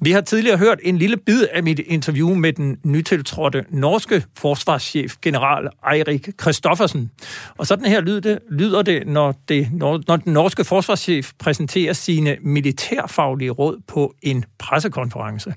Vi 0.00 0.10
har 0.10 0.20
tidligere 0.20 0.58
hørt 0.58 0.78
en 0.82 0.98
lille 0.98 1.16
bid 1.16 1.46
af 1.52 1.62
mit 1.62 1.78
interview 1.78 2.34
med 2.34 2.52
den 2.52 2.78
nytiltrådte 2.84 3.64
norske 3.70 4.24
forsvarschef, 4.38 5.14
general 5.22 5.68
Eirik 5.92 6.28
Kristoffersen. 6.36 7.10
Og 7.58 7.66
sådan 7.66 7.84
her 7.84 8.00
lyder 8.00 8.20
det, 8.20 8.38
lyder 8.50 8.82
det, 8.82 9.06
når, 9.06 9.34
det 9.48 9.68
når 9.72 9.96
den 10.16 10.32
norske 10.32 10.64
forsvarschef 10.64 11.32
præsenterer 11.38 11.92
sine 11.92 12.36
militærfaglige 12.40 13.50
råd 13.50 13.80
på 13.88 14.14
en 14.22 14.44
pressekonference. 14.58 15.54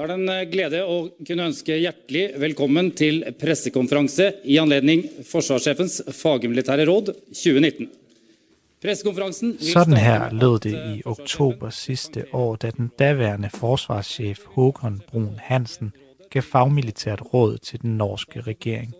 Det 0.00 0.06
er 0.08 0.14
en 0.14 0.28
eh, 0.32 0.46
glede 0.48 0.78
å 0.88 0.94
kunne 1.28 1.44
ønske 1.50 1.74
hjertelig 1.76 2.38
velkommen 2.40 2.86
til 2.96 3.18
pressekonferanse 3.36 4.30
i 4.48 4.54
anledning 4.56 5.02
Forsvarssjefens 5.28 5.98
fagmilitære 6.16 6.86
råd 6.88 7.10
2019. 7.36 7.90
Sådan 9.60 9.98
her 10.00 10.32
lød 10.32 10.56
det 10.64 10.72
i 10.72 10.94
eh, 11.02 11.04
oktober 11.04 11.68
sidste 11.68 12.24
år, 12.32 12.56
da 12.56 12.70
den 12.78 12.88
daværende 12.98 13.50
forsvarschef 13.52 14.46
Håkon 14.54 15.02
Brun 15.10 15.36
Hansen 15.50 15.92
gav 16.32 16.48
fagmilitært 16.48 17.20
råd 17.34 17.58
til 17.58 17.82
den 17.82 18.00
norske 18.00 18.40
regering. 18.40 18.96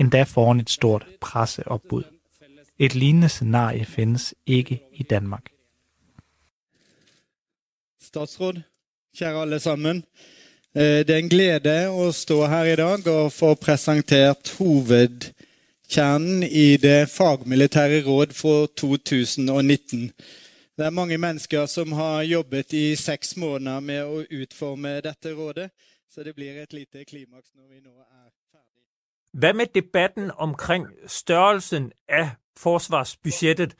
Endda 0.00 0.24
foran 0.24 0.64
et 0.64 0.70
stort 0.70 1.04
presseopbud. 1.20 2.08
Et 2.78 2.94
lignende 2.94 3.28
scenarie 3.28 3.84
findes 3.84 4.34
ikke 4.46 4.80
i 4.94 5.02
Danmark. 5.02 5.52
Statsråd, 8.00 8.62
kjære 9.16 9.42
alle 9.42 9.60
sammen. 9.60 10.04
Eh, 10.74 11.06
det 11.06 11.10
er 11.10 11.18
en 11.18 11.32
glede 11.32 11.76
å 11.90 12.10
stå 12.14 12.44
her 12.46 12.64
i 12.72 12.76
dag 12.78 13.06
og 13.10 13.32
få 13.34 13.54
presentert 13.58 14.52
hovedkjernen 14.58 16.44
i 16.46 16.76
det 16.78 17.08
fagmilitære 17.10 18.04
råd 18.06 18.36
for 18.38 18.66
2019. 18.78 20.12
Det 20.78 20.86
er 20.86 20.90
mange 20.90 21.18
mennesker 21.18 21.66
som 21.66 21.92
har 21.92 22.22
jobbet 22.22 22.72
i 22.72 22.96
seks 22.96 23.36
måneder 23.36 23.80
med 23.80 24.04
å 24.04 24.22
utforme 24.30 25.00
dette 25.04 25.34
rådet, 25.34 25.70
så 26.08 26.22
det 26.22 26.34
blir 26.34 26.62
et 26.62 26.72
lite 26.72 27.04
klimaks 27.04 27.50
når 27.54 27.66
vi 27.66 27.80
nå 27.82 27.90
er 27.90 28.30
ferdig. 28.52 28.86
Hvad 29.32 29.54
med 29.54 29.74
debatten 29.74 30.30
omkring 30.30 30.86
størrelsen 31.06 31.92
af 32.08 32.39
forsvarsbudgettet. 32.58 33.74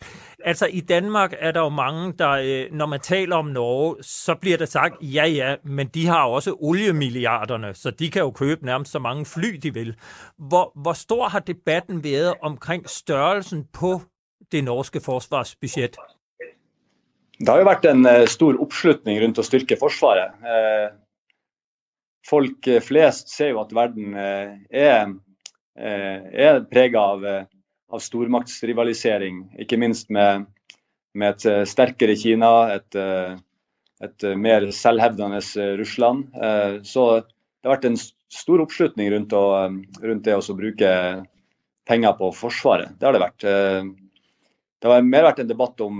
Altså 0.44 0.66
i 0.66 0.80
Danmark 0.80 1.34
er 1.38 1.52
der 1.52 1.60
jo 1.60 1.68
mange, 1.68 2.12
der, 2.18 2.30
øh, 2.30 2.72
når 2.72 2.86
man 2.86 3.00
taler 3.00 3.36
om 3.36 3.46
Norge, 3.46 4.02
så 4.02 4.34
bliver 4.34 4.58
der 4.58 4.66
sagt, 4.66 4.94
ja 5.02 5.26
ja, 5.26 5.56
men 5.64 5.88
de 5.88 6.06
har 6.06 6.24
også 6.24 6.56
oliemilliarderne, 6.60 7.74
så 7.74 7.90
de 7.90 8.10
kan 8.10 8.22
jo 8.22 8.30
købe 8.30 8.66
nærmest 8.66 8.92
så 8.92 8.98
mange 8.98 9.26
fly, 9.26 9.48
de 9.62 9.74
vil. 9.74 9.96
Hvor, 10.38 10.72
hvor 10.74 10.92
stor 10.92 11.28
har 11.28 11.40
debatten 11.40 12.04
været 12.04 12.34
omkring 12.42 12.88
størrelsen 12.88 13.66
på 13.72 14.00
det 14.52 14.64
norske 14.64 15.00
forsvarsbudget? 15.00 15.96
Det 17.40 17.48
har 17.48 17.58
jo 17.58 17.64
vært 17.64 17.86
en 17.88 18.06
øh, 18.06 18.26
stor 18.28 18.56
oppslutning 18.60 19.20
rundt 19.22 19.38
å 19.40 19.44
styrke 19.46 19.78
Forsvaret. 19.80 20.34
Eh, 20.44 20.90
folk 22.28 22.68
eh, 22.68 22.82
flest 22.84 23.32
ser 23.32 23.54
jo 23.54 23.62
at 23.62 23.72
verden 23.72 24.12
eh, 24.12 24.58
er, 24.70 25.14
er 25.80 26.60
prega 26.68 27.00
av 27.14 27.24
av 27.90 28.02
stormaktsrivalisering. 28.02 29.44
Ikke 29.62 29.78
minst 29.80 30.10
med, 30.14 30.46
med 31.14 31.34
et 31.34 31.46
eh, 31.48 31.62
sterkere 31.68 32.16
Kina, 32.18 32.52
et, 32.76 32.98
eh, 32.98 33.34
et 34.04 34.26
eh, 34.26 34.36
mer 34.38 34.68
selvhevdende 34.74 35.40
eh, 35.42 35.74
Russland. 35.80 36.28
Så 36.86 37.06
det 37.20 37.68
har 37.68 37.76
vært 37.76 37.90
en 37.90 37.98
stor 38.00 38.62
oppslutning 38.64 39.10
rundt, 39.12 39.34
å, 39.34 39.66
rundt 40.02 40.24
det 40.28 40.38
å 40.38 40.56
bruke 40.56 40.92
penger 41.88 42.14
på 42.18 42.30
Forsvaret. 42.36 42.94
Det 42.98 43.08
har 43.08 43.16
det 43.16 43.24
vært. 43.24 43.44
Det 44.80 44.88
har 44.88 45.02
mer 45.04 45.26
vært 45.26 45.42
en 45.42 45.50
debatt 45.50 45.82
om 45.82 45.98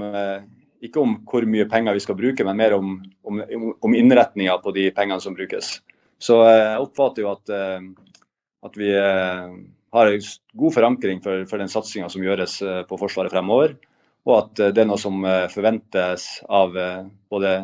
ikke 0.80 1.00
om 1.02 1.16
hvor 1.28 1.44
mye 1.50 1.66
penger 1.68 1.98
vi 1.98 2.02
skal 2.04 2.16
bruke, 2.16 2.44
men 2.46 2.56
mer 2.56 2.72
om, 2.78 2.94
om, 3.28 3.40
om 3.84 3.96
innretninga 3.98 4.54
på 4.62 4.72
de 4.72 4.86
pengene 4.96 5.20
som 5.20 5.34
brukes. 5.36 5.74
Så 6.22 6.38
jeg 6.46 6.78
oppfatter 6.86 7.26
jo 7.26 7.32
at, 7.34 7.52
at 8.64 8.78
vi 8.78 8.94
har 9.92 10.06
en 10.06 10.22
god 10.52 10.74
forankring 10.74 11.22
for, 11.22 11.44
for 11.50 11.58
den 11.58 11.68
satsinga 11.68 12.08
som 12.12 12.24
gjøres 12.24 12.60
eh, 12.62 12.82
på 12.88 12.98
Forsvaret 13.00 13.32
fremover. 13.32 13.74
Og 14.28 14.36
at 14.36 14.62
eh, 14.62 14.72
det 14.74 14.84
er 14.84 14.90
noe 14.90 15.00
som 15.00 15.24
eh, 15.26 15.48
forventes 15.52 16.26
av 16.48 16.76
både 17.30 17.54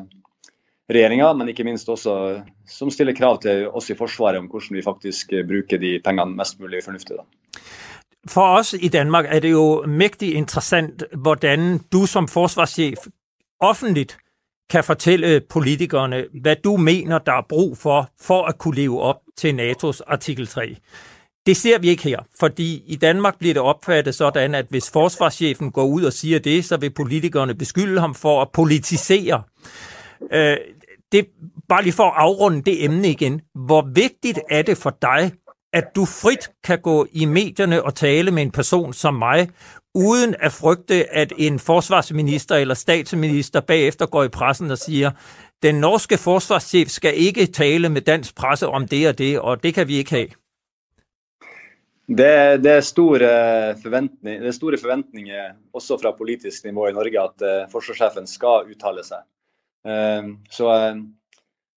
regjeringa, 0.90 1.32
men 1.34 1.50
ikke 1.50 1.66
minst 1.66 1.88
også 1.90 2.12
som 2.70 2.90
stiller 2.94 3.16
krav 3.16 3.40
til 3.42 3.66
oss 3.68 3.90
i 3.90 3.98
Forsvaret 3.98 4.38
om 4.38 4.50
hvordan 4.50 4.78
vi 4.78 4.86
faktisk 4.86 5.34
bruker 5.48 5.82
de 5.82 5.96
pengene 6.04 6.38
mest 6.38 6.60
mulig 6.62 6.84
fornuftig. 6.86 7.18
Da. 7.18 7.26
For 8.30 8.58
oss 8.58 8.74
i 8.74 8.90
Danmark 8.90 9.26
er 9.30 9.42
det 9.42 9.50
jo 9.50 9.82
mægtig 9.86 10.34
interessant, 10.34 11.02
hvordan 11.14 11.80
du 11.92 12.06
som 12.06 12.28
forsvarschef 12.28 13.06
offentligt 13.60 14.18
kan 14.70 14.84
fortælle 14.84 15.40
politikerne, 15.40 16.24
hvad 16.42 16.56
du 16.64 16.76
mener, 16.76 17.18
der 17.18 17.32
er 17.32 17.46
brug 17.48 17.78
for, 17.78 18.10
for 18.20 18.44
at 18.44 18.58
kunne 18.58 18.76
leve 18.76 19.00
op 19.00 19.20
til 19.36 19.52
NATO's 19.52 20.00
artikel 20.06 20.46
3. 20.46 20.76
Det 21.46 21.56
ser 21.56 21.78
vi 21.78 21.88
ikke 21.88 22.02
her, 22.02 22.18
fordi 22.40 22.82
i 22.86 22.96
Danmark 22.96 23.38
bliver 23.38 23.54
det 23.54 23.62
opfattet 23.62 24.14
sådan, 24.14 24.54
at 24.54 24.66
hvis 24.70 24.90
forsvarschefen 24.90 25.70
går 25.70 25.84
ud 25.84 26.04
og 26.04 26.12
siger 26.12 26.38
det, 26.38 26.64
så 26.64 26.76
vil 26.76 26.90
politikerne 26.90 27.54
beskylde 27.54 28.00
ham 28.00 28.14
for 28.14 28.42
at 28.42 28.48
politisere. 28.52 29.42
Øh, 30.32 30.56
det, 31.12 31.26
bare 31.68 31.82
lige 31.82 31.92
for 31.92 32.04
at 32.04 32.12
afrunde 32.16 32.62
det 32.62 32.84
emne 32.84 33.08
igen. 33.08 33.40
Hvor 33.54 33.88
vigtigt 33.94 34.38
er 34.50 34.62
det 34.62 34.78
for 34.78 34.96
dig, 35.02 35.32
at 35.72 35.84
du 35.96 36.04
frit 36.04 36.50
kan 36.64 36.78
gå 36.80 37.06
i 37.12 37.24
medierne 37.24 37.82
og 37.82 37.94
tale 37.94 38.30
med 38.30 38.42
en 38.42 38.50
person 38.50 38.92
som 38.92 39.14
mig, 39.14 39.48
uden 39.94 40.34
at 40.40 40.52
frygte, 40.52 41.14
at 41.14 41.32
en 41.38 41.58
forsvarsminister 41.58 42.56
eller 42.56 42.74
statsminister 42.74 43.60
bagefter 43.60 44.06
går 44.06 44.24
i 44.24 44.28
pressen 44.28 44.70
og 44.70 44.78
siger, 44.78 45.10
den 45.62 45.74
norske 45.74 46.18
forsvarschef 46.18 46.88
skal 46.88 47.12
ikke 47.16 47.46
tale 47.46 47.88
med 47.88 48.00
dansk 48.00 48.34
presse 48.34 48.68
om 48.68 48.88
det 48.88 49.08
og 49.08 49.18
det, 49.18 49.40
og 49.40 49.62
det 49.62 49.74
kan 49.74 49.88
vi 49.88 49.96
ikke 49.96 50.10
have. 50.10 50.28
Det, 52.06 52.62
det, 52.62 52.70
er 52.70 52.84
store 52.86 53.28
det 53.74 54.34
er 54.38 54.54
store 54.54 54.78
forventninger 54.78 55.56
også 55.74 55.96
fra 55.98 56.12
politisk 56.14 56.68
nivå 56.68 56.86
i 56.90 56.94
Norge 56.94 57.18
at 57.18 57.42
uh, 57.42 57.64
forsvarssjefen 57.72 58.28
skal 58.30 58.70
uttale 58.70 59.02
seg. 59.02 59.24
Ehm, 59.86 60.36
så, 60.50 60.70
eh, 60.74 60.96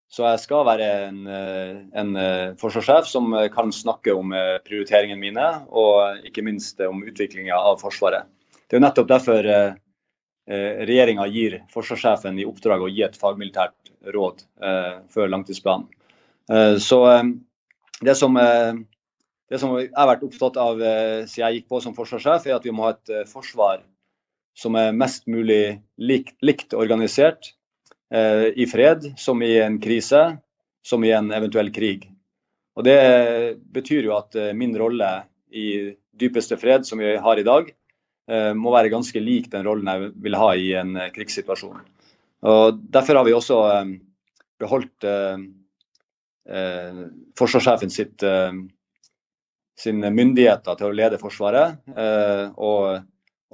så 0.09 0.25
jeg 0.31 0.41
skal 0.41 0.65
være 0.65 0.87
en, 1.07 1.19
eh, 1.27 1.75
en 2.01 2.15
eh, 2.17 2.55
forsvarssjef 2.61 3.05
som 3.09 3.35
kan 3.53 3.71
snakke 3.71 4.15
om 4.17 4.33
eh, 4.33 4.57
prioriteringene 4.65 5.21
mine, 5.21 5.49
og 5.69 6.25
ikke 6.25 6.45
minst 6.45 6.81
om 6.81 7.03
utviklinga 7.05 7.57
av 7.57 7.77
Forsvaret. 7.83 8.25
Det 8.65 8.75
er 8.75 8.81
jo 8.81 8.85
nettopp 8.87 9.11
derfor 9.11 9.45
eh, 9.45 9.77
regjeringa 10.49 11.27
gir 11.29 11.59
forsvarssjefen 11.69 12.39
i 12.41 12.47
oppdrag 12.49 12.81
å 12.81 12.89
gi 12.89 13.03
et 13.05 13.17
fagmilitært 13.21 13.91
råd 14.15 14.39
før 15.13 15.27
langtidsplanen. 15.29 15.83
Så 16.81 16.97
det 18.01 18.15
som, 18.17 18.39
det 19.49 19.59
som 19.61 19.75
jeg 19.79 19.91
har 19.95 20.09
vært 20.11 20.25
opptatt 20.27 20.57
av 20.61 20.81
eh, 20.81 21.23
siden 21.25 21.45
jeg 21.45 21.59
gikk 21.59 21.69
på 21.73 21.79
som 21.83 21.95
forsvarssjef, 21.97 22.45
er 22.47 22.57
at 22.59 22.67
vi 22.67 22.73
må 22.75 22.85
ha 22.87 22.95
et 22.95 23.13
eh, 23.13 23.29
forsvar 23.29 23.81
som 24.57 24.75
er 24.75 24.95
mest 24.95 25.25
mulig 25.31 25.79
likt, 25.97 26.35
likt 26.43 26.75
organisert, 26.75 27.53
Eh, 28.13 28.47
i 28.55 28.65
fred 28.65 29.11
som 29.17 29.41
i 29.45 29.59
en 29.61 29.77
krise, 29.81 30.37
som 30.81 31.03
i 31.03 31.11
en 31.13 31.29
eventuell 31.31 31.69
krig. 31.73 32.07
Og 32.75 32.83
Det 32.83 32.95
eh, 32.97 33.51
betyr 33.55 34.07
jo 34.07 34.15
at 34.17 34.37
min 34.57 34.73
rolle 34.77 35.09
i 35.53 35.93
dypeste 36.19 36.57
fred, 36.57 36.87
som 36.87 36.99
vi 36.99 37.15
har 37.17 37.37
i 37.37 37.45
dag, 37.45 37.69
eh, 38.29 38.53
må 38.53 38.73
være 38.73 38.89
ganske 38.89 39.21
lik 39.21 39.51
den 39.53 39.65
rollen 39.67 39.91
jeg 39.91 40.11
vil 40.25 40.39
ha 40.41 40.49
i 40.55 40.73
en 40.79 40.97
krigssituasjon. 41.13 41.85
Og 42.49 42.81
Derfor 42.89 43.19
har 43.19 43.27
vi 43.27 43.35
også 43.35 43.59
beholdt 44.59 45.05
forsvarssjefen 47.37 47.91
sitt, 47.93 48.23
sine 49.79 50.11
myndigheter 50.13 50.77
til 50.77 50.89
å 50.89 50.95
lede 50.95 51.19
Forsvaret 51.21 51.79
eh, 51.95 52.45
og, 52.59 53.05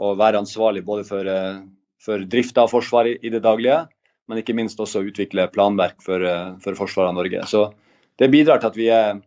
og 0.01 0.17
være 0.19 0.41
ansvarlig 0.41 0.83
både 0.85 1.05
for, 1.07 1.27
eh, 1.29 1.61
for 2.01 2.25
drifta 2.29 2.65
av 2.65 2.73
Forsvaret 2.73 3.23
i 3.23 3.31
det 3.33 3.43
daglige, 3.45 3.83
men 4.29 4.41
ikke 4.41 4.55
minst 4.57 4.81
også 4.81 5.03
utvikle 5.05 5.47
planverk 5.53 6.01
for, 6.05 6.25
eh, 6.25 6.55
for 6.63 6.77
forsvaret 6.77 7.13
av 7.13 7.19
Norge. 7.19 7.45
Så 7.49 7.71
Det 8.17 8.31
bidrar 8.31 8.61
til 8.61 8.67
at 8.71 8.77
vi 8.79 8.87
er 8.87 9.17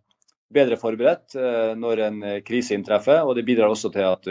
bedre 0.51 0.79
forberedt 0.81 1.37
eh, 1.37 1.75
når 1.77 2.01
en 2.07 2.23
krise 2.41 2.73
inntreffer, 2.73 3.21
og 3.21 3.37
det 3.37 3.45
bidrar 3.45 3.69
også 3.69 3.93
til 3.93 4.07
at 4.09 4.25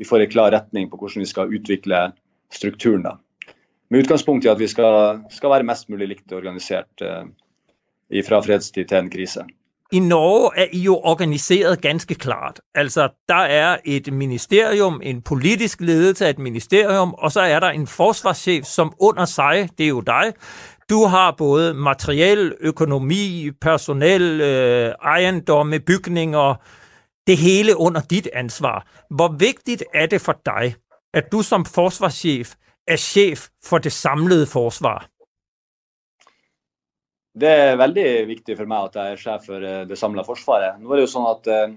vi 0.00 0.08
får 0.08 0.24
en 0.24 0.30
klar 0.32 0.54
retning 0.54 0.88
på 0.88 0.96
hvordan 0.96 1.20
vi 1.20 1.28
skal 1.28 1.52
utvikle 1.52 2.12
strukturen. 2.50 3.04
da. 3.04 3.18
Med 3.90 4.06
utgangspunkt 4.06 4.46
i 4.46 4.48
at 4.48 4.58
vi 4.58 4.70
skal, 4.72 5.20
skal 5.30 5.50
være 5.50 5.68
mest 5.68 5.90
mulig 5.92 6.08
likt 6.08 6.32
organisert 6.32 7.04
fra 8.24 8.40
fredstid 8.40 8.88
til 8.88 8.98
en 8.98 9.10
krise. 9.10 9.44
I 9.92 9.98
Norge 9.98 10.50
er 10.56 10.66
I 10.72 10.78
jo 10.78 10.96
organiseret 10.96 11.80
ganske 11.80 12.14
klart. 12.14 12.60
Altså, 12.74 13.08
der 13.28 13.34
er 13.34 13.76
et 13.84 14.12
ministerium, 14.12 15.00
en 15.04 15.22
politisk 15.22 15.80
ledelse 15.80 16.26
af 16.26 16.30
et 16.30 16.38
ministerium, 16.38 17.14
og 17.18 17.32
så 17.32 17.40
er 17.40 17.60
der 17.60 17.70
en 17.70 17.86
forsvarschef, 17.86 18.64
som 18.64 18.92
under 19.00 19.24
sig, 19.24 19.68
det 19.78 19.84
er 19.84 19.88
jo 19.88 20.00
dig, 20.00 20.32
du 20.90 21.04
har 21.04 21.34
både 21.38 21.74
materiel, 21.74 22.54
økonomi, 22.60 23.50
personel, 23.60 24.40
øh, 24.40 24.94
ejendomme, 25.02 25.80
bygninger, 25.80 26.54
det 27.26 27.36
hele 27.36 27.76
under 27.76 28.00
dit 28.00 28.28
ansvar. 28.32 28.86
Hvor 29.10 29.36
vigtigt 29.38 29.84
er 29.94 30.06
det 30.06 30.20
for 30.20 30.40
dig, 30.46 30.74
at 31.14 31.32
du 31.32 31.42
som 31.42 31.64
forsvarschef 31.64 32.54
er 32.88 32.96
chef 32.96 33.46
for 33.64 33.78
det 33.78 33.92
samlede 33.92 34.46
forsvar? 34.46 35.09
Det 37.40 37.48
er 37.48 37.78
veldig 37.80 38.06
viktig 38.28 38.56
for 38.58 38.68
meg 38.68 38.90
at 38.90 38.98
jeg 38.98 39.14
er 39.14 39.20
sjef 39.20 39.46
for 39.48 39.64
eh, 39.64 39.84
det 39.88 39.98
samla 39.98 40.24
Forsvaret. 40.26 40.80
Nå 40.80 40.90
er 40.90 41.00
det 41.00 41.06
jo 41.06 41.12
sånn 41.14 41.28
at, 41.30 41.48
eh, 41.48 41.76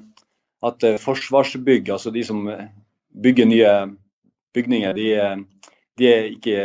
at 0.67 0.85
eh, 0.87 0.99
Forsvarsbygg, 1.01 1.91
altså 1.93 2.11
de 2.13 2.23
som 2.27 2.41
bygger 3.23 3.47
nye 3.47 3.73
bygninger, 4.57 4.97
de, 4.97 5.07
de, 6.01 6.09
er 6.09 6.27
ikke 6.33 6.57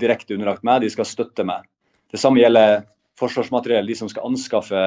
direkte 0.00 0.36
underlagt 0.36 0.64
meg, 0.66 0.80
de 0.84 0.92
skal 0.92 1.08
støtte 1.08 1.44
meg. 1.46 1.66
Det 2.10 2.20
samme 2.22 2.40
gjelder 2.40 2.84
forsvarsmateriell. 3.20 3.90
De 3.90 3.98
som 3.98 4.08
skal 4.10 4.30
anskaffe 4.30 4.84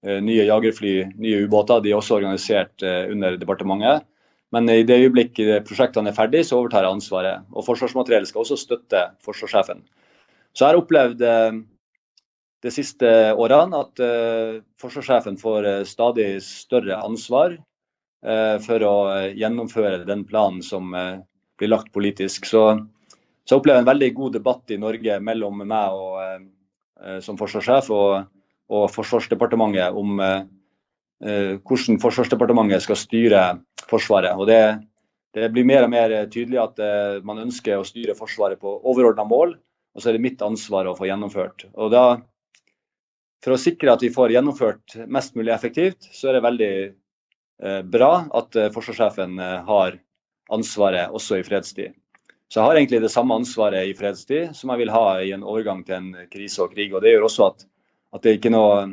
nye 0.00 0.46
jagerfly, 0.48 0.94
nye 1.20 1.42
ubåter, 1.44 1.82
de 1.84 1.92
er 1.92 1.98
også 1.98 2.16
organisert 2.16 2.82
under 2.82 3.36
departementet. 3.38 4.06
Men 4.54 4.66
i 4.72 4.80
det 4.86 4.96
øyeblikk 5.04 5.36
prosjektene 5.68 6.10
er 6.10 6.16
ferdig, 6.16 6.40
så 6.48 6.56
overtar 6.58 6.86
jeg 6.86 6.96
ansvaret. 6.96 7.44
Og 7.52 7.66
Forsvarsmateriell 7.68 8.26
skal 8.26 8.42
også 8.42 8.58
støtte 8.58 9.04
forsvarssjefen. 9.26 9.84
Så 10.56 10.64
jeg 10.64 10.72
har 10.72 10.80
opplevd 10.80 11.22
de 12.60 12.70
siste 12.72 13.08
årene 13.40 13.78
at 13.80 14.02
eh, 14.04 14.60
forsvarssjefen 14.80 15.38
får 15.40 15.68
eh, 15.68 15.82
stadig 15.88 16.28
større 16.44 16.98
ansvar 17.00 17.56
eh, 17.56 18.56
for 18.64 18.84
å 18.84 18.96
gjennomføre 19.32 20.04
den 20.08 20.26
planen 20.28 20.60
som 20.64 20.92
blir 20.92 21.72
lagt 21.72 21.92
politisk. 21.94 22.48
Så, 22.48 22.64
så 23.48 23.60
jeg 23.60 23.84
en 23.84 23.88
veldig 23.88 24.10
god 24.16 24.36
debatt 24.36 24.72
i 24.72 24.80
Norge 24.80 25.18
mellom 25.24 25.64
meg 25.64 25.96
og, 25.96 26.46
som 27.24 27.36
forsvarssjef 27.40 27.90
og, 27.96 28.28
og 28.72 28.86
Forsvarsdepartementet 28.92 29.96
om 29.96 30.20
hvordan 30.20 31.98
Forsvarsdepartementet 32.00 32.84
skal 32.84 32.96
styre 32.96 33.42
Forsvaret. 33.88 34.36
Og 34.40 34.48
det, 34.48 34.62
det, 35.36 35.50
blir 35.52 35.68
mer 35.68 35.84
og 35.84 35.92
mer 35.92 36.14
tydelig 36.32 36.60
at 36.62 36.80
man 37.28 37.42
ønsker 37.44 37.76
å 37.76 37.84
styre 37.84 38.16
Forsvaret 38.16 38.60
på 38.60 38.72
overordna 38.88 39.26
mål, 39.28 39.52
og 39.92 40.00
så 40.00 40.08
er 40.08 40.16
det 40.16 40.24
mitt 40.24 40.44
ansvar 40.44 40.88
å 40.88 40.96
få 40.96 41.08
gjennomført. 41.08 41.66
Og 41.76 41.92
da 41.92 42.04
for 43.44 43.54
å 43.54 43.60
sikre 43.60 43.94
at 43.94 44.02
vi 44.04 44.12
får 44.12 44.34
gjennomført 44.34 44.98
mest 45.08 45.36
mulig 45.38 45.52
effektivt, 45.54 46.10
så 46.12 46.30
er 46.30 46.36
det 46.36 46.44
veldig 46.44 46.74
eh, 46.88 47.80
bra 47.88 48.12
at 48.36 48.56
eh, 48.56 48.70
forsvarssjefen 48.74 49.38
eh, 49.40 49.56
har 49.68 49.96
ansvaret 50.52 51.14
også 51.14 51.40
i 51.40 51.46
fredstid. 51.46 51.96
Så 52.50 52.58
jeg 52.58 52.66
har 52.66 52.80
egentlig 52.80 53.00
det 53.04 53.12
samme 53.14 53.36
ansvaret 53.38 53.86
i 53.86 53.94
fredstid 53.94 54.56
som 54.58 54.72
jeg 54.72 54.82
vil 54.82 54.92
ha 54.92 55.04
i 55.22 55.30
en 55.36 55.46
overgang 55.46 55.84
til 55.86 56.00
en 56.00 56.30
krise 56.32 56.64
og 56.64 56.74
krig. 56.74 56.92
og 56.92 57.04
Det 57.04 57.14
gjør 57.14 57.28
også 57.28 57.46
at, 57.46 57.66
at 58.16 58.26
det, 58.26 58.36
er 58.42 58.54
noe, 58.56 58.88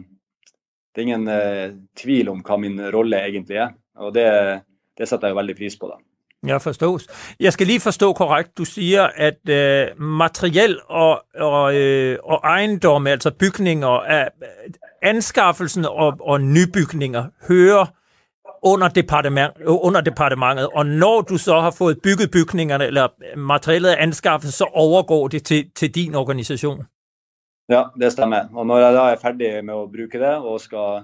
det 0.93 1.01
er 1.01 1.07
ingen 1.07 1.31
eh, 1.33 1.77
tvil 1.97 2.29
om 2.35 2.43
hva 2.45 2.59
min 2.61 2.77
rolle 2.93 3.23
egentlig 3.25 3.63
er. 3.65 3.73
og 3.97 4.13
Det, 4.13 4.27
det 4.95 5.09
setter 5.09 5.33
jeg 5.33 5.41
veldig 5.41 5.57
pris 5.57 5.79
på. 5.81 5.89
da. 5.89 5.97
Ja, 6.47 6.57
forstås. 6.57 7.07
Jeg 7.39 7.53
skal 7.53 7.67
lige 7.67 7.79
forstå 7.79 8.13
korrekt. 8.13 8.57
Du 8.57 8.65
siger, 8.65 9.09
at 9.15 9.49
øh, 9.49 10.01
materiel 10.01 10.79
og, 10.85 11.23
og, 11.35 11.75
øh, 11.75 12.17
og 12.23 12.41
ejendomme, 12.43 13.09
altså 13.09 13.31
bygninger, 13.31 13.99
er, 13.99 14.29
anskaffelsen 15.01 15.85
og, 15.85 16.17
og 16.19 16.41
nybygninger 16.41 17.25
hører 17.47 17.85
under, 18.63 18.87
departement, 18.87 19.51
under 19.65 20.01
departementet, 20.01 20.69
og 20.73 20.85
når 20.85 21.21
du 21.21 21.37
så 21.37 21.59
har 21.59 21.71
fået 21.71 22.01
bygget 22.03 22.31
bygningerne, 22.31 22.85
eller 22.85 23.07
materiellet 23.37 23.91
er 23.91 23.97
anskaffet, 23.97 24.53
så 24.53 24.63
overgår 24.63 25.27
det 25.27 25.45
til, 25.45 25.71
til 25.75 25.95
din 25.95 26.15
organisation. 26.15 26.85
Ja, 27.69 27.83
det 27.99 28.11
stemmer. 28.11 28.43
Og 28.53 28.65
når 28.65 28.77
jeg 28.77 28.93
da 28.93 28.99
er 28.99 29.15
færdig 29.21 29.65
med 29.65 29.73
at 29.73 29.89
bruge 29.91 30.09
det, 30.11 30.35
og 30.35 30.59
skal 30.59 31.03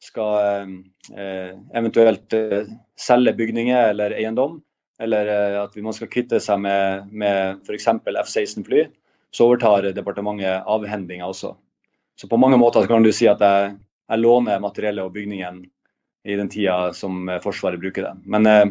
skal 0.00 0.22
øh, 0.22 0.68
øh 1.20 1.50
eventuelt 1.74 2.32
øh, 2.32 2.66
selge 2.98 3.32
bygninger 3.32 3.92
eller 3.92 4.14
eiendom, 4.18 4.58
eller 5.00 5.26
eh, 5.26 5.58
at 5.62 5.76
man 5.82 5.94
skal 5.94 6.10
kvitte 6.10 6.40
seg 6.42 6.60
med, 6.62 7.08
med 7.12 7.62
f.eks. 7.66 7.88
F-16-fly, 7.88 8.86
så 9.30 9.46
overtar 9.46 9.90
departementet 9.94 10.66
avhendinga 10.66 11.28
også. 11.28 11.54
Så 12.18 12.28
på 12.28 12.40
mange 12.40 12.58
måter 12.58 12.88
kan 12.90 13.04
du 13.04 13.12
si 13.14 13.28
at 13.30 13.42
jeg, 13.44 13.76
jeg 14.08 14.22
låner 14.24 14.62
materiellet 14.62 15.04
og 15.04 15.14
bygningen 15.14 15.62
i 16.28 16.36
den 16.36 16.50
tida 16.50 16.90
som 16.96 17.28
eh, 17.28 17.40
Forsvaret 17.44 17.80
bruker 17.80 18.08
det. 18.08 18.14
Men, 18.26 18.50
eh, 18.50 18.66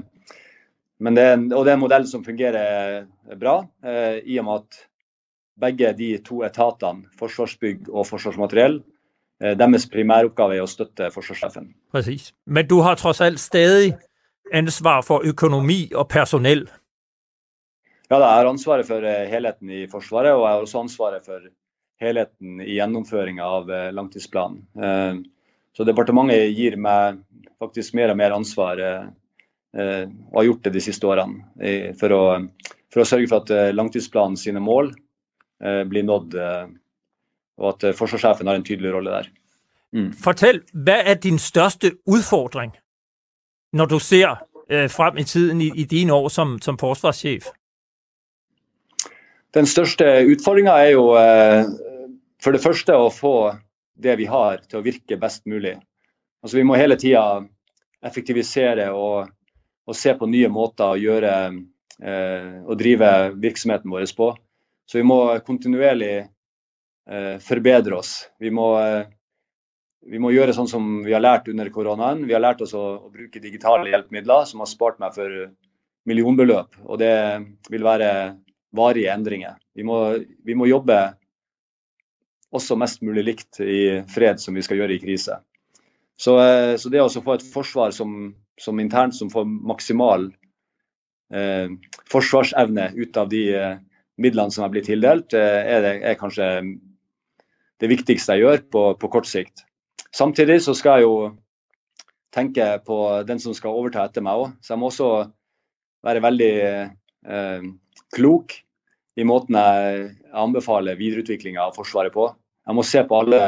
men 1.00 1.16
det, 1.16 1.30
og 1.54 1.64
det 1.64 1.72
er 1.72 1.78
en 1.78 1.86
modell 1.86 2.08
som 2.10 2.26
fungerer 2.26 3.06
bra, 3.38 3.60
i 4.26 4.40
og 4.42 4.46
med 4.48 4.64
at 4.64 4.80
begge 5.62 5.92
de 5.94 6.08
to 6.26 6.40
etatene, 6.42 7.06
Forsvarsbygg 7.20 7.92
og 7.92 8.08
Forsvarsmateriell, 8.10 8.80
deres 9.62 9.86
primæroppgave 9.94 10.58
er 10.58 10.64
å 10.66 10.72
støtte 10.72 11.12
forsvarssjefen. 11.14 11.68
Præcis. 11.94 12.32
Men 12.50 12.66
du 12.66 12.80
har 12.82 12.98
trods 12.98 13.22
alt 13.22 13.38
stadig 13.38 13.92
ansvar 14.56 15.04
for 15.06 15.26
økonomi 15.28 15.88
og 15.96 16.08
personell. 16.12 16.66
Ja, 18.08 18.18
jeg 18.22 18.28
har 18.28 18.48
ansvaret 18.48 18.88
for 18.88 19.04
helheten 19.04 19.72
i 19.74 19.86
Forsvaret, 19.92 20.32
og 20.32 20.46
jeg 20.46 20.54
har 20.54 20.64
også 20.64 20.84
ansvaret 20.86 21.26
for 21.28 21.44
helheten 22.00 22.62
i 22.64 22.78
gjennomføringa 22.78 23.44
av 23.44 23.72
langtidsplanen. 23.98 25.26
Så 25.76 25.86
departementet 25.86 26.54
gir 26.56 26.78
meg 26.80 27.20
faktisk 27.60 27.98
mer 27.98 28.14
og 28.14 28.20
mer 28.22 28.36
ansvar, 28.38 28.80
og 29.76 30.38
har 30.38 30.48
gjort 30.48 30.64
det 30.70 30.74
de 30.78 30.86
siste 30.88 31.10
årene, 31.10 31.44
for 32.00 32.16
å, 32.16 32.22
for 32.94 33.04
å 33.04 33.08
sørge 33.12 33.28
for 33.28 33.44
at 33.44 33.76
langtidsplanen 33.76 34.40
sine 34.40 34.64
mål 34.64 34.94
blir 35.92 36.08
nådd, 36.08 36.40
og 37.58 37.70
at 37.74 37.90
forsvarssjefen 37.98 38.48
har 38.48 38.62
en 38.62 38.66
tydelig 38.66 38.96
rolle 38.96 39.20
der. 39.20 39.30
Mm. 39.92 40.12
Fortell, 40.16 40.64
hvad 40.74 41.12
er 41.12 41.20
din 41.20 41.40
største 41.42 41.98
udfordring, 42.08 42.72
når 43.78 43.86
du 43.86 44.00
ser 44.00 44.36
øh, 44.70 44.90
frem 44.90 45.18
i 45.18 45.24
tiden 45.24 45.62
i, 45.62 45.72
i 45.76 45.84
dine 45.84 46.14
år 46.14 46.28
som, 46.34 46.58
som 46.62 46.78
forsvarschef? 46.78 47.52
Den 49.54 49.66
største 49.66 50.06
utfordringa 50.32 50.72
er 50.72 50.90
jo 50.90 51.06
øh, 51.18 51.64
for 52.44 52.52
det 52.52 52.62
første 52.64 52.94
at 52.94 53.14
få 53.14 53.52
det 54.04 54.18
vi 54.18 54.26
har 54.26 54.62
til 54.70 54.78
at 54.78 54.86
virke 54.86 55.18
bedst 55.18 55.46
muligt. 55.46 55.80
Altså 56.44 56.58
Vi 56.58 56.64
må 56.64 56.76
hele 56.76 56.96
tiden 56.96 57.50
effektivisere 58.06 58.92
og, 58.92 59.28
og, 59.88 59.96
se 59.96 60.14
på 60.14 60.30
nye 60.30 60.50
måter 60.54 60.94
å 60.94 61.00
gjøre 61.02 61.34
øh, 61.50 61.62
eh, 62.04 62.58
og 62.66 62.78
drive 62.80 63.12
virksomheten 63.42 63.92
vår 63.92 64.06
på. 64.18 64.32
Så 64.88 65.00
vi 65.00 65.04
må 65.04 65.20
kontinuerlig 65.46 66.28
eh, 67.10 67.38
forbedre 67.44 67.98
oss. 67.98 68.28
Vi 68.40 68.52
må, 68.54 68.70
eh, 68.80 69.08
vi 70.08 70.20
må, 70.24 70.32
gjøre 70.32 70.56
sånn 70.56 70.70
som 70.72 70.90
vi 71.06 71.14
har 71.16 71.24
lært 71.24 71.50
under 71.52 71.70
koronaen. 71.74 72.26
Vi 72.28 72.36
har 72.36 72.44
lært 72.44 72.62
oss 72.64 72.74
å, 72.78 72.84
å, 72.98 73.12
bruke 73.14 73.42
digitale 73.44 73.92
hjelpemidler 73.92 74.48
som 74.50 74.64
har 74.64 74.70
spart 74.72 75.00
meg 75.04 75.16
for 75.18 75.50
millionbeløp. 76.08 76.80
Og 76.88 77.00
det 77.02 77.14
vil 77.72 77.86
være 77.86 78.10
varige 78.78 79.14
endringer. 79.14 79.58
Vi 79.76 79.86
må, 79.88 80.00
vi 80.48 80.56
må 80.58 80.70
jobbe 80.70 80.98
også 82.56 82.78
mest 82.80 83.04
mulig 83.04 83.26
likt 83.28 83.60
i 83.64 84.00
fred 84.12 84.40
som 84.40 84.56
vi 84.56 84.64
skal 84.66 84.80
gjøre 84.82 84.96
i 84.96 85.02
krise. 85.04 85.42
Så, 86.18 86.38
eh, 86.42 86.74
så 86.80 86.90
det 86.90 87.04
å 87.04 87.10
få 87.12 87.36
et 87.36 87.46
forsvar 87.46 87.94
som, 87.94 88.32
som, 88.58 88.80
internt 88.82 89.16
som 89.16 89.30
får 89.30 89.46
maksimal 89.46 90.30
eh, 91.34 91.70
forsvarsevne 92.10 92.90
ut 92.98 93.20
av 93.22 93.30
de 93.30 93.44
eh, 93.54 93.76
midlene 94.22 94.54
som 94.54 94.66
er 94.66 94.74
blitt 94.74 94.90
tildelt, 94.90 95.36
eh, 95.38 95.62
er, 95.76 95.84
det, 95.86 95.94
er 96.10 96.20
kanskje 96.20 96.50
det 97.82 97.92
viktigste 97.92 98.38
jeg 98.38 98.46
gjør 98.46 98.64
på, 98.74 98.84
på, 99.02 99.12
kort 99.14 99.30
sikt. 99.30 99.66
Samtidig 100.16 100.62
så 100.66 100.76
skal 100.78 101.00
jeg 101.00 101.08
jo 101.08 101.18
tenke 102.34 102.68
på 102.86 103.00
den 103.28 103.42
som 103.42 103.56
skal 103.58 103.76
overta 103.76 104.06
etter 104.08 104.24
meg 104.26 104.44
òg. 104.44 104.56
Så 104.62 104.74
jeg 104.74 104.82
må 104.82 104.92
også 104.92 105.10
være 106.06 106.24
veldig 106.24 106.54
eh, 106.68 107.68
klok 108.16 108.58
i 109.18 109.26
måten 109.26 109.58
jeg 109.58 110.12
anbefaler 110.38 111.00
videreutviklinga 111.00 111.64
av 111.66 111.76
Forsvaret 111.78 112.14
på. 112.14 112.30
Jeg 112.68 112.78
må 112.78 112.86
se 112.86 113.02
på 113.08 113.18
alle 113.18 113.42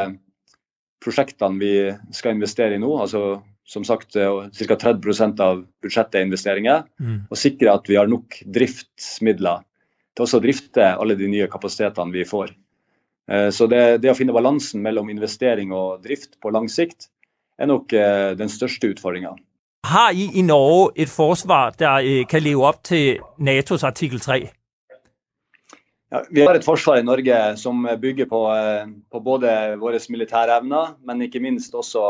prosjektene 1.00 1.60
vi 1.60 1.74
skal 2.16 2.34
investere 2.36 2.76
i 2.76 2.82
nå. 2.82 2.90
altså 3.00 3.40
som 3.70 3.84
sagt 3.86 4.16
ca. 4.16 4.76
30% 4.76 5.40
av 5.44 5.60
budsjettet 5.82 6.18
er 6.18 6.26
investeringer. 6.26 6.86
Mm. 6.98 7.18
Og 7.30 7.38
sikre 7.38 7.76
at 7.76 7.86
vi 7.86 7.98
har 8.00 8.10
nok 8.10 8.40
driftsmidler 8.50 9.62
til 10.16 10.26
også 10.26 10.40
å 10.40 10.42
drifte 10.42 10.88
alle 10.96 11.14
de 11.18 11.28
nye 11.30 11.46
kapasitetene 11.50 12.14
vi 12.16 12.26
får. 12.26 12.50
Eh, 13.30 13.50
så 13.50 13.66
det, 13.70 14.00
det, 14.02 14.10
å 14.10 14.18
finne 14.18 14.34
balansen 14.34 14.82
mellom 14.82 15.10
investering 15.12 15.74
og 15.76 16.02
drift 16.06 16.36
på 16.42 16.50
lang 16.54 16.66
sikt 16.70 17.08
er 17.60 17.70
nok 17.70 17.92
eh, 17.94 18.32
den 18.38 18.50
største 18.50 18.90
utfordringa. 18.90 19.36
Har 19.86 20.12
I 20.12 20.26
i 20.36 20.42
Norge 20.44 21.04
et 21.04 21.12
forsvar 21.12 21.76
der 21.78 22.06
eh, 22.06 22.24
kan 22.28 22.42
leve 22.42 22.66
opp 22.66 22.82
til 22.90 23.20
Natos 23.38 23.86
artikkel 23.86 24.20
3? 24.24 24.40
Ja, 26.10 26.24
vi 26.26 26.42
har 26.42 26.58
et 26.58 26.66
forsvar 26.66 26.98
i 26.98 27.06
Norge 27.06 27.38
som 27.56 27.86
bygger 28.02 28.26
på, 28.26 28.38
på 29.14 29.18
både 29.22 29.52
våre 29.78 30.00
militære 30.10 30.56
evner, 30.58 30.96
men 31.06 31.22
ikke 31.22 31.38
minst 31.38 31.76
også 31.78 32.02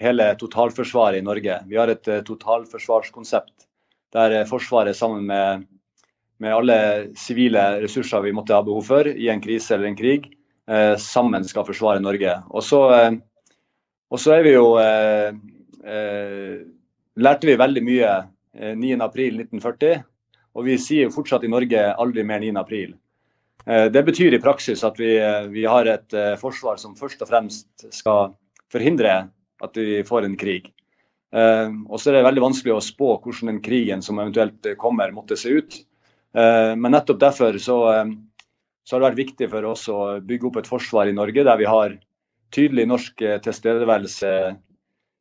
hele 0.00 0.30
totalforsvaret 0.40 1.20
i 1.20 1.26
Norge. 1.26 1.58
Vi 1.68 1.76
har 1.76 1.92
et 1.92 2.08
totalforsvarskonsept 2.24 3.66
der 4.16 4.38
Forsvaret 4.48 4.96
sammen 4.96 5.28
med 5.28 5.66
med 6.42 6.54
alle 6.54 6.78
sivile 7.18 7.64
ressurser 7.82 8.24
vi 8.24 8.34
måtte 8.36 8.56
ha 8.56 8.64
behov 8.64 8.84
for 8.88 9.08
i 9.08 9.28
en 9.32 9.42
krise 9.42 9.74
eller 9.74 9.90
en 9.90 9.98
krig, 9.98 10.28
eh, 10.68 10.94
sammen 11.00 11.44
skal 11.44 11.66
forsvare 11.68 12.02
Norge. 12.04 12.34
Og 12.50 12.64
så, 12.64 12.82
eh, 12.94 13.16
og 14.10 14.22
så 14.22 14.36
er 14.36 14.46
vi 14.46 14.56
jo 14.56 14.76
eh, 14.82 15.32
eh 15.84 16.64
lærte 17.16 17.48
vi 17.48 17.56
veldig 17.56 17.80
mye 17.80 18.12
9.4.1940, 18.76 19.92
eh, 19.94 20.02
og 20.56 20.64
vi 20.64 20.76
sier 20.80 21.06
jo 21.06 21.14
fortsatt 21.14 21.44
i 21.44 21.52
Norge 21.52 21.82
aldri 21.96 22.24
mer 22.24 22.40
9.4. 22.44 22.92
Eh, 23.66 23.86
det 23.90 24.02
betyr 24.06 24.34
i 24.34 24.42
praksis 24.42 24.84
at 24.86 24.98
vi, 25.00 25.16
eh, 25.18 25.48
vi 25.50 25.64
har 25.66 25.88
et 25.90 26.14
eh, 26.14 26.36
forsvar 26.38 26.78
som 26.78 26.96
først 26.96 27.22
og 27.24 27.30
fremst 27.32 27.86
skal 27.90 28.34
forhindre 28.72 29.28
at 29.64 29.76
vi 29.76 30.02
får 30.06 30.26
en 30.26 30.36
krig. 30.38 30.70
Eh, 31.34 31.68
og 31.88 31.98
så 31.98 32.10
er 32.10 32.18
det 32.18 32.28
veldig 32.28 32.46
vanskelig 32.46 32.76
å 32.76 32.84
spå 32.84 33.16
hvordan 33.24 33.50
den 33.50 33.62
krigen 33.64 34.02
som 34.02 34.20
eventuelt 34.22 34.76
kommer, 34.78 35.12
måtte 35.12 35.38
se 35.40 35.56
ut. 35.58 35.80
Eh, 36.36 36.76
men 36.76 36.92
nettopp 36.92 37.20
derfor 37.20 37.56
så, 37.58 37.76
eh, 37.92 38.10
så, 38.84 38.96
har 38.96 39.00
det 39.00 39.08
vært 39.10 39.22
viktig 39.22 39.48
for 39.50 39.68
oss 39.72 39.86
å 39.88 40.00
bygge 40.20 40.50
opp 40.50 40.58
et 40.60 40.68
forsvar 40.68 41.08
i 41.08 41.16
Norge 41.16 41.44
der 41.46 41.60
vi 41.60 41.68
har 41.70 41.96
tydelig 42.52 42.86
norsk 42.90 43.22
eh, 43.22 43.38
tilstedeværelse 43.44 44.32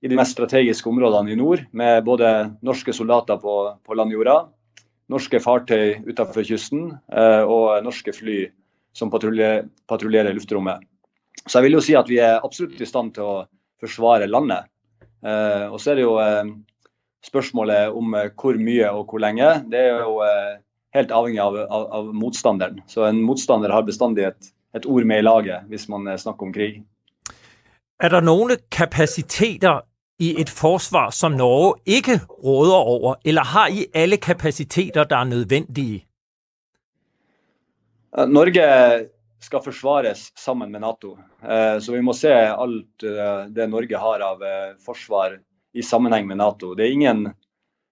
i 0.03 0.11
de 0.11 0.17
mest 0.19 0.35
strategiske 0.35 0.89
områdene 0.91 1.31
i 1.33 1.39
nord, 1.39 1.63
med 1.71 2.03
både 2.05 2.33
norske 2.65 2.93
soldater 2.93 3.39
på, 3.41 3.55
på 3.81 3.97
landjorda, 3.97 4.41
norske 5.09 5.39
fartøy 5.39 6.03
utenfor 6.05 6.45
kysten 6.45 6.91
eh, 7.15 7.43
og 7.47 7.79
norske 7.85 8.13
fly 8.13 8.43
som 8.95 9.11
patruljerer, 9.11 9.69
patruljerer 9.87 10.35
luftrommet. 10.35 10.83
Så 11.45 11.59
jeg 11.59 11.67
vil 11.67 11.79
jo 11.79 11.83
si 11.83 11.95
at 11.95 12.11
vi 12.11 12.19
er 12.23 12.43
absolutt 12.43 12.79
i 12.81 12.87
stand 12.87 13.15
til 13.15 13.27
å 13.27 13.41
forsvare 13.81 14.27
landet. 14.29 14.71
Og 15.25 15.75
så 15.81 15.91
er 15.91 15.97
det 15.97 16.05
jo 16.05 16.13
spørsmålet 17.27 17.91
om 17.91 18.13
hvor 18.39 18.55
mye 18.61 18.87
og 18.95 19.11
hvor 19.11 19.19
lenge. 19.19 19.49
Det 19.67 19.81
er 19.81 20.05
jo 20.05 20.21
helt 20.95 21.11
avhengig 21.11 21.39
av, 21.43 21.57
av, 21.69 21.87
av, 21.91 22.13
motstanderen. 22.15 22.81
Så 22.87 23.03
en 23.03 23.21
motstander 23.25 23.73
har 23.73 23.85
bestandig 23.87 24.27
et, 24.29 24.51
et 24.75 24.85
ord 24.85 25.07
med 25.07 25.23
i 25.23 25.25
laget 25.25 25.67
hvis 25.71 25.89
man 25.91 26.07
eh, 26.07 26.19
snakker 26.19 26.47
om 26.47 26.53
krig. 26.55 26.83
Er 27.99 28.11
der 28.11 28.23
noen 28.23 28.57
kapasiteter 28.71 29.85
i 30.19 30.33
et 30.39 30.51
forsvar 30.51 31.11
som 31.15 31.35
Norge 31.35 31.81
ikke 31.97 32.19
råder 32.43 32.91
over, 32.95 33.15
eller 33.25 33.51
har 33.51 33.71
I 33.71 33.87
alle 33.95 34.17
kapasiteter 34.17 35.03
der 35.03 35.17
er 35.17 35.31
nødvendige? 35.31 36.05
Norge 38.15 38.63
skal 39.43 39.61
forsvares 39.61 40.29
sammen 40.39 40.71
med 40.71 40.81
Nato. 40.81 41.17
Eh, 41.43 41.79
så 41.79 41.91
vi 41.91 42.01
må 42.01 42.15
se 42.15 42.31
alt 42.31 43.03
eh, 43.03 43.47
det 43.51 43.67
Norge 43.67 43.99
har 43.99 44.23
av 44.23 44.45
forsvar 44.85 45.35
i 45.75 45.83
sammenheng 45.83 46.27
med 46.27 46.39
Nato. 46.39 46.71
Det 46.75 46.87
er 46.87 46.95
ingen 46.95 47.25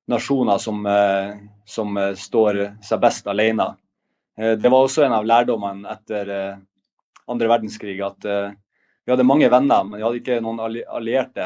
nasjoner 0.07 0.57
som, 0.57 0.85
eh, 0.85 1.35
som 1.65 1.97
eh, 1.97 2.13
står 2.13 2.59
seg 2.83 3.01
best 3.01 3.27
alene. 3.27 3.73
Eh, 4.37 4.55
det 4.59 4.69
var 4.69 4.83
også 4.83 5.05
en 5.05 5.15
av 5.15 5.27
lærdommene 5.27 5.89
etter 5.93 6.29
eh, 6.29 6.61
andre 7.31 7.47
verdenskrig 7.47 7.95
at 8.03 8.25
vi 8.27 9.11
hadde 9.11 9.23
mange 9.27 9.47
venner, 9.51 9.85
men 9.87 9.99
vi 9.99 10.03
hadde 10.03 10.19
ikke 10.19 10.41
noen 10.43 10.59
allierte 10.59 11.45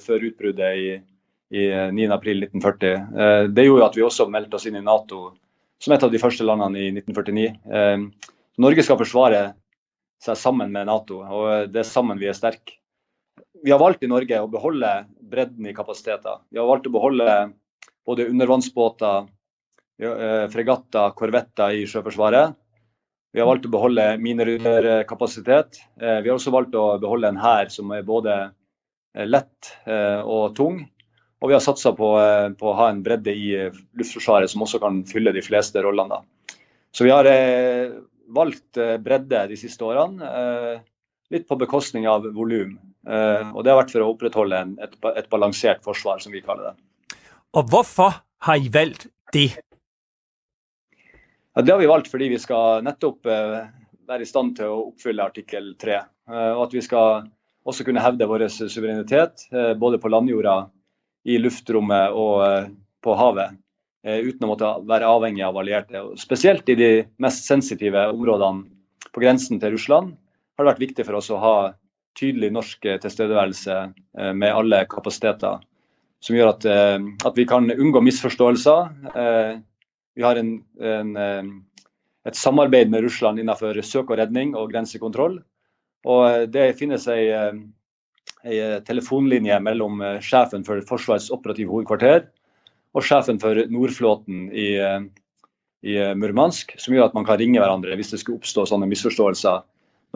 før 0.00 0.22
utbruddet 0.30 0.78
i, 0.80 0.86
i 1.52 1.64
9.4.1940. 1.92 3.50
Det 3.52 3.64
gjorde 3.66 3.88
at 3.90 3.98
vi 3.98 4.04
også 4.04 4.26
meldte 4.32 4.56
oss 4.56 4.64
inn 4.68 4.78
i 4.80 4.82
Nato 4.84 5.26
som 5.80 5.92
et 5.92 6.04
av 6.04 6.12
de 6.12 6.20
første 6.20 6.44
landene 6.44 6.80
i 6.80 6.88
1949. 6.88 8.08
Norge 8.64 8.84
skal 8.84 9.00
forsvare 9.00 9.42
seg 10.24 10.40
sammen 10.40 10.72
med 10.72 10.88
Nato, 10.88 11.20
og 11.20 11.68
det 11.68 11.84
er 11.84 11.88
sammen 11.88 12.20
vi 12.20 12.32
er 12.32 12.36
sterke. 12.36 12.78
Vi 13.60 13.76
har 13.76 13.80
valgt 13.80 14.04
i 14.04 14.08
Norge 14.08 14.40
å 14.40 14.48
beholde 14.48 14.94
bredden 15.20 15.68
i 15.68 15.76
kapasiteter. 15.76 16.40
Vi 16.48 16.60
har 16.60 16.68
valgt 16.68 16.88
å 16.88 16.96
beholde 16.96 17.28
både 18.06 18.28
undervannsbåter, 18.30 19.28
eh, 20.02 20.46
fregatter, 20.52 21.14
korvetter 21.16 21.76
i 21.76 21.86
Sjøforsvaret. 21.86 22.56
Vi 23.32 23.38
har 23.38 23.46
valgt 23.46 23.66
å 23.68 23.70
beholde 23.70 24.04
minerydderkapasitet. 24.18 25.78
Eh, 26.00 26.18
vi 26.20 26.30
har 26.30 26.36
også 26.36 26.50
valgt 26.54 26.74
å 26.74 26.98
beholde 27.02 27.30
en 27.30 27.38
hær 27.38 27.70
som 27.70 27.92
er 27.94 28.06
både 28.06 28.34
eh, 29.14 29.26
lett 29.26 29.70
eh, 29.86 30.18
og 30.24 30.56
tung. 30.58 30.82
Og 31.40 31.48
vi 31.48 31.54
har 31.54 31.62
satsa 31.62 31.92
på, 31.96 32.10
eh, 32.18 32.48
på, 32.58 32.72
å 32.72 32.76
ha 32.80 32.88
en 32.90 33.04
bredde 33.06 33.32
i 33.32 33.52
eh, 33.54 33.80
Luftforsvaret 33.98 34.50
som 34.50 34.66
også 34.66 34.82
kan 34.82 35.04
fylle 35.08 35.34
de 35.36 35.44
fleste 35.46 35.82
rollene. 35.84 36.24
Så 36.90 37.06
vi 37.06 37.12
har 37.14 37.28
valgt 38.34 38.78
bredde 38.98 39.44
de 39.46 39.56
siste 39.58 39.84
årene, 39.86 40.26
litt 41.30 41.44
på 41.46 41.58
bekostning 41.60 42.08
av 42.10 42.24
volum. 42.34 42.72
Og 43.06 43.60
det 43.62 43.70
har 43.70 43.78
vært 43.78 43.92
for 43.94 44.02
å 44.02 44.08
opprettholde 44.10 44.58
en, 44.58 44.72
et, 44.82 44.96
et 45.14 45.28
balansert 45.30 45.84
forsvar, 45.86 46.18
som 46.18 46.34
vi 46.34 46.42
kaller 46.42 46.72
det. 46.72 46.89
Og 47.58 47.66
hvorfor 47.66 48.20
har 48.46 48.56
I 48.56 48.70
valgt 48.70 49.08
det? 49.34 49.58
Ja, 51.54 51.62
det 51.62 51.72
har 51.72 51.80
vi 51.80 51.90
valgt 51.90 52.10
fordi 52.10 52.28
vi 52.30 52.38
skal 52.38 52.84
nettopp 52.86 53.26
eh, 53.26 53.64
være 54.10 54.22
i 54.22 54.28
stand 54.28 54.54
til 54.58 54.70
å 54.70 54.84
oppfylle 54.90 55.26
artikkel 55.26 55.72
3. 55.80 55.96
Eh, 56.30 56.50
og 56.54 56.68
at 56.68 56.76
vi 56.76 56.82
skal 56.84 57.24
også 57.66 57.86
kunne 57.86 58.02
hevde 58.02 58.28
vår 58.30 58.46
suverenitet 58.50 59.48
eh, 59.50 59.72
både 59.78 59.98
på 60.02 60.12
landjorda, 60.12 60.60
i 61.28 61.36
luftrommet 61.36 62.14
og 62.16 62.36
eh, 62.46 62.70
på 63.04 63.16
havet. 63.18 63.58
Uten 64.00 64.46
å 64.46 64.48
måtte 64.48 64.68
være 64.88 65.08
avhengig 65.12 65.42
av 65.44 65.58
allierte. 65.60 66.00
Spesielt 66.16 66.70
i 66.72 66.76
de 66.78 66.86
mest 67.20 67.44
sensitive 67.44 68.06
områdene 68.14 69.10
på 69.12 69.20
grensen 69.20 69.60
til 69.60 69.74
Russland 69.74 70.14
har 70.56 70.64
det 70.64 70.70
vært 70.70 70.80
viktig 70.86 71.04
for 71.04 71.18
oss 71.18 71.28
å 71.28 71.40
ha 71.42 71.52
tydelig 72.16 72.48
norsk 72.54 72.88
tilstedeværelse 73.02 73.76
med 74.40 74.56
alle 74.56 74.86
kapasiteter. 74.88 75.60
Som 76.20 76.36
gjør 76.36 76.52
at, 76.52 76.64
eh, 76.68 76.98
at 77.26 77.36
vi 77.36 77.46
kan 77.48 77.70
unngå 77.72 78.02
misforståelser. 78.04 79.10
Eh, 79.16 79.58
vi 80.16 80.24
har 80.26 80.36
en, 80.36 80.52
en 80.80 81.16
eh, 81.16 81.50
et 82.28 82.36
samarbeid 82.36 82.90
med 82.92 83.04
Russland 83.06 83.40
innenfor 83.40 83.78
søk 83.86 84.10
og 84.12 84.18
redning 84.20 84.52
og 84.58 84.72
grensekontroll. 84.72 85.38
Og 86.08 86.50
det 86.52 86.74
finnes 86.78 87.06
ei, 87.12 87.28
ei 88.44 88.58
eh, 88.58 88.78
telefonlinje 88.84 89.58
mellom 89.64 90.00
eh, 90.04 90.20
sjefen 90.24 90.64
for 90.66 90.80
Forsvarets 90.88 91.30
operative 91.32 91.72
hovedkvarter 91.72 92.26
og 92.96 93.04
sjefen 93.06 93.40
for 93.40 93.58
Nordflåten 93.70 94.48
i, 94.50 94.70
i, 95.86 95.92
Murmansk, 96.18 96.72
som 96.80 96.96
gjør 96.96 97.06
at 97.06 97.14
man 97.14 97.26
kan 97.28 97.38
ringe 97.38 97.60
hverandre 97.62 97.94
hvis 97.96 98.10
det 98.10 98.18
skulle 98.22 98.40
oppstå 98.40 98.64
sånne 98.66 98.88
misforståelser 98.90 99.60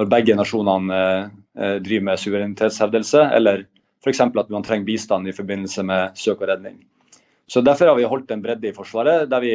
når 0.00 0.09
begge 0.11 0.34
nasjonene 0.34 0.98
driver 1.55 2.09
med 2.09 2.18
suverenitetshevdelse, 2.18 3.20
eller 3.36 3.62
f.eks. 4.05 4.20
at 4.20 4.50
man 4.50 4.64
trenger 4.64 4.84
bistand 4.84 5.28
i 5.28 5.32
forbindelse 5.32 5.82
med 5.82 6.09
søk 6.14 6.40
og 6.40 6.48
redning. 6.48 6.84
Så 7.48 7.61
Derfor 7.61 7.84
har 7.84 7.94
vi 7.94 8.02
holdt 8.02 8.30
en 8.30 8.42
bredde 8.42 8.68
i 8.68 8.74
Forsvaret, 8.76 9.30
der 9.30 9.40
vi 9.40 9.50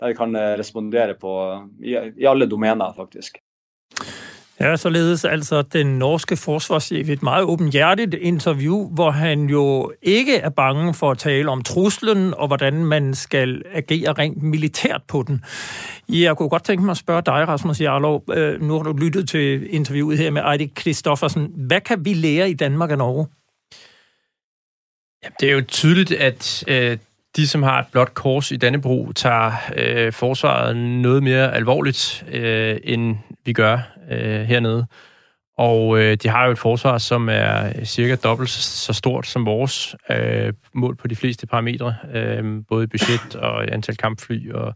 der 0.00 0.08
vi 0.08 0.14
kan 0.14 0.36
eh, 0.36 0.58
respondere 0.58 1.14
på 1.20 1.60
i, 1.80 1.96
i 2.18 2.24
alle 2.24 2.50
domener, 2.50 2.92
faktisk. 2.96 3.38
Ja, 4.60 4.76
således 4.76 5.24
altså 5.24 5.62
den 5.62 5.86
norske 5.98 6.36
forsvarschef 6.36 7.08
et 7.08 7.22
meget 7.22 7.44
åbenhjertigt 7.44 8.14
interview, 8.14 8.88
hvor 8.88 9.10
han 9.10 9.44
jo 9.44 9.92
ikke 10.02 10.36
er 10.36 10.48
bange 10.48 10.94
for 10.94 11.10
at 11.10 11.18
tale 11.18 11.50
om 11.50 11.62
truslen 11.62 12.34
og 12.34 12.46
hvordan 12.46 12.84
man 12.84 13.14
skal 13.14 13.62
agere 13.72 14.12
rent 14.12 14.42
militært 14.42 15.02
på 15.08 15.24
den. 15.26 15.44
Jeg 16.08 16.36
kunne 16.36 16.48
godt 16.48 16.64
tænke 16.64 16.84
mig 16.84 16.90
at 16.90 16.96
spørge 16.96 17.22
dig, 17.22 17.48
Rasmus 17.48 17.80
Jarlov. 17.80 18.22
Øh, 18.32 18.62
nu 18.62 18.76
har 18.76 18.82
du 18.82 18.92
lyttet 18.92 19.28
til 19.28 19.74
interviewet 19.74 20.18
her 20.18 20.30
med 20.30 20.42
Eidik 20.52 20.72
Kristoffersen. 20.76 21.52
Hvad 21.56 21.80
kan 21.80 22.04
vi 22.04 22.12
lære 22.14 22.50
i 22.50 22.54
Danmark 22.54 22.90
og 22.90 22.98
Norge? 22.98 23.26
Ja, 25.26 25.30
det 25.40 25.50
er 25.50 25.54
jo 25.54 25.62
tydeligt, 25.68 26.12
at 26.12 26.64
øh, 26.68 26.98
de, 27.36 27.48
som 27.48 27.62
har 27.62 27.80
et 27.80 27.86
blåt 27.92 28.14
kors 28.14 28.52
i 28.52 28.56
Dannebro, 28.56 29.12
tager 29.12 29.52
øh, 29.76 30.12
forsvaret 30.12 30.76
noget 30.76 31.22
mere 31.22 31.54
alvorligt, 31.54 32.24
øh, 32.32 32.76
end 32.84 33.16
vi 33.44 33.52
gør 33.52 33.78
øh, 34.10 34.40
hernede. 34.40 34.86
Og 35.58 35.98
øh, 35.98 36.16
de 36.22 36.28
har 36.28 36.44
jo 36.44 36.52
et 36.52 36.58
forsvar, 36.58 36.98
som 36.98 37.28
er 37.28 37.84
cirka 37.84 38.14
dobbelt 38.14 38.50
så 38.50 38.92
stort 38.92 39.26
som 39.26 39.46
vores, 39.46 39.96
øh, 40.10 40.52
mål 40.74 40.96
på 40.96 41.08
de 41.08 41.16
fleste 41.16 41.46
parametre, 41.46 41.94
øh, 42.14 42.62
både 42.68 42.88
budget 42.88 43.34
og 43.34 43.72
antal 43.72 43.96
kampfly 43.96 44.52
og 44.52 44.74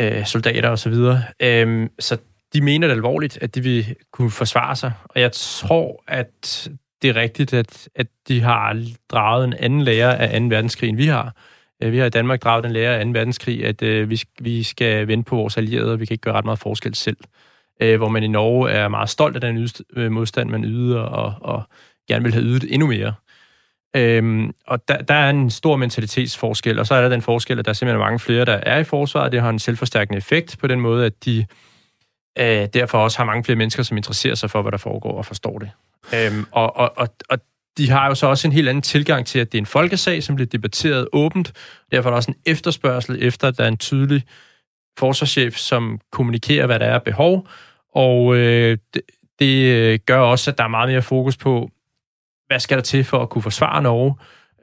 øh, 0.00 0.26
soldater 0.26 0.70
osv. 0.70 0.94
Så, 0.94 1.18
øh, 1.40 1.88
så 1.98 2.18
de 2.52 2.60
mener 2.60 2.86
det 2.86 2.94
alvorligt, 2.94 3.38
at 3.42 3.54
de 3.54 3.60
vil 3.60 3.96
kunne 4.12 4.30
forsvare 4.30 4.76
sig. 4.76 4.92
Og 5.04 5.20
jeg 5.20 5.32
tror, 5.32 6.02
at 6.08 6.68
det 7.02 7.10
er 7.10 7.16
rigtigt, 7.16 7.54
at, 7.54 7.88
at 7.94 8.06
de 8.28 8.40
har 8.40 8.84
draget 9.10 9.44
en 9.44 9.54
anden 9.54 9.82
lære 9.82 10.18
af 10.18 10.40
2. 10.40 10.46
verdenskrig, 10.46 10.88
end 10.88 10.96
vi 10.96 11.06
har. 11.06 11.32
Øh, 11.82 11.92
vi 11.92 11.98
har 11.98 12.06
i 12.06 12.10
Danmark 12.10 12.42
draget 12.42 12.66
en 12.66 12.72
lære 12.72 12.98
af 12.98 13.04
2. 13.04 13.10
verdenskrig, 13.10 13.64
at 13.64 13.82
øh, 13.82 14.10
vi, 14.10 14.22
vi 14.40 14.62
skal 14.62 15.08
vente 15.08 15.28
på 15.28 15.36
vores 15.36 15.56
allierede, 15.56 15.92
og 15.92 16.00
vi 16.00 16.06
kan 16.06 16.14
ikke 16.14 16.22
gøre 16.22 16.34
ret 16.34 16.44
meget 16.44 16.58
forskel 16.58 16.94
selv. 16.94 17.16
Øh, 17.82 17.96
hvor 17.96 18.08
man 18.08 18.22
i 18.22 18.28
Norge 18.28 18.70
er 18.70 18.88
meget 18.88 19.08
stolt 19.08 19.34
af 19.34 19.40
den 19.40 19.68
øh, 19.96 20.12
modstand, 20.12 20.50
man 20.50 20.64
yder, 20.64 21.00
og, 21.00 21.34
og 21.40 21.62
gerne 22.08 22.24
vil 22.24 22.32
have 22.32 22.44
ydet 22.44 22.74
endnu 22.74 22.86
mere. 22.86 23.14
Øhm, 23.96 24.52
og 24.66 24.88
der, 24.88 25.02
der 25.02 25.14
er 25.14 25.30
en 25.30 25.50
stor 25.50 25.76
mentalitetsforskel, 25.76 26.78
og 26.78 26.86
så 26.86 26.94
er 26.94 27.02
der 27.02 27.08
den 27.08 27.22
forskel, 27.22 27.58
at 27.58 27.64
der 27.64 27.70
er 27.70 27.74
simpelthen 27.74 28.00
mange 28.00 28.18
flere, 28.18 28.44
der 28.44 28.52
er 28.52 28.78
i 28.78 28.84
forsvaret. 28.84 29.32
Det 29.32 29.40
har 29.40 29.50
en 29.50 29.58
selvforstærkende 29.58 30.18
effekt 30.18 30.56
på 30.58 30.66
den 30.66 30.80
måde, 30.80 31.06
at 31.06 31.24
de 31.24 31.46
øh, 32.38 32.68
derfor 32.74 32.98
også 32.98 33.18
har 33.18 33.24
mange 33.24 33.44
flere 33.44 33.56
mennesker, 33.56 33.82
som 33.82 33.96
interesserer 33.96 34.34
sig 34.34 34.50
for, 34.50 34.62
hvad 34.62 34.72
der 34.72 34.78
foregår 34.78 35.18
og 35.18 35.26
forstår 35.26 35.58
det. 35.58 35.70
Øhm, 36.14 36.44
og, 36.50 36.76
og, 36.76 36.92
og, 36.96 37.08
og 37.28 37.38
de 37.78 37.90
har 37.90 38.08
jo 38.08 38.14
så 38.14 38.26
også 38.26 38.48
en 38.48 38.52
helt 38.52 38.68
anden 38.68 38.82
tilgang 38.82 39.26
til, 39.26 39.38
at 39.38 39.52
det 39.52 39.58
er 39.58 39.62
en 39.62 39.66
folkesag, 39.66 40.22
som 40.22 40.34
bliver 40.34 40.48
debatteret 40.48 41.08
åbent. 41.12 41.52
Derfor 41.92 42.08
er 42.08 42.10
der 42.10 42.16
også 42.16 42.30
en 42.30 42.52
efterspørgsel 42.52 43.22
efter, 43.22 43.48
at 43.48 43.58
der 43.58 43.64
er 43.64 43.68
en 43.68 43.76
tydelig 43.76 44.24
forsvarschef, 44.98 45.56
som 45.56 46.00
kommunikerer, 46.12 46.66
hvad 46.66 46.78
der 46.78 46.86
er 46.86 46.98
behov. 46.98 47.48
Og 47.94 48.36
øh, 48.36 48.78
det, 48.94 49.02
det 49.38 49.64
øh, 49.64 49.98
gør 50.06 50.18
også, 50.18 50.50
at 50.50 50.58
der 50.58 50.64
er 50.64 50.68
meget 50.68 50.88
mere 50.88 51.02
fokus 51.02 51.36
på, 51.36 51.70
hvad 52.46 52.60
skal 52.60 52.76
der 52.76 52.82
til 52.82 53.04
for 53.04 53.22
at 53.22 53.28
kunne 53.28 53.42
forsvare 53.42 53.82
Norge? 53.82 54.14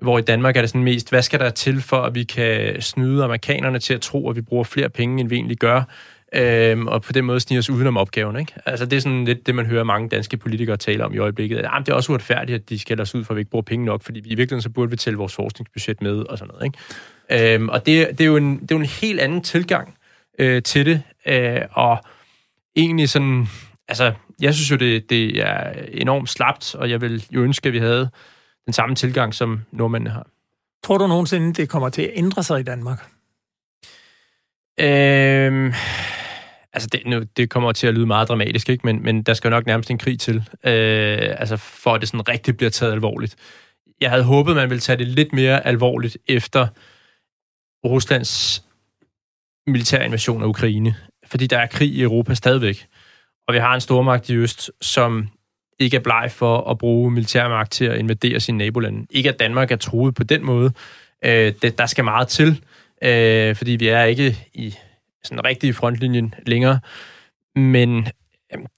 Hvor 0.02 0.18
i 0.18 0.22
Danmark 0.22 0.58
er 0.58 0.62
det 0.62 0.70
sådan 0.70 0.84
mest, 0.84 1.10
hvad 1.10 1.22
skal 1.22 1.40
der 1.40 1.50
til 1.50 1.82
for, 1.82 1.98
at 1.98 2.16
vi 2.16 2.24
kan 2.24 2.82
snyde 2.82 3.24
amerikanerne 3.24 3.80
til 3.80 3.94
at 3.94 4.02
tro, 4.02 4.30
at 4.30 4.36
vi 4.36 4.42
bruger 4.42 4.64
flere 4.64 4.90
penge, 4.90 5.22
end 5.22 5.30
vi 5.30 5.36
egentlig 5.36 5.58
gør? 5.58 5.84
Øhm, 6.34 6.88
og 6.88 7.02
på 7.02 7.12
den 7.12 7.26
måde 7.26 7.40
snige 7.40 7.60
os 7.60 7.70
udenom 7.70 7.98
opgaven. 7.98 8.36
Ikke? 8.40 8.54
Altså, 8.66 8.86
det 8.86 8.98
er 8.98 9.02
sådan 9.02 9.26
lidt 9.26 9.48
det, 9.48 9.56
man 9.56 9.66
hører 9.66 9.84
mange 9.84 10.10
danske 10.10 10.38
politikere 10.38 10.78
tale 10.78 11.06
om 11.06 11.14
i 11.14 11.18
øjeblikket. 11.18 11.58
At, 11.58 11.64
jamen, 11.64 11.86
det 11.86 11.92
er 11.92 11.96
også 11.96 12.12
uretfærdigt, 12.12 12.62
at 12.62 12.70
de 12.70 12.80
skal 12.80 13.02
os 13.02 13.16
ud, 13.16 13.24
for 13.24 13.34
at 13.34 13.36
vi 13.36 13.42
ikke 13.42 13.52
bruger 13.52 13.64
penge 13.64 13.86
nok, 13.86 14.04
fordi 14.04 14.20
vi 14.20 14.30
i 14.30 14.36
virkeligheden 14.36 14.62
så 14.62 14.70
burde 14.70 14.92
vi 14.92 14.98
tælle 14.98 15.18
vores 15.18 15.36
forskningsbudget 15.36 16.02
med 16.02 16.20
og 16.20 16.38
sådan 16.38 16.54
noget. 16.54 16.66
Ikke? 16.66 17.54
Øhm, 17.56 17.70
og 17.70 17.86
det, 17.86 18.10
det, 18.10 18.22
er 18.22 18.26
jo 18.26 18.38
en, 18.38 18.54
det 18.54 18.72
er 18.72 18.76
jo 18.76 18.80
en 18.80 18.86
helt 18.86 19.20
anden 19.20 19.42
tilgang 19.42 19.98
øh, 20.40 20.64
til 20.64 20.86
det, 20.86 21.02
øh, 21.26 21.62
og 21.72 21.98
egentlig 22.76 23.10
sådan, 23.10 23.48
altså, 23.88 24.14
jeg 24.42 24.54
synes 24.54 24.72
jo, 24.72 24.76
det, 24.76 25.10
det 25.10 25.42
er 25.42 25.72
enormt 25.92 26.30
slapt, 26.30 26.76
og 26.76 26.90
jeg 26.90 27.02
vil 27.02 27.26
jo 27.32 27.44
ønske, 27.44 27.68
at 27.68 27.74
vi 27.74 27.80
havde 27.80 28.10
den 28.66 28.74
samme 28.74 28.96
tilgang, 28.96 29.34
som 29.34 29.62
nordmændene 29.72 30.10
har. 30.10 30.28
Tror 30.84 30.98
du 30.98 31.08
nogensinde, 31.08 31.54
det 31.54 31.70
kommer 31.70 31.90
til 31.90 32.02
at 32.02 32.12
ændre 32.14 32.44
sig 32.44 32.60
i 32.60 32.64
Danmark? 32.64 33.06
Øhm, 34.80 35.74
Altså, 36.74 36.90
det, 36.92 37.02
nu, 37.06 37.24
det 37.38 37.50
kommer 37.50 37.72
til 37.72 37.88
at 37.88 37.94
lyde 37.94 38.06
meget 38.06 38.28
dramatisk, 38.28 38.70
ikke? 38.70 38.86
Men, 38.86 39.04
men 39.04 39.24
der 39.24 39.34
skal 39.34 39.48
jo 39.48 39.50
nok 39.50 39.66
nærmest 39.66 39.92
en 39.92 39.98
krig 39.98 40.20
til, 40.20 40.36
øh, 40.64 41.36
altså 41.38 41.58
for 41.58 41.94
at 41.94 42.02
det 42.02 42.10
sådan 42.10 42.28
rigtig 42.30 42.58
bliver 42.58 42.70
taget 42.70 42.94
alvorligt. 42.94 43.36
Jeg 44.02 44.10
havde 44.10 44.24
håbet, 44.24 44.56
man 44.56 44.70
ville 44.70 44.82
tage 44.82 44.98
det 44.98 45.08
lidt 45.08 45.34
mere 45.34 45.68
alvorligt 45.68 46.18
efter 46.28 46.68
Ruslands 47.86 48.64
militære 49.68 50.06
invasion 50.06 50.44
af 50.44 50.48
Ukraine. 50.48 50.96
Fordi 51.26 51.48
der 51.48 51.58
er 51.58 51.68
krig 51.68 51.90
i 51.90 52.02
Europa 52.02 52.34
stadigvæk. 52.34 52.88
Og 53.48 53.54
vi 53.54 53.60
har 53.60 53.74
en 53.74 53.82
stormagt 53.82 54.30
i 54.30 54.36
øst, 54.36 54.72
som 54.82 55.30
ikke 55.80 55.98
er 55.98 56.02
bleg 56.02 56.32
for 56.32 56.72
at 56.72 56.78
bruge 56.78 57.12
militærmagt 57.12 57.72
til 57.72 57.86
at 57.86 58.00
invadere 58.00 58.40
sine 58.40 58.58
nabolande. 58.58 59.08
Ikke 59.10 59.30
at 59.30 59.40
Danmark 59.40 59.72
er 59.72 59.76
truet 59.76 60.16
på 60.16 60.24
den 60.24 60.44
måde. 60.44 60.72
Øh, 61.26 61.54
det, 61.62 61.78
der 61.78 61.86
skal 61.86 62.04
meget 62.04 62.28
til, 62.28 62.64
øh, 63.04 63.56
fordi 63.56 63.72
vi 63.72 63.88
er 63.88 64.04
ikke 64.04 64.38
i 64.54 64.76
sådan 65.24 65.46
rigtig 65.46 65.70
i 65.70 65.74
frontlinjen 65.74 66.34
længere. 66.46 66.80
Men 67.56 68.08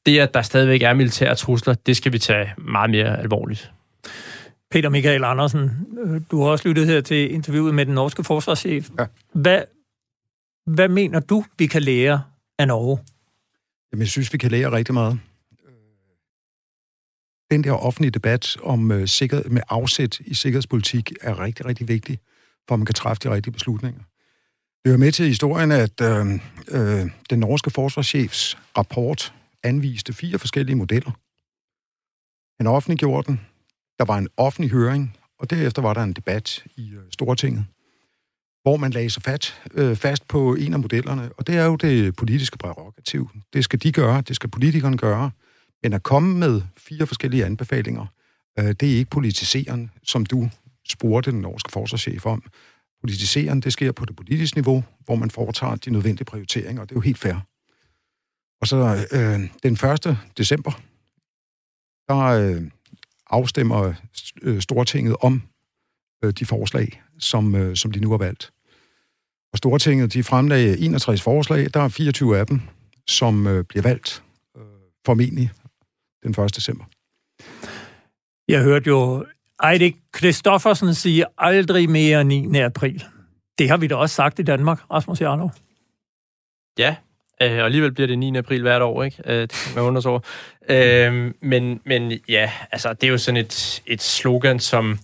det, 0.06 0.20
at 0.20 0.34
der 0.34 0.42
stadigvæk 0.42 0.82
er 0.82 0.94
militære 0.94 1.36
trusler, 1.36 1.74
det 1.74 1.98
skal 1.98 2.14
vi 2.14 2.20
tage 2.20 2.54
meget 2.58 2.90
mere 2.90 3.20
alvorligt. 3.20 3.72
Peter 4.72 4.90
Michael 4.90 5.24
Andersen, 5.24 5.72
øh, 6.06 6.22
du 6.32 6.42
har 6.42 6.50
også 6.50 6.68
lyttet 6.68 6.88
her 6.88 7.02
til 7.02 7.34
interviewet 7.34 7.76
med 7.76 7.86
den 7.86 7.94
norske 7.94 8.24
forsvarschef. 8.24 8.90
Ja. 9.00 9.06
Hvad, 9.34 9.64
hvad 10.66 10.90
mener 10.90 11.20
du, 11.20 11.46
vi 11.58 11.68
kan 11.68 11.82
lære 11.82 12.24
af 12.60 12.68
Norge? 12.68 13.00
Jamen, 13.92 14.02
jeg 14.02 14.08
synes, 14.08 14.34
vi 14.34 14.38
kan 14.38 14.52
lære 14.52 14.72
rigtig 14.72 14.94
meget. 14.94 15.20
Den 17.52 17.64
der 17.64 17.72
offentlige 17.72 18.12
debat 18.12 18.58
om 18.64 18.92
uh, 18.92 19.06
sikkerhed, 19.06 19.46
med 19.46 19.62
afsæt 19.70 20.20
i 20.20 20.34
sikkerhedspolitik 20.34 21.14
er 21.22 21.40
rigtig, 21.40 21.66
rigtig 21.66 21.88
vigtig, 21.88 22.20
for 22.68 22.76
man 22.76 22.86
kan 22.86 22.96
træffe 22.96 23.20
de 23.24 23.36
rigtige 23.36 23.54
beslutninger 23.54 24.02
hører 24.86 24.94
er 24.94 25.00
med 25.00 25.12
til 25.12 25.28
historien, 25.28 25.72
at 25.72 26.02
øh, 26.02 26.26
øh, 26.68 27.12
den 27.30 27.40
norske 27.40 27.72
forsvarschefs 27.72 28.58
rapport 28.78 29.34
anviste 29.64 30.14
fire 30.14 30.40
forskellige 30.40 30.76
modeller. 30.76 31.12
Han 32.60 32.68
offentliggjorde 32.68 33.28
den. 33.28 33.42
Der 34.00 34.06
var 34.06 34.18
en 34.18 34.28
offentlig 34.38 34.72
høring, 34.72 35.18
og 35.40 35.50
derefter 35.50 35.82
var 35.82 35.94
der 35.94 36.04
en 36.04 36.14
debat 36.14 36.64
i 36.76 36.94
øh, 36.94 37.02
Stortinget, 37.12 37.66
hvor 38.64 38.78
man 38.78 38.92
lagde 38.92 39.10
sig 39.10 39.24
fat, 39.24 39.62
øh, 39.74 39.96
fast 39.96 40.28
på 40.28 40.56
en 40.56 40.74
af 40.74 40.80
modellerne, 40.80 41.30
og 41.38 41.48
det 41.48 41.56
er 41.58 41.66
jo 41.66 41.76
det 41.76 42.16
politiske 42.16 42.58
prerogativ. 42.58 43.30
Det 43.54 43.64
skal 43.64 43.84
de 43.84 43.92
gøre, 43.92 44.22
det 44.22 44.36
skal 44.36 44.50
politikerne 44.50 44.98
gøre, 44.98 45.32
men 45.84 45.94
at 45.94 46.04
komme 46.04 46.38
med 46.38 46.62
fire 46.78 47.08
forskellige 47.08 47.46
anbefalinger, 47.46 48.06
øh, 48.60 48.66
det 48.66 48.84
er 48.84 48.98
ikke 48.98 49.10
politiseren, 49.10 49.92
som 50.04 50.26
du 50.26 50.50
spurgte 50.90 51.32
den 51.32 51.42
norske 51.42 51.72
forsvarschef 51.72 52.26
om. 52.26 52.44
Politiseren, 53.06 53.62
det 53.62 53.74
sker 53.74 53.92
på 53.92 54.06
det 54.06 54.16
politiske 54.16 54.58
niveau, 54.58 54.84
hvor 55.06 55.16
man 55.16 55.32
foretager 55.32 55.76
de 55.76 55.92
nødvendige 55.92 56.26
prioriteringer, 56.26 56.82
og 56.82 56.90
det 56.90 56.96
er 56.96 56.98
jo 56.98 57.02
helt 57.02 57.18
fair. 57.18 57.36
Og 58.62 58.68
så 58.68 59.08
øh, 59.12 59.40
den 59.64 59.74
1. 59.74 60.18
december, 60.38 60.72
der 62.08 62.18
øh, 62.18 62.62
afstemmer 63.30 63.94
øh, 64.42 64.62
Stortinget 64.62 65.16
om 65.22 65.42
øh, 66.24 66.32
de 66.32 66.46
forslag, 66.46 67.04
som, 67.20 67.56
øh, 67.56 67.76
som 67.76 67.92
de 67.92 68.00
nu 68.00 68.10
har 68.10 68.18
valgt. 68.18 68.54
Og 69.52 69.58
Stortinget, 69.58 70.14
de 70.14 70.24
fremlagde 70.24 70.78
61 70.78 71.22
forslag, 71.22 71.68
der 71.74 71.80
er 71.80 71.90
24 71.90 72.38
af 72.38 72.48
dem, 72.48 72.62
som 73.08 73.48
øh, 73.48 73.64
bliver 73.64 73.84
valgt 73.84 74.24
øh, 74.58 74.64
formentlig 75.06 75.52
den 76.24 76.44
1. 76.44 76.56
december. 76.56 76.86
Jeg 78.48 78.64
hørte 78.64 78.88
jo 78.88 79.26
Eirik 79.64 79.96
Kristoffersen 80.12 80.94
siger 80.94 81.26
aldrig 81.38 81.90
mere 81.90 82.24
9. 82.24 82.60
april. 82.60 83.04
Det 83.58 83.70
har 83.70 83.78
vi 83.78 83.88
da 83.88 83.96
også 83.96 84.16
sagt 84.16 84.40
i 84.40 84.44
Danmark, 84.44 84.80
Rasmus 84.92 85.22
Jarlov. 85.22 85.52
Ja, 86.80 86.96
øh, 87.42 87.58
og 87.58 87.66
alligevel 87.66 87.92
bliver 87.92 88.08
det 88.08 88.20
9. 88.20 88.38
april 88.38 88.62
hvert 88.62 88.82
år, 88.82 89.04
ikke? 89.04 89.22
Øh, 89.26 89.42
det 89.42 89.52
kan 89.52 89.76
man 89.76 89.84
undre 89.84 90.10
over. 90.10 90.20
Øh, 90.70 91.34
men, 91.42 91.82
men 91.86 92.20
ja, 92.30 92.52
altså, 92.72 92.94
det 92.94 93.04
er 93.08 93.12
jo 93.12 93.18
sådan 93.18 93.38
et, 93.38 93.84
et 93.86 94.02
slogan, 94.02 94.60
som 94.60 95.00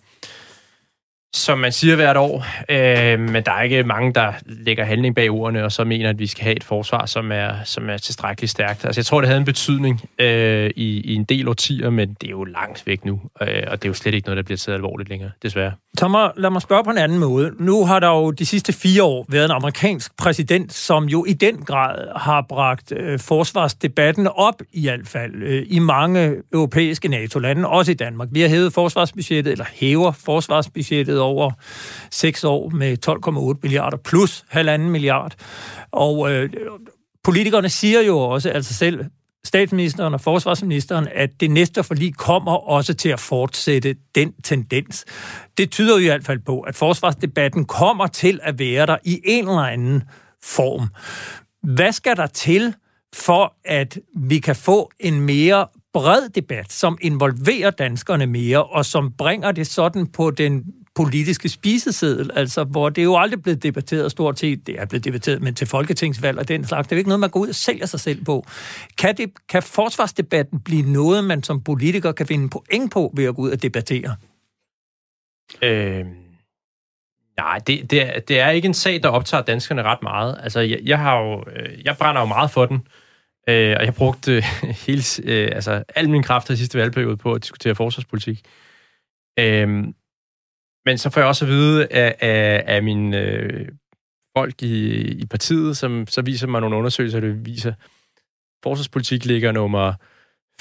som 1.34 1.58
man 1.58 1.72
siger 1.72 1.96
hvert 1.96 2.18
år, 2.18 2.46
øh, 2.70 3.20
men 3.20 3.44
der 3.44 3.52
er 3.52 3.62
ikke 3.62 3.84
mange, 3.84 4.14
der 4.14 4.34
lægger 4.46 4.86
handling 4.86 5.16
bag 5.16 5.32
ordene, 5.32 5.64
og 5.64 5.72
så 5.72 5.84
mener, 5.84 6.10
at 6.10 6.20
vi 6.20 6.28
skal 6.28 6.44
have 6.44 6.56
et 6.56 6.64
forsvar, 6.64 7.06
som 7.06 7.32
er, 7.32 7.54
som 7.66 7.90
er 7.90 7.98
tilstrækkeligt 7.98 8.52
stærkt. 8.52 8.86
Altså, 8.86 9.00
jeg 9.00 9.06
tror, 9.06 9.22
det 9.22 9.28
havde 9.28 9.40
en 9.40 9.46
betydning 9.46 10.02
øh, 10.20 10.70
i, 10.76 11.02
i 11.02 11.16
en 11.16 11.24
del 11.24 11.48
årtier, 11.48 11.90
men 11.90 12.14
det 12.22 12.28
er 12.28 12.32
jo 12.32 12.44
langt 12.44 12.88
væk 12.88 13.06
nu, 13.06 13.22
øh, 13.42 13.64
og 13.68 13.82
det 13.82 13.86
er 13.86 13.90
jo 13.90 13.94
slet 13.94 14.14
ikke 14.14 14.28
noget, 14.28 14.38
der 14.38 14.44
bliver 14.44 14.58
taget 14.58 14.76
alvorligt 14.76 15.10
længere, 15.10 15.32
desværre. 15.44 15.72
Thomas, 15.98 16.32
lad 16.38 16.50
mig 16.50 16.62
spørge 16.62 16.84
på 16.84 16.90
en 16.90 16.98
anden 16.98 17.20
måde. 17.20 17.52
Nu 17.60 17.86
har 17.86 18.00
der 18.00 18.08
jo 18.08 18.32
de 18.32 18.46
sidste 18.46 18.74
fire 18.74 19.04
år 19.04 19.26
været 19.30 19.46
en 19.46 19.52
amerikansk 19.52 20.18
præsident, 20.18 20.74
som 20.74 21.06
jo 21.06 21.26
i 21.26 21.34
den 21.34 21.58
grad 21.58 22.08
har 22.16 22.46
bragt 22.50 22.94
øh, 22.96 23.20
forsvarsdebatten 23.20 24.28
op, 24.28 24.62
i 24.74 24.82
hvert 24.82 25.08
fald, 25.08 25.36
øh, 25.36 25.66
i 25.68 25.80
mange 25.80 26.36
europæiske 26.54 27.08
NATO-lande, 27.08 27.68
også 27.68 27.92
i 27.92 27.96
Danmark. 27.96 28.28
Vi 28.32 28.42
har 28.42 28.50
hævet 28.50 28.74
forsvarsbudgettet, 28.74 29.52
eller 29.52 29.66
hæver 29.74 30.12
forsvarsbudgettet 30.12 31.21
over 31.22 31.52
seks 32.12 32.44
år 32.44 32.70
med 32.70 32.98
12,8 33.56 33.60
milliarder 33.64 33.98
plus 33.98 34.46
halvanden 34.50 34.90
milliard. 34.90 35.36
Og 35.92 36.32
øh, 36.32 36.50
politikerne 37.24 37.70
siger 37.70 38.02
jo 38.02 38.20
også, 38.20 38.50
altså 38.50 38.74
selv 38.74 39.06
statsministeren 39.44 40.14
og 40.14 40.22
forsvarsministeren, 40.22 41.08
at 41.16 41.30
det 41.40 41.52
næste 41.52 41.84
forlig 41.84 42.16
kommer 42.16 42.52
også 42.52 42.94
til 42.94 43.10
at 43.10 43.20
fortsætte 43.20 43.96
den 44.16 44.34
tendens. 44.44 45.06
Det 45.58 45.72
tyder 45.72 45.98
jo 45.98 46.04
i 46.04 46.06
hvert 46.06 46.26
fald 46.26 46.40
på, 46.40 46.60
at 46.60 46.76
forsvarsdebatten 46.76 47.66
kommer 47.66 48.08
til 48.08 48.40
at 48.44 48.60
være 48.60 48.86
der 48.86 48.98
i 49.04 49.22
en 49.24 49.48
eller 49.48 49.62
anden 49.62 50.04
form. 50.44 50.88
Hvad 51.76 51.92
skal 51.92 52.18
der 52.18 52.28
til 52.28 52.74
for, 53.16 53.54
at 53.66 54.00
vi 54.16 54.40
kan 54.40 54.56
få 54.56 54.92
en 55.00 55.22
mere 55.22 55.68
bred 55.94 56.30
debat, 56.30 56.72
som 56.72 56.98
involverer 57.02 57.70
danskerne 57.70 58.26
mere, 58.26 58.64
og 58.64 58.86
som 58.86 59.12
bringer 59.18 59.52
det 59.52 59.68
sådan 59.68 60.08
på 60.08 60.32
den 60.32 60.64
politiske 60.96 61.50
spiseseddel, 61.50 62.32
altså 62.36 62.64
hvor 62.64 62.90
det 62.90 63.02
er 63.02 63.06
jo 63.06 63.18
aldrig 63.18 63.42
blevet 63.42 63.64
debatteret 63.64 64.12
stort 64.12 64.40
set, 64.40 64.68
det 64.68 64.80
er 64.80 64.86
blevet 64.86 65.06
debatteret, 65.06 65.42
men 65.42 65.56
til 65.56 65.68
folketingsvalg 65.68 66.40
og 66.40 66.48
den 66.48 66.66
slags, 66.66 66.88
det 66.88 66.92
er 66.92 66.96
jo 66.96 67.00
ikke 67.00 67.10
noget, 67.10 67.20
man 67.20 67.30
går 67.30 67.40
ud 67.40 67.48
og 67.48 67.56
sælger 67.56 67.86
sig 67.86 68.00
selv 68.00 68.26
på. 68.26 68.46
Kan, 68.98 69.18
det, 69.18 69.32
kan 69.50 69.64
forsvarsdebatten 69.64 70.60
blive 70.60 70.94
noget, 70.94 71.24
man 71.24 71.44
som 71.44 71.62
politiker 71.62 72.12
kan 72.12 72.28
finde 72.28 72.50
point 72.50 72.92
på 72.92 73.14
ved 73.16 73.26
at 73.26 73.36
gå 73.36 73.42
ud 73.42 73.52
og 73.52 73.62
debattere? 73.62 74.16
Øh, 75.62 76.06
nej, 77.38 77.58
det, 77.68 77.92
det, 77.92 78.02
er, 78.02 78.20
det 78.20 78.40
er 78.40 78.50
ikke 78.50 78.66
en 78.66 78.74
sag, 78.74 79.04
der 79.04 79.10
optager 79.10 79.44
danskerne 79.44 79.84
ret 79.84 80.04
meget. 80.04 80.40
Altså, 80.44 80.60
jeg, 80.60 80.80
jeg, 80.84 81.00
har 81.00 81.20
jo, 81.20 81.44
øh, 81.56 81.86
jeg 81.86 81.98
brænder 81.98 82.22
jo 82.22 82.28
meget 82.28 82.52
for 82.52 82.66
den, 82.66 82.88
øh, 83.50 83.76
og 83.80 83.86
jeg 83.86 83.94
brugte 83.94 84.36
øh, 84.36 84.44
hele, 84.88 85.04
øh, 85.24 85.50
altså, 85.54 85.84
al 85.96 86.10
min 86.10 86.24
kraft 86.24 86.50
i 86.50 86.56
sidste 86.56 86.78
valgperiode 86.78 87.18
på 87.18 87.34
at 87.34 87.44
diskutere 87.44 87.76
forsvarspolitik. 87.76 88.42
Øh, 89.40 89.84
men 90.86 90.98
så 90.98 91.10
får 91.10 91.22
jeg 91.22 91.28
også 91.28 91.46
at 91.46 91.50
vide 91.50 91.88
af, 91.92 92.16
af, 92.20 92.64
af 92.68 92.84
mine 92.84 93.18
øh, 93.18 93.68
folk 94.38 94.64
i, 94.64 95.02
i 95.12 95.26
partiet, 95.26 95.78
som 95.78 96.08
så 96.08 96.22
viser 96.22 96.48
mig 96.48 96.62
nogle 96.62 96.78
undersøgelser, 96.78 97.20
der 97.20 97.34
viser, 97.34 97.74
forsvarspolitik 98.64 99.26
ligger 99.26 99.52
nummer 99.52 99.94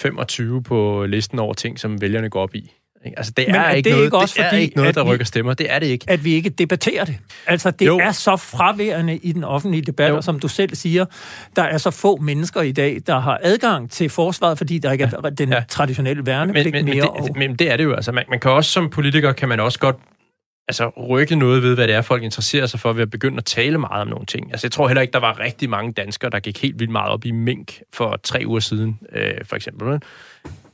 25 0.00 0.62
på 0.62 1.04
listen 1.08 1.38
over 1.38 1.54
ting, 1.54 1.78
som 1.78 2.00
vælgerne 2.00 2.30
går 2.30 2.42
op 2.42 2.54
i. 2.54 2.72
Altså, 3.04 3.32
det 3.36 3.50
er, 3.50 3.60
er 3.60 3.70
ikke, 3.70 3.88
det 3.88 3.92
noget, 3.92 4.04
ikke 4.04 4.16
også 4.16 4.34
det 4.38 4.44
er 4.44 4.48
fordi, 4.50 4.62
ikke 4.62 4.76
noget, 4.76 4.94
der 4.94 5.02
rykker 5.02 5.24
stemmer. 5.24 5.54
Det 5.54 5.72
er 5.72 5.78
det 5.78 5.86
ikke. 5.86 6.04
At 6.08 6.24
vi 6.24 6.32
ikke 6.32 6.50
debatterer 6.50 7.04
det. 7.04 7.18
Altså, 7.46 7.70
det 7.70 7.86
jo. 7.86 7.98
er 7.98 8.12
så 8.12 8.36
fraværende 8.36 9.16
i 9.16 9.32
den 9.32 9.44
offentlige 9.44 9.82
debat, 9.82 10.10
jo. 10.10 10.16
og 10.16 10.24
som 10.24 10.40
du 10.40 10.48
selv 10.48 10.74
siger, 10.74 11.04
der 11.56 11.62
er 11.62 11.78
så 11.78 11.90
få 11.90 12.16
mennesker 12.16 12.62
i 12.62 12.72
dag, 12.72 13.00
der 13.06 13.18
har 13.18 13.40
adgang 13.42 13.90
til 13.90 14.10
forsvaret, 14.10 14.58
fordi 14.58 14.78
der 14.78 14.92
ikke 14.92 15.04
er 15.04 15.10
ja. 15.24 15.30
den 15.30 15.48
ja. 15.48 15.62
traditionelle 15.68 16.26
værnepligt 16.26 16.72
men, 16.72 16.84
men, 16.84 16.94
mere. 16.94 17.04
Men 17.14 17.22
det, 17.22 17.30
og... 17.30 17.38
men 17.38 17.56
det 17.56 17.70
er 17.70 17.76
det 17.76 17.84
jo. 17.84 17.94
Altså, 17.94 18.12
man, 18.12 18.24
man 18.30 18.40
kan 18.40 18.50
også 18.50 18.70
som 18.70 18.90
politiker, 18.90 19.32
kan 19.32 19.48
man 19.48 19.60
også 19.60 19.78
godt 19.78 19.96
altså, 20.68 20.88
rykke 20.88 21.36
noget 21.36 21.62
ved, 21.62 21.74
hvad 21.74 21.88
det 21.88 21.94
er, 21.94 22.02
folk 22.02 22.22
interesserer 22.22 22.66
sig 22.66 22.80
for 22.80 22.92
ved 22.92 23.02
at 23.02 23.10
begynde 23.10 23.38
at 23.38 23.44
tale 23.44 23.78
meget 23.78 24.02
om 24.02 24.08
nogle 24.08 24.26
ting. 24.26 24.50
Altså, 24.50 24.66
jeg 24.66 24.72
tror 24.72 24.88
heller 24.88 25.02
ikke, 25.02 25.12
der 25.12 25.18
var 25.18 25.38
rigtig 25.38 25.70
mange 25.70 25.92
danskere, 25.92 26.30
der 26.30 26.40
gik 26.40 26.62
helt 26.62 26.78
vildt 26.78 26.92
meget 26.92 27.10
op 27.10 27.24
i 27.24 27.30
mink 27.30 27.80
for 27.92 28.20
tre 28.22 28.42
uger 28.46 28.60
siden, 28.60 28.98
øh, 29.12 29.34
for 29.44 29.56
eksempel. 29.56 30.00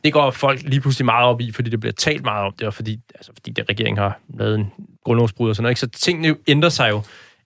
Det 0.05 0.13
går 0.13 0.31
folk 0.31 0.63
lige 0.63 0.81
pludselig 0.81 1.05
meget 1.05 1.27
op 1.27 1.41
i, 1.41 1.53
fordi 1.53 1.71
det 1.71 1.81
bliver 1.81 1.93
talt 1.93 2.25
meget 2.25 2.47
om 2.47 2.53
det, 2.59 2.67
og 2.67 2.75
fordi, 2.75 3.01
altså, 3.15 3.33
fordi 3.37 3.51
det, 3.51 3.69
regeringen 3.69 3.99
har 3.99 4.19
lavet 4.39 4.55
en 4.55 4.73
grundlovsbrud 5.05 5.49
og 5.49 5.57
sådan 5.57 5.63
noget. 5.63 5.71
Ikke? 5.71 5.81
Så 5.81 5.89
tingene 5.89 6.37
ændrer 6.47 6.69
sig 6.69 6.91
jo 6.91 7.03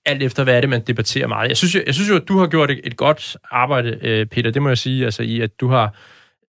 alt 0.06 0.22
efter, 0.22 0.44
hvad 0.44 0.56
er 0.56 0.60
det, 0.60 0.70
man 0.70 0.80
debatterer 0.80 1.26
meget. 1.26 1.48
Jeg 1.48 1.56
synes, 1.56 1.74
jo, 1.74 1.80
jeg 1.86 1.94
synes 1.94 2.10
jo, 2.10 2.16
at 2.16 2.28
du 2.28 2.38
har 2.38 2.46
gjort 2.46 2.70
et, 2.70 2.80
et 2.84 2.96
godt 2.96 3.36
arbejde, 3.50 3.98
øh, 4.02 4.26
Peter, 4.26 4.50
det 4.50 4.62
må 4.62 4.68
jeg 4.68 4.78
sige, 4.78 5.04
altså 5.04 5.22
i, 5.22 5.40
at 5.40 5.60
du 5.60 5.68
har 5.68 5.94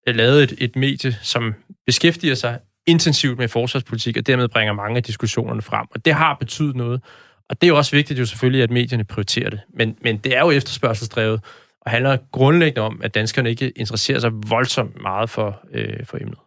øh, 0.07 0.15
lavet 0.15 0.43
et, 0.43 0.53
et 0.57 0.75
medie, 0.75 1.17
som 1.21 1.53
beskæftiger 1.85 2.35
sig 2.35 2.59
intensivt 2.87 3.37
med 3.39 3.47
forsvarspolitik, 3.47 4.17
og 4.17 4.27
dermed 4.27 4.47
bringer 4.47 4.73
mange 4.73 4.97
af 4.97 5.03
diskussionerne 5.03 5.61
frem. 5.61 5.87
Og 5.91 6.05
det 6.05 6.13
har 6.13 6.37
betydet 6.39 6.75
noget. 6.75 7.01
Og 7.49 7.61
det 7.61 7.67
er 7.67 7.71
jo 7.71 7.77
også 7.77 7.91
vigtigt 7.95 8.19
jo 8.19 8.25
selvfølgelig, 8.25 8.63
at 8.63 8.71
medierne 8.71 9.03
prioriterer 9.03 9.49
det. 9.49 9.59
Men, 9.73 9.97
men 10.01 10.17
det 10.17 10.37
er 10.37 10.39
jo 10.39 10.51
efterspørgselsdrevet, 10.51 11.41
og 11.81 11.91
handler 11.91 12.17
grundlæggende 12.31 12.81
om, 12.81 13.01
at 13.03 13.13
danskerne 13.15 13.49
ikke 13.49 13.69
interesserer 13.69 14.19
sig 14.19 14.31
voldsomt 14.33 15.01
meget 15.01 15.29
for, 15.29 15.61
øh, 15.73 16.05
for 16.05 16.17
emnet. 16.21 16.37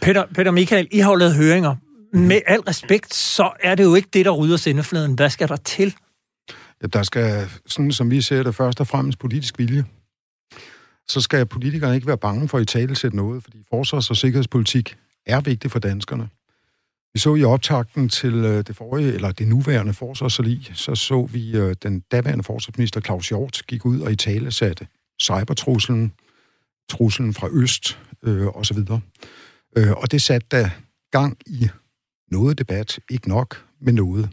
Peter, 0.00 0.24
Peter 0.34 0.50
Michael, 0.50 0.88
I 0.90 0.98
har 0.98 1.10
jo 1.10 1.16
lavet 1.16 1.34
høringer. 1.34 1.76
Med 2.12 2.40
al 2.46 2.60
respekt, 2.60 3.14
så 3.14 3.50
er 3.60 3.74
det 3.74 3.84
jo 3.84 3.94
ikke 3.94 4.08
det, 4.12 4.24
der 4.24 4.30
rydder 4.30 4.56
sendefladen. 4.56 5.14
Hvad 5.14 5.30
skal 5.30 5.48
der 5.48 5.56
til? 5.56 5.94
Ja, 6.82 6.86
der 6.86 7.02
skal, 7.02 7.48
sådan 7.66 7.92
som 7.92 8.10
vi 8.10 8.20
ser 8.20 8.42
det, 8.42 8.54
først 8.54 8.80
og 8.80 8.86
fremmest 8.86 9.18
politisk 9.18 9.58
vilje. 9.58 9.84
Så 11.08 11.20
skal 11.20 11.46
politikerne 11.46 11.94
ikke 11.94 12.06
være 12.06 12.18
bange 12.18 12.48
for 12.48 12.58
at 12.58 12.62
i 12.62 12.64
tale 12.64 12.96
sætte 12.96 13.16
noget, 13.16 13.42
fordi 13.42 13.58
forsvars- 13.70 14.10
og 14.10 14.16
sikkerhedspolitik 14.16 14.96
er 15.26 15.40
vigtig 15.40 15.70
for 15.70 15.78
danskerne. 15.78 16.28
Vi 17.14 17.18
så 17.18 17.34
i 17.34 17.44
optakten 17.44 18.08
til 18.08 18.34
øh, 18.34 18.64
det 18.66 18.76
forrige, 18.76 19.12
eller 19.12 19.32
det 19.32 19.48
nuværende 19.48 19.92
forsvarsforlig, 19.92 20.70
så 20.74 20.94
så 20.94 21.22
vi 21.22 21.56
øh, 21.56 21.74
den 21.82 22.00
daværende 22.00 22.44
forsvarsminister 22.44 23.00
Claus 23.00 23.28
Hjort 23.28 23.62
gik 23.66 23.84
ud 23.84 24.00
og 24.00 24.12
i 24.12 24.16
tale 24.16 24.50
satte 24.50 24.86
cybertruslen, 25.22 26.12
truslen 26.88 27.34
fra 27.34 27.48
øst 27.52 27.98
øh, 28.22 28.46
osv. 28.46 28.78
Øh, 29.76 29.92
og 29.92 30.10
det 30.10 30.22
satte 30.22 30.46
da 30.50 30.70
gang 31.10 31.38
i 31.46 31.68
noget 32.30 32.58
debat, 32.58 32.98
ikke 33.10 33.28
nok, 33.28 33.64
men 33.80 33.94
noget. 33.94 34.30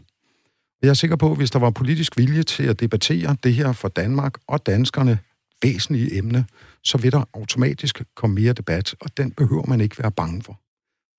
Jeg 0.82 0.88
er 0.88 0.94
sikker 0.94 1.16
på, 1.16 1.30
at 1.30 1.36
hvis 1.36 1.50
der 1.50 1.58
var 1.58 1.70
politisk 1.70 2.16
vilje 2.16 2.42
til 2.42 2.62
at 2.62 2.80
debattere 2.80 3.36
det 3.42 3.54
her 3.54 3.72
for 3.72 3.88
Danmark 3.88 4.34
og 4.46 4.66
danskerne 4.66 5.18
væsentlige 5.62 6.18
emne, 6.18 6.44
så 6.84 6.98
vil 6.98 7.12
der 7.12 7.24
automatisk 7.34 8.02
komme 8.14 8.34
mere 8.34 8.52
debat, 8.52 8.94
og 9.00 9.16
den 9.16 9.30
behøver 9.30 9.66
man 9.66 9.80
ikke 9.80 9.98
være 10.02 10.12
bange 10.12 10.42
for 10.42 10.60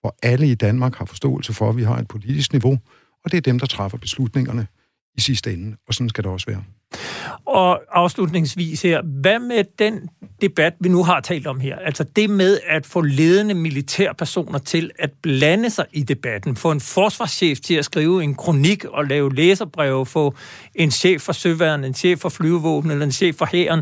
hvor 0.04 0.16
alle 0.24 0.48
i 0.48 0.56
Danmark 0.56 0.96
har 0.96 1.06
forståelse 1.06 1.54
for, 1.54 1.70
at 1.70 1.78
vi 1.78 1.84
har 1.84 1.98
et 1.98 2.08
politisk 2.08 2.52
niveau, 2.54 2.78
og 3.26 3.32
det 3.32 3.38
er 3.38 3.42
dem, 3.42 3.60
der 3.60 3.66
træffer 3.66 3.98
beslutningerne 3.98 4.68
i 5.16 5.22
sidste 5.22 5.54
ende, 5.54 5.78
og 5.88 5.94
sådan 5.94 6.10
skal 6.10 6.24
det 6.24 6.32
også 6.32 6.46
være. 6.46 6.64
Og 7.46 7.82
afslutningsvis 7.92 8.82
her, 8.82 9.02
hvad 9.22 9.40
med 9.40 9.64
den 9.80 10.10
debat, 10.42 10.74
vi 10.80 10.90
nu 10.90 11.04
har 11.04 11.20
talt 11.20 11.48
om 11.48 11.60
her? 11.60 11.76
Altså 11.76 12.04
det 12.04 12.30
med 12.30 12.60
at 12.68 12.86
få 12.86 13.02
ledende 13.02 13.54
militærpersoner 13.54 14.60
til 14.60 14.92
at 15.00 15.12
blande 15.22 15.70
sig 15.70 15.86
i 15.94 16.04
debatten, 16.04 16.56
få 16.56 16.72
en 16.72 16.80
forsvarschef 16.80 17.60
til 17.60 17.74
at 17.74 17.86
skrive 17.86 18.24
en 18.24 18.36
kronik 18.36 18.86
og 18.86 19.06
lave 19.06 19.36
læserbreve, 19.36 20.06
få 20.06 20.36
en 20.76 20.92
chef 20.92 21.22
for 21.22 21.34
søværden, 21.34 21.84
en 21.84 21.94
chef 21.94 22.20
for 22.20 22.30
flyvevåben 22.30 22.92
eller 22.92 23.06
en 23.06 23.12
chef 23.12 23.36
for 23.36 23.46
hæren 23.52 23.82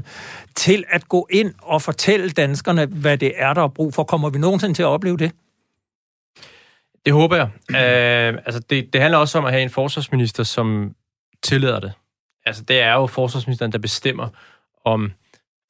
til 0.56 0.84
at 0.90 1.10
gå 1.10 1.28
ind 1.30 1.54
og 1.62 1.82
fortælle 1.82 2.30
danskerne, 2.30 2.86
hvad 2.86 3.18
det 3.18 3.34
er, 3.36 3.54
der 3.54 3.64
er 3.64 3.68
brug 3.68 3.94
for. 3.94 4.04
Kommer 4.04 4.30
vi 4.30 4.40
nogensinde 4.40 4.74
til 4.74 4.84
at 4.84 4.88
opleve 4.88 5.18
det? 5.18 5.32
Det 7.06 7.14
håber 7.14 7.36
jeg. 7.36 7.50
Øh, 7.70 8.42
altså 8.46 8.60
det, 8.70 8.94
det 8.94 9.02
handler 9.02 9.18
også 9.18 9.38
om 9.38 9.46
at 9.46 9.52
have 9.52 9.64
en 9.64 9.70
forsvarsminister, 9.70 10.44
som 10.44 10.96
tillader 11.44 11.80
det. 11.80 11.92
Altså, 12.46 12.64
det 12.64 12.82
er 12.82 12.94
jo 12.94 13.08
forsvarsministeren, 13.08 13.72
der 13.72 13.78
bestemmer, 13.78 14.28
om 14.86 15.12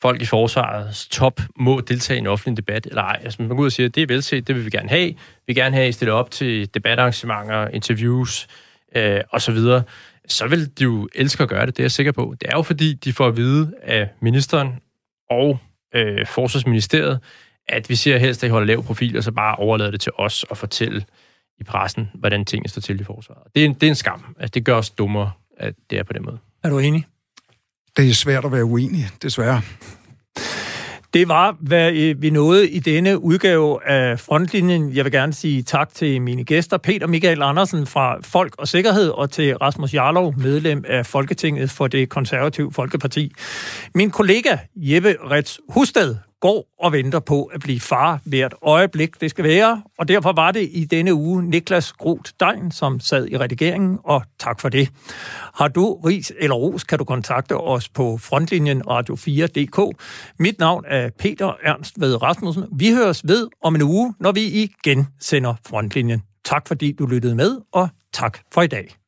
folk 0.02 0.22
i 0.22 0.26
forsvarets 0.26 1.08
top 1.08 1.42
må 1.56 1.82
deltage 1.82 2.18
i 2.18 2.20
en 2.20 2.28
offentlig 2.28 2.58
debat, 2.58 2.86
eller 2.86 3.02
ej. 3.02 3.20
Altså, 3.24 3.42
man 3.42 3.50
går 3.50 3.58
ud 3.58 3.66
og 3.66 3.72
siger, 3.72 3.88
at 3.88 3.96
det 3.96 4.04
er 4.04 4.08
velset, 4.08 4.48
det 4.48 4.56
vil 4.56 4.66
vi 4.66 4.70
gerne 4.70 4.90
have. 4.90 5.08
Vi 5.08 5.18
vil 5.48 5.56
gerne 5.56 5.76
have, 5.76 5.84
at 5.84 5.90
I 5.90 5.92
stiller 5.92 6.14
op 6.14 6.32
til 6.32 6.74
debatarrangementer, 6.74 7.68
interviews 7.68 8.48
øh, 8.96 9.22
osv., 9.32 9.56
så, 9.56 9.82
så 10.28 10.48
vil 10.48 10.78
de 10.78 10.84
jo 10.84 11.10
elske 11.16 11.44
at 11.44 11.50
gøre 11.50 11.66
det, 11.66 11.78
det 11.78 11.84
er 11.84 11.86
jeg 11.86 11.92
sikker 11.92 12.12
på. 12.12 12.36
Det 12.42 12.50
er 12.50 12.58
jo 12.58 12.62
fordi, 12.62 12.94
de 12.94 13.14
får 13.14 13.28
at 13.28 13.38
vide 13.38 13.74
af 13.82 14.10
ministeren 14.22 14.80
og 15.30 15.60
øh, 15.96 16.26
Forsvarsministeriet, 16.28 17.20
at 17.68 17.90
vi 17.90 17.96
siger 17.96 18.18
helst, 18.18 18.44
at 18.44 18.48
I 18.48 18.52
holder 18.52 18.68
lav 18.68 18.84
profil, 18.84 19.18
og 19.18 19.24
så 19.24 19.32
bare 19.32 19.56
overlader 19.56 19.92
det 19.92 20.02
til 20.02 20.12
os 20.18 20.46
at 20.52 20.58
fortælle 20.58 21.06
i 21.62 21.64
pressen, 21.64 22.10
hvordan 22.14 22.46
tingene 22.46 22.70
står 22.70 22.82
til 22.82 23.02
i 23.02 23.04
forsvaret. 23.04 23.42
Det 23.56 23.62
er 23.62 23.66
en, 23.66 23.74
det 23.74 23.84
er 23.84 23.88
en 23.88 23.96
skam. 23.96 24.36
Altså, 24.40 24.52
det 24.54 24.66
gør 24.66 24.76
os 24.76 24.90
dummere, 24.90 25.32
at 25.58 25.74
det 25.90 26.00
er 26.00 26.04
på 26.04 26.14
den 26.14 26.26
måde. 26.26 26.38
Er 26.64 26.70
du 26.70 26.80
enig? 26.80 27.06
Det 27.98 28.10
er 28.10 28.14
svært 28.14 28.46
at 28.46 28.52
være 28.52 28.66
uenig, 28.66 29.08
desværre. 29.22 29.62
Det 31.14 31.28
var, 31.28 31.58
hvad 31.60 31.94
øh, 31.94 32.22
vi 32.22 32.30
nåede 32.30 32.70
i 32.70 32.80
denne 32.80 33.20
udgave 33.20 33.88
af 33.88 34.20
Frontlinjen. 34.20 34.96
Jeg 34.96 35.06
vil 35.06 35.12
gerne 35.12 35.34
sige 35.34 35.64
tak 35.64 35.94
til 35.94 36.22
mine 36.22 36.44
gæster, 36.44 36.78
Peter 36.78 37.08
Michael 37.08 37.42
Andersen 37.42 37.88
fra 37.88 38.18
Folk 38.22 38.56
og 38.58 38.68
Sikkerhed, 38.68 39.10
og 39.10 39.32
til 39.32 39.58
Rasmus 39.58 39.94
Jarlov, 39.94 40.34
medlem 40.38 40.84
af 40.88 41.06
Folketinget 41.06 41.70
for 41.70 41.88
det 41.88 42.10
konservative 42.10 42.74
Folkeparti. 42.74 43.32
Min 43.96 44.12
kollega 44.12 44.58
Jeppe 44.76 45.16
Rets 45.32 45.60
Husted 45.70 46.16
går 46.42 46.66
og 46.80 46.92
venter 46.92 47.20
på 47.20 47.44
at 47.44 47.60
blive 47.60 47.80
far 47.80 48.20
hvert 48.26 48.54
øjeblik, 48.62 49.22
det 49.22 49.30
skal 49.30 49.44
være. 49.44 49.84
Og 49.98 50.08
derfor 50.08 50.32
var 50.32 50.52
det 50.52 50.70
i 50.72 50.86
denne 50.86 51.14
uge 51.14 51.44
Niklas 51.44 51.94
Groth 51.94 52.32
Dein, 52.40 52.72
som 52.72 53.00
sad 53.00 53.28
i 53.28 53.38
redigeringen, 53.38 54.00
og 54.04 54.24
tak 54.40 54.62
for 54.62 54.70
det. 54.70 54.90
Har 55.54 55.68
du 55.68 55.94
ris 55.94 56.34
eller 56.40 56.56
ros, 56.56 56.84
kan 56.84 56.98
du 56.98 57.04
kontakte 57.04 57.58
os 57.58 57.90
på 57.90 58.18
frontlinjen 58.18 58.82
radio4.dk. 58.82 59.98
Mit 60.40 60.60
navn 60.60 60.86
er 60.88 61.10
Peter 61.20 61.54
Ernst 61.64 62.02
ved 62.02 62.22
Rasmussen. 62.22 62.64
Vi 62.72 62.92
høres 62.92 63.28
ved 63.28 63.48
om 63.64 63.76
en 63.76 63.82
uge, 63.82 64.14
når 64.20 64.32
vi 64.32 64.42
igen 64.42 65.08
sender 65.20 65.54
Frontlinjen. 65.68 66.22
Tak 66.46 66.68
fordi 66.68 66.92
du 66.92 67.06
lyttede 67.06 67.36
med, 67.36 67.58
og 67.72 67.90
tak 68.14 68.38
for 68.54 68.62
i 68.62 68.68
dag. 68.68 69.01